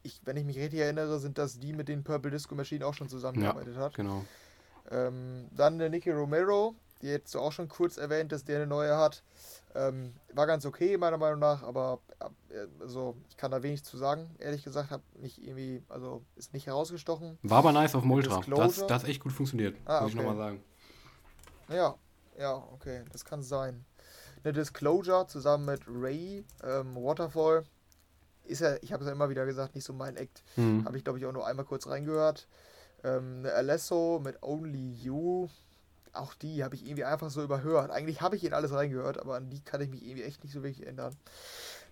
[0.02, 2.94] Ich, wenn ich mich richtig erinnere, sind das die, mit denen Purple Disco Machine auch
[2.94, 3.94] schon zusammengearbeitet hat.
[3.94, 4.24] Genau.
[4.90, 8.96] Ähm, dann der Nicky Romero, die jetzt auch schon kurz erwähnt, dass der eine neue
[8.96, 9.22] hat.
[9.74, 12.00] Ähm, war ganz okay, meiner Meinung nach, aber
[12.48, 14.90] äh, also, ich kann da wenig zu sagen, ehrlich gesagt.
[14.90, 17.38] Hab mich irgendwie, also ist nicht herausgestochen.
[17.42, 18.40] War aber nice auf dem Ultra.
[18.48, 19.76] Das, das hat echt gut funktioniert.
[19.84, 20.26] Ah, muss ich okay.
[20.26, 20.64] nochmal sagen.
[21.68, 21.94] Ja,
[22.38, 23.84] ja, okay, das kann sein.
[24.42, 27.64] Eine Disclosure zusammen mit Ray, ähm, Waterfall.
[28.44, 30.42] Ist ja, ich habe es ja immer wieder gesagt, nicht so mein Act.
[30.56, 30.84] Mhm.
[30.84, 32.48] Habe ich, glaube ich, auch nur einmal kurz reingehört.
[33.04, 35.48] Ähm, eine Alesso mit Only You.
[36.12, 37.90] Auch die habe ich irgendwie einfach so überhört.
[37.90, 40.52] Eigentlich habe ich in alles reingehört, aber an die kann ich mich irgendwie echt nicht
[40.52, 41.16] so wirklich erinnern.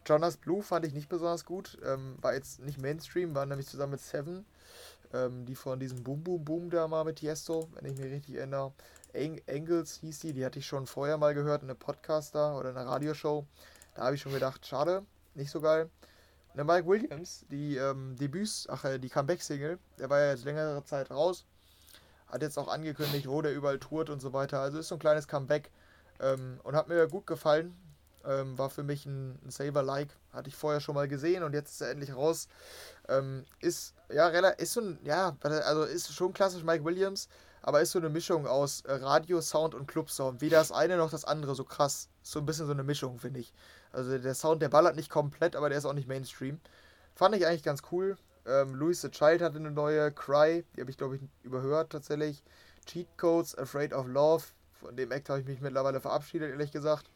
[0.07, 1.79] Jonas Blue fand ich nicht besonders gut.
[1.85, 4.45] Ähm, war jetzt nicht Mainstream, war nämlich zusammen mit Seven.
[5.12, 8.35] Ähm, die von diesem Boom Boom Boom da mal mit Tiesto, wenn ich mich richtig
[8.37, 8.73] erinnere.
[9.14, 12.71] Ang Angles hieß die, die hatte ich schon vorher mal gehört in einem Podcaster oder
[12.71, 13.47] in einer Radioshow.
[13.95, 15.05] Da habe ich schon gedacht, schade,
[15.35, 15.89] nicht so geil.
[16.53, 20.85] Eine Mike Williams, die ähm, Debüts, ach, äh, die Comeback-Single, der war ja jetzt längere
[20.85, 21.45] Zeit raus.
[22.29, 24.61] Hat jetzt auch angekündigt, wo der überall tourt und so weiter.
[24.61, 25.70] Also ist so ein kleines Comeback
[26.20, 27.76] ähm, und hat mir gut gefallen.
[28.24, 30.11] Ähm, war für mich ein, ein Saver-like.
[30.33, 32.49] Hatte ich vorher schon mal gesehen und jetzt ist er endlich raus.
[33.09, 37.29] Ähm, ist, ja, ist so ein, ja, also ist schon klassisch Mike Williams,
[37.62, 40.41] aber ist so eine Mischung aus äh, Radio-Sound und Club-Sound.
[40.41, 42.09] Weder das eine noch das andere so krass.
[42.22, 43.55] So ein bisschen so eine Mischung, finde ich.
[43.93, 46.61] Also der Sound, der ballert nicht komplett, aber der ist auch nicht Mainstream.
[47.14, 48.18] Fand ich eigentlich ganz cool.
[48.49, 52.42] Ähm, Louis the Child hatte eine neue, Cry, die habe ich glaube ich überhört tatsächlich.
[52.86, 54.44] Cheat Codes, Afraid of Love,
[54.80, 57.11] von dem Act habe ich mich mittlerweile verabschiedet, ehrlich gesagt.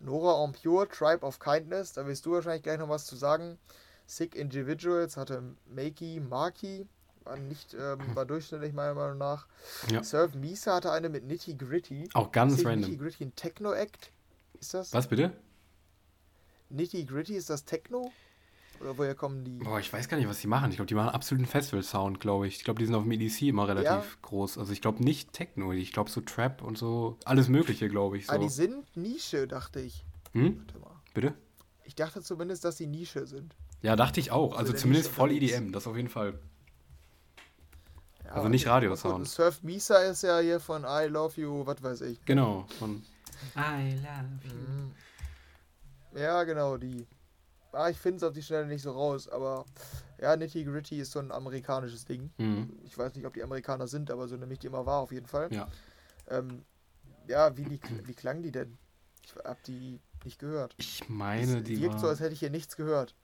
[0.00, 3.58] Nora on Pure, Tribe of Kindness, da wirst du wahrscheinlich gleich noch was zu sagen.
[4.06, 6.86] Sick Individuals hatte Makey, Marky,
[7.24, 9.46] war nicht, ähm, war durchschnittlich meiner Meinung nach.
[9.90, 10.02] Ja.
[10.02, 12.08] Serve Misa hatte eine mit Nitty Gritty.
[12.14, 12.90] Auch ganz random.
[12.90, 14.12] Nitty Gritty ein Techno-Act?
[14.60, 14.92] Ist das?
[14.92, 15.32] Was bitte?
[16.70, 18.12] Nitty Gritty, ist das Techno?
[18.80, 19.58] Oder woher kommen die?
[19.58, 20.70] Boah, ich weiß gar nicht, was die machen.
[20.70, 22.56] Ich glaube, die machen absoluten Festival-Sound, glaube ich.
[22.56, 24.04] Ich glaube, die sind auf dem EDC immer relativ ja.
[24.22, 24.58] groß.
[24.58, 28.28] Also ich glaube nicht Techno, ich glaube so Trap und so alles Mögliche, glaube ich.
[28.28, 28.40] Ah, so.
[28.40, 30.04] Ah, die sind Nische, dachte ich.
[30.32, 30.58] Hm?
[30.58, 31.00] Warte mal.
[31.14, 31.34] Bitte?
[31.84, 33.54] Ich dachte zumindest, dass die Nische sind.
[33.82, 34.52] Ja, dachte ich auch.
[34.52, 36.38] Also, also zumindest voll EDM, das auf jeden Fall.
[38.24, 39.28] Ja, also nicht Radio-Sound.
[39.28, 42.24] Surf Misa ist ja hier von I Love You, was weiß ich.
[42.24, 43.02] Genau, von
[43.56, 44.54] I Love You.
[44.54, 44.92] Mhm.
[46.16, 47.06] Ja, genau, die
[47.76, 49.64] ah, ich finde es auf die Schnelle nicht so raus, aber
[50.20, 52.30] ja, Nitty Gritty ist so ein amerikanisches Ding.
[52.38, 52.72] Mhm.
[52.84, 55.26] Ich weiß nicht, ob die Amerikaner sind, aber so nämlich die immer war auf jeden
[55.26, 55.52] Fall.
[55.52, 55.68] Ja,
[56.28, 56.62] ähm,
[57.28, 58.78] ja wie, die, wie klang die denn?
[59.24, 60.74] Ich habe die nicht gehört.
[60.78, 62.00] Ich meine, die wirkt war...
[62.00, 63.14] so, als hätte ich hier nichts gehört.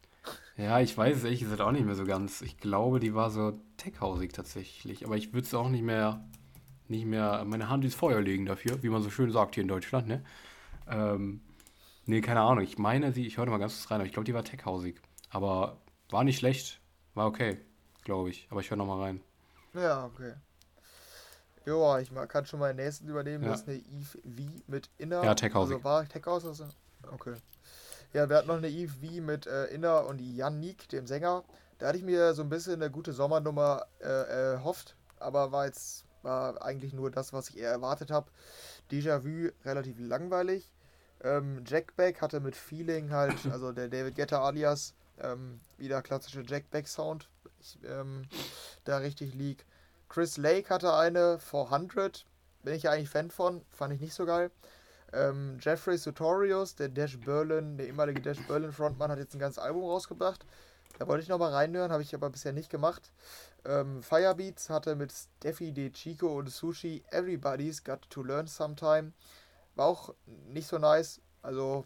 [0.57, 2.43] Ja, ich weiß es ehrlich gesagt auch nicht mehr so ganz.
[2.43, 5.05] Ich glaube, die war so techhausig tatsächlich.
[5.05, 6.25] Aber ich würde es auch nicht mehr,
[6.89, 9.69] nicht mehr meine Hand ins Feuer legen dafür, wie man so schön sagt hier in
[9.69, 10.25] Deutschland, ne?
[10.89, 11.41] Ähm,
[12.07, 12.65] Nee, keine Ahnung.
[12.65, 15.01] Ich meine, sie, ich hörte mal ganz kurz rein, aber ich glaube, die war techhausig.
[15.31, 15.79] Aber
[16.11, 16.81] war nicht schlecht.
[17.15, 17.59] War okay,
[18.05, 18.49] glaube ich.
[18.51, 19.21] Aber ich höre nochmal rein.
[19.75, 20.35] Ja, okay.
[21.65, 23.45] Joa, ich kann schon mal den nächsten übernehmen.
[23.45, 23.51] Ja.
[23.51, 25.23] Das ist eine Eve V mit Inner.
[25.23, 25.77] Ja, techhausig.
[25.77, 26.45] Also war Techhaus?
[26.45, 26.67] Also?
[27.13, 27.35] Okay.
[28.13, 31.45] Ja, wir hatten noch eine Eve V mit äh, Inner und Yannick, dem Sänger.
[31.79, 36.05] Da hatte ich mir so ein bisschen eine gute Sommernummer äh, erhofft, aber war jetzt
[36.23, 38.31] war eigentlich nur das, was ich eher erwartet habe.
[38.91, 40.71] Déjà-vu relativ langweilig.
[41.23, 46.43] Ähm, Jack Beck hatte mit Feeling halt, also der David Guetta alias, ähm, wieder klassische
[46.47, 47.29] Jack Beck Sound,
[47.61, 48.25] ich ähm,
[48.85, 49.65] da richtig lieg.
[50.09, 52.27] Chris Lake hatte eine 400,
[52.63, 54.51] bin ich ja eigentlich Fan von, fand ich nicht so geil.
[55.13, 59.63] Ähm, Jeffrey Sutorius, der Dash Berlin, der ehemalige Dash Berlin Frontmann, hat jetzt ein ganzes
[59.63, 60.45] Album rausgebracht.
[60.99, 63.13] Da wollte ich nochmal reinhören, habe ich aber bisher nicht gemacht.
[63.65, 69.13] Ähm, Firebeats hatte mit Steffi De Chico und Sushi Everybody's Got to Learn Sometime
[69.75, 70.15] war auch
[70.49, 71.21] nicht so nice.
[71.43, 71.85] Also,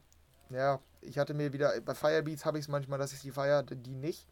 [0.50, 3.62] ja, ich hatte mir wieder, bei Firebeats habe ich es manchmal, dass ich sie feiere,
[3.62, 4.26] die nicht.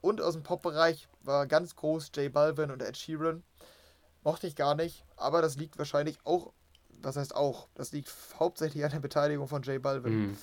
[0.00, 3.42] Und aus dem Pop-Bereich war ganz groß J Balvin und Ed Sheeran.
[4.22, 6.52] Mochte ich gar nicht, aber das liegt wahrscheinlich auch,
[7.02, 10.36] was heißt auch, das liegt hauptsächlich an der Beteiligung von J Balvin mhm.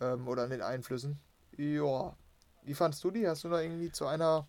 [0.00, 1.18] ähm, oder an den Einflüssen.
[1.56, 2.16] Ja,
[2.64, 3.28] wie fandst du die?
[3.28, 4.46] Hast du da irgendwie zu einer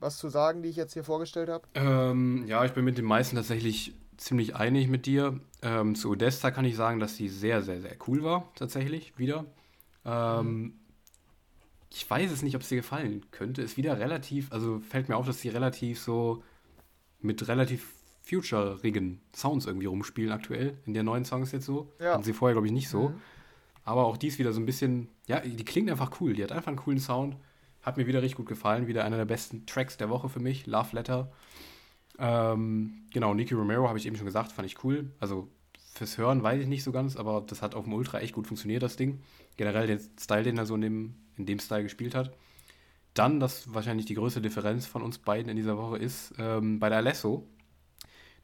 [0.00, 1.66] was zu sagen, die ich jetzt hier vorgestellt habe?
[1.74, 5.40] Ähm, ja, ich bin mit den meisten tatsächlich ziemlich einig mit dir.
[5.62, 9.46] Ähm, zu Odessa kann ich sagen, dass sie sehr, sehr, sehr cool war, tatsächlich, wieder.
[10.04, 10.74] Ähm.
[11.92, 13.62] Ich weiß es nicht, ob es dir gefallen könnte.
[13.62, 16.44] Ist wieder relativ, also fällt mir auf, dass sie relativ so
[17.18, 20.78] mit relativ future-rigen Sounds irgendwie rumspielen aktuell.
[20.86, 21.92] In der neuen Songs jetzt so.
[21.98, 22.14] Ja.
[22.14, 23.08] Und sie vorher, glaube ich, nicht so.
[23.08, 23.20] Mhm.
[23.84, 26.34] Aber auch die ist wieder so ein bisschen, ja, die klingt einfach cool.
[26.34, 27.36] Die hat einfach einen coolen Sound.
[27.82, 28.86] Hat mir wieder richtig gut gefallen.
[28.86, 30.66] Wieder einer der besten Tracks der Woche für mich.
[30.66, 31.32] Love Letter.
[32.20, 35.10] Ähm, genau, Nicky Romero habe ich eben schon gesagt, fand ich cool.
[35.18, 35.48] Also
[35.94, 38.46] fürs Hören weiß ich nicht so ganz, aber das hat auf dem Ultra echt gut
[38.46, 39.20] funktioniert, das Ding.
[39.56, 42.36] Generell der Style, den er so in dem, in dem Style gespielt hat.
[43.14, 46.88] Dann, das wahrscheinlich die größte Differenz von uns beiden in dieser Woche ist, ähm, bei
[46.88, 47.48] der Alesso.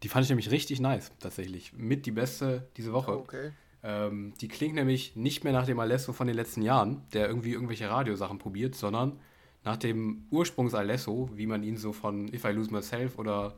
[0.02, 1.72] Die fand ich nämlich richtig nice, tatsächlich.
[1.74, 3.16] Mit die beste diese Woche.
[3.16, 3.52] Oh, okay.
[3.82, 7.52] Ähm, die klingt nämlich nicht mehr nach dem Alesso von den letzten Jahren, der irgendwie
[7.52, 9.20] irgendwelche Radiosachen probiert, sondern
[9.64, 13.56] nach dem Ursprungs-Alesso, wie man ihn so von If I Lose Myself oder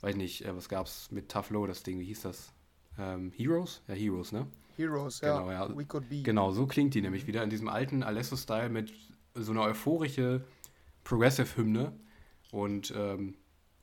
[0.00, 2.52] weiß nicht, äh, was gab's mit Tough Low, das Ding, wie hieß das?
[2.98, 3.82] Ähm, Heroes?
[3.88, 4.46] Ja, Heroes, ne?
[4.76, 5.76] Heroes, genau, ja.
[5.76, 6.22] We could be.
[6.22, 8.92] Genau, so klingt die nämlich wieder in diesem alten Alesso-Style mit
[9.34, 10.44] so einer euphorische
[11.04, 11.92] Progressive-Hymne.
[12.50, 13.34] Und ähm,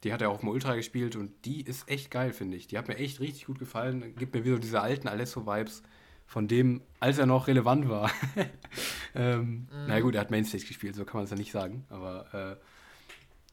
[0.03, 2.67] die hat er auch im Ultra gespielt und die ist echt geil, finde ich.
[2.67, 4.15] Die hat mir echt richtig gut gefallen.
[4.15, 5.83] Gibt mir wieder diese alten Alesso-Vibes
[6.25, 8.11] von dem, als er noch relevant war.
[9.15, 9.67] ähm, mhm.
[9.87, 11.85] Na gut, er hat Mainstage gespielt, so kann man es ja nicht sagen.
[11.89, 12.63] Aber äh,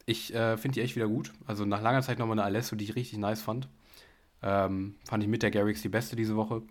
[0.05, 1.33] ich äh, finde die echt wieder gut.
[1.45, 3.67] Also nach langer Zeit nochmal eine Alesso, die ich richtig nice fand.
[4.41, 6.61] Ähm, fand ich mit der Garrix die beste diese Woche.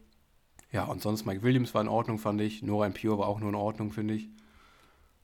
[0.71, 2.63] Ja, und sonst Mike Williams war in Ordnung, fand ich.
[2.63, 4.29] Nora Pure war auch nur in Ordnung, finde ich.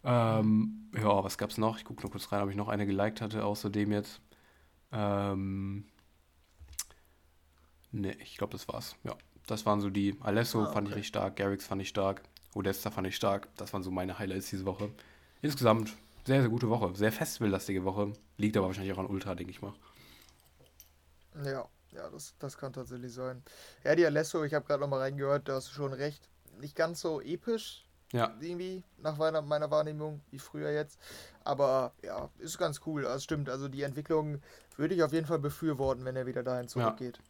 [0.03, 1.77] Ähm, ja, was gab's noch?
[1.78, 4.20] Ich gucke nur kurz rein, ob ich noch eine geliked hatte, außerdem jetzt.
[4.93, 5.85] Ähm,
[7.93, 8.97] ne, ich glaube, das war's.
[9.05, 9.16] Ja,
[9.47, 10.16] das waren so die.
[10.20, 10.73] Alesso ah, okay.
[10.73, 12.23] fand ich richtig stark, Garrix fand ich stark.
[12.55, 13.49] Odessa fand ich stark.
[13.57, 14.91] Das waren so meine Highlights diese Woche.
[15.43, 15.97] Insgesamt
[16.27, 16.95] sehr, sehr gute Woche.
[16.97, 18.13] Sehr festivallastige Woche.
[18.39, 19.75] Liegt aber wahrscheinlich auch an Ultra, denke ich mal.
[21.45, 23.43] Ja, ja, das, das kann tatsächlich sein.
[23.85, 26.29] Ja, die Alesso, ich habe gerade nochmal reingehört, da hast du schon recht.
[26.61, 31.01] Nicht ganz so episch, Ja, irgendwie, nach meiner, meiner Wahrnehmung, wie früher jetzt.
[31.45, 33.07] Aber ja, ist ganz cool.
[33.07, 34.43] Also stimmt, also die Entwicklung
[34.77, 37.21] würde ich auf jeden Fall befürworten, wenn er wieder dahin zurückgeht.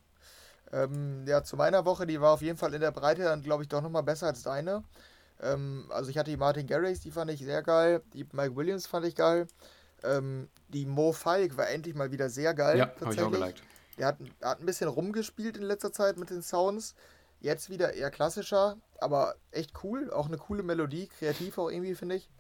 [0.73, 3.63] Ähm, ja, zu meiner Woche, die war auf jeden Fall in der Breite dann, glaube
[3.65, 4.85] ich, doch nochmal besser als deine.
[5.43, 8.03] Ähm, also ich hatte die Martin Garrix, die fand ich sehr geil.
[8.13, 9.47] Die Mike Williams fand ich geil.
[10.03, 12.79] Ähm, die Mo Falk war endlich mal wieder sehr geil.
[12.79, 13.63] ja habe ich auch geliked.
[13.99, 16.95] Der hat, hat ein bisschen rumgespielt in letzter Zeit mit den Sounds.
[17.41, 20.11] Jetzt wieder eher klassischer, aber echt cool.
[20.11, 22.31] Auch eine coole Melodie, kreativ auch irgendwie, finde ich.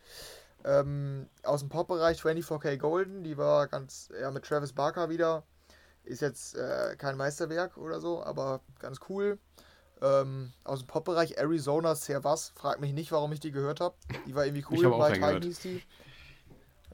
[0.64, 5.43] Ähm, aus dem Pop-Bereich 24K Golden, die war ganz, ja, mit Travis Barker wieder.
[6.05, 9.39] Ist jetzt äh, kein Meisterwerk oder so, aber ganz cool.
[10.02, 13.94] Ähm, aus dem Pop-Bereich Arizona Servas, frag mich nicht, warum ich die gehört habe.
[14.27, 14.86] Die war irgendwie cool.
[14.86, 15.43] Reingehört.
[15.43, 15.82] Time hieß die.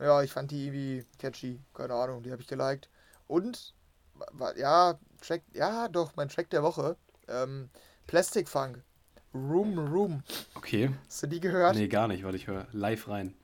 [0.01, 1.61] Ja, ich fand die irgendwie catchy.
[1.73, 2.89] Keine Ahnung, die habe ich geliked.
[3.28, 3.74] Und,
[4.57, 6.97] ja, Track, ja, doch, mein Track der Woche.
[7.28, 7.70] Ähm,
[8.07, 8.83] Plastic Funk.
[9.35, 10.23] Room, Room.
[10.55, 10.91] Okay.
[11.07, 11.77] Hast du die gehört?
[11.77, 13.35] Nee, gar nicht, weil ich höre live rein.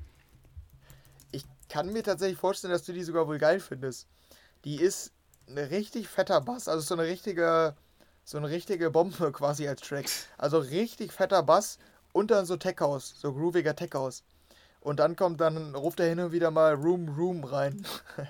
[1.32, 4.08] Ich kann mir tatsächlich vorstellen, dass du die sogar wohl geil findest.
[4.64, 5.12] Die ist
[5.48, 7.74] ein richtig fetter Bass, also so eine richtige,
[8.24, 10.06] so eine richtige Bombe quasi als Track.
[10.38, 11.78] Also richtig fetter Bass
[12.12, 14.22] und dann so Tech House, so grooviger Tech House.
[14.80, 17.86] Und dann kommt dann, ruft er hin und wieder mal Room, Room rein.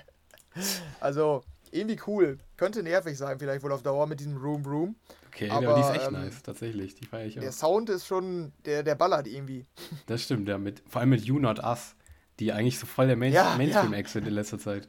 [0.99, 2.37] also irgendwie cool.
[2.57, 4.95] Könnte nervig sein, vielleicht wohl auf Dauer mit diesem Room, Room.
[5.27, 6.93] Okay, Aber, aber die ist echt ähm, nice, tatsächlich.
[6.95, 7.53] Die feiere ich Der auch.
[7.53, 9.65] Sound ist schon, der, der ballert irgendwie.
[10.05, 10.59] Das stimmt, ja.
[10.59, 11.95] Mit, vor allem mit You Not Us,
[12.39, 14.87] die eigentlich so voll der Main Ja, Mainstream-Act sind in letzter Zeit.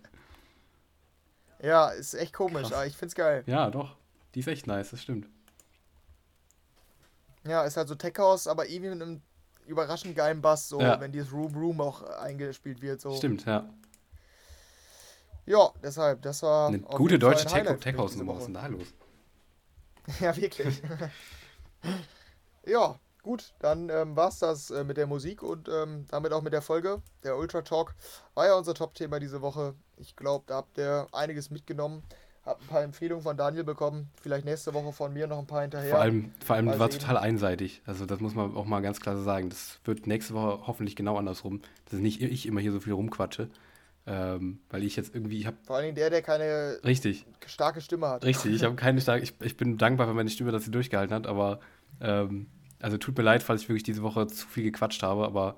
[1.63, 2.73] Ja, ist echt komisch, Krass.
[2.75, 3.43] aber ich find's geil.
[3.47, 3.97] Ja, doch.
[4.35, 5.29] Die ist echt nice, das stimmt.
[7.47, 9.23] Ja, ist halt so Tech House, aber irgendwie mit einem
[9.67, 10.99] überraschend geilen Bass, so Ja.
[11.01, 13.01] wenn dieses Room Room auch eingespielt wird.
[13.01, 13.15] So.
[13.17, 13.69] Stimmt, ja.
[15.47, 16.69] Ja, deshalb, das war.
[16.69, 18.33] Eine gute deutsche für mich Tech-House-Nummer.
[18.35, 18.87] diese Was ist denn da los?
[20.21, 20.83] Ja, wirklich.
[22.67, 26.53] ja, gut, dann ähm, war's das äh, mit der Musik und ähm, damit auch mit
[26.53, 27.01] der Folge.
[27.23, 27.95] Der Ultra Talk
[28.35, 29.75] war ja unser Top-Thema diese Woche.
[29.97, 32.03] Ich glaube, da habt ihr einiges mitgenommen.
[32.47, 34.11] Habt ein paar Empfehlungen von Daniel bekommen.
[34.21, 35.91] Vielleicht nächste Woche von mir noch ein paar hinterher.
[35.91, 37.01] Vor allem, vor allem war sehen.
[37.01, 37.81] total einseitig.
[37.87, 39.49] Also das muss man auch mal ganz klar sagen.
[39.49, 41.63] Das wird nächste Woche hoffentlich genau andersrum.
[41.91, 43.49] Dass nicht ich immer hier so viel rumquatsche.
[44.07, 48.09] Ähm, weil ich jetzt irgendwie, ich habe Vor Dingen der, der keine richtig, starke Stimme
[48.09, 48.23] hat.
[48.23, 51.15] richtig, ich habe keine starke, ich, ich bin dankbar für meine Stimme, dass sie durchgehalten
[51.15, 51.61] hat, aber
[52.03, 52.49] ähm,
[52.81, 55.57] also tut mir leid, falls ich wirklich diese Woche zu viel gequatscht habe, aber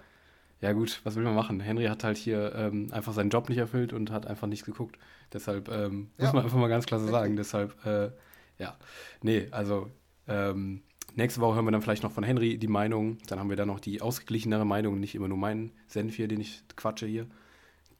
[0.60, 1.60] ja gut, was will man machen?
[1.60, 4.98] Henry hat halt hier ähm, einfach seinen Job nicht erfüllt und hat einfach nicht geguckt.
[5.32, 6.32] Deshalb ähm, muss Ja.
[6.32, 7.36] man einfach mal ganz klar so sagen.
[7.36, 8.10] Deshalb, äh,
[8.58, 8.76] ja,
[9.22, 9.90] nee, also
[10.28, 10.82] ähm,
[11.14, 13.18] nächste Woche hören wir dann vielleicht noch von Henry die Meinung.
[13.28, 16.40] Dann haben wir dann noch die ausgeglichenere Meinung, nicht immer nur meinen Senf hier, den
[16.40, 17.26] ich quatsche hier.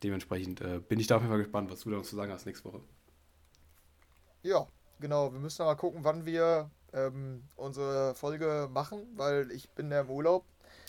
[0.02, 2.32] Dementsprechend äh, bin ich da auf jeden Fall gespannt, was du da noch zu sagen
[2.32, 2.80] hast nächste Woche.
[4.42, 4.66] Ja,
[5.00, 5.32] genau.
[5.32, 10.00] Wir müssen noch mal gucken, wann wir ähm, unsere Folge machen, weil ich bin ja
[10.00, 10.44] im Urlaub.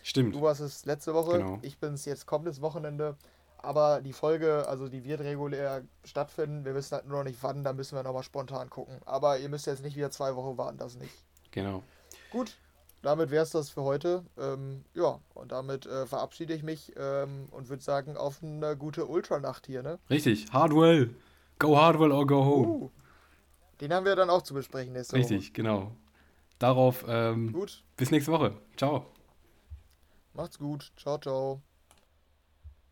[0.08, 0.34] Stimmt.
[0.34, 1.60] Du warst es letzte Woche, Genau.
[1.64, 3.18] ich bin es jetzt kommendes Wochenende.
[3.58, 6.64] Aber die Folge, also die wird regulär stattfinden.
[6.64, 9.00] Wir wissen halt nur noch nicht wann, da müssen wir nochmal spontan gucken.
[9.06, 11.14] Aber ihr müsst jetzt nicht wieder zwei Wochen warten, das nicht.
[11.52, 11.84] Genau.
[12.32, 12.56] Gut,
[13.02, 14.24] damit wäre es das für heute.
[14.38, 19.08] Ähm, ja, und damit äh, verabschiede ich mich ähm, und würde sagen, auf eine gute
[19.08, 20.00] Ultranacht hier, ne?
[20.10, 20.46] Richtig.
[20.54, 21.14] Hardwell.
[21.60, 22.68] Go Hardwell or go home.
[22.68, 22.92] Uh,
[23.82, 25.92] den haben wir dann auch zu besprechen nächste Richtig, genau.
[26.60, 27.12] Darauf Woche.
[27.12, 28.54] ähm, Gut, bis nächste Woche.
[28.78, 29.06] Ciao.
[30.38, 30.92] Macht's gut.
[30.96, 31.62] Ciao, ciao.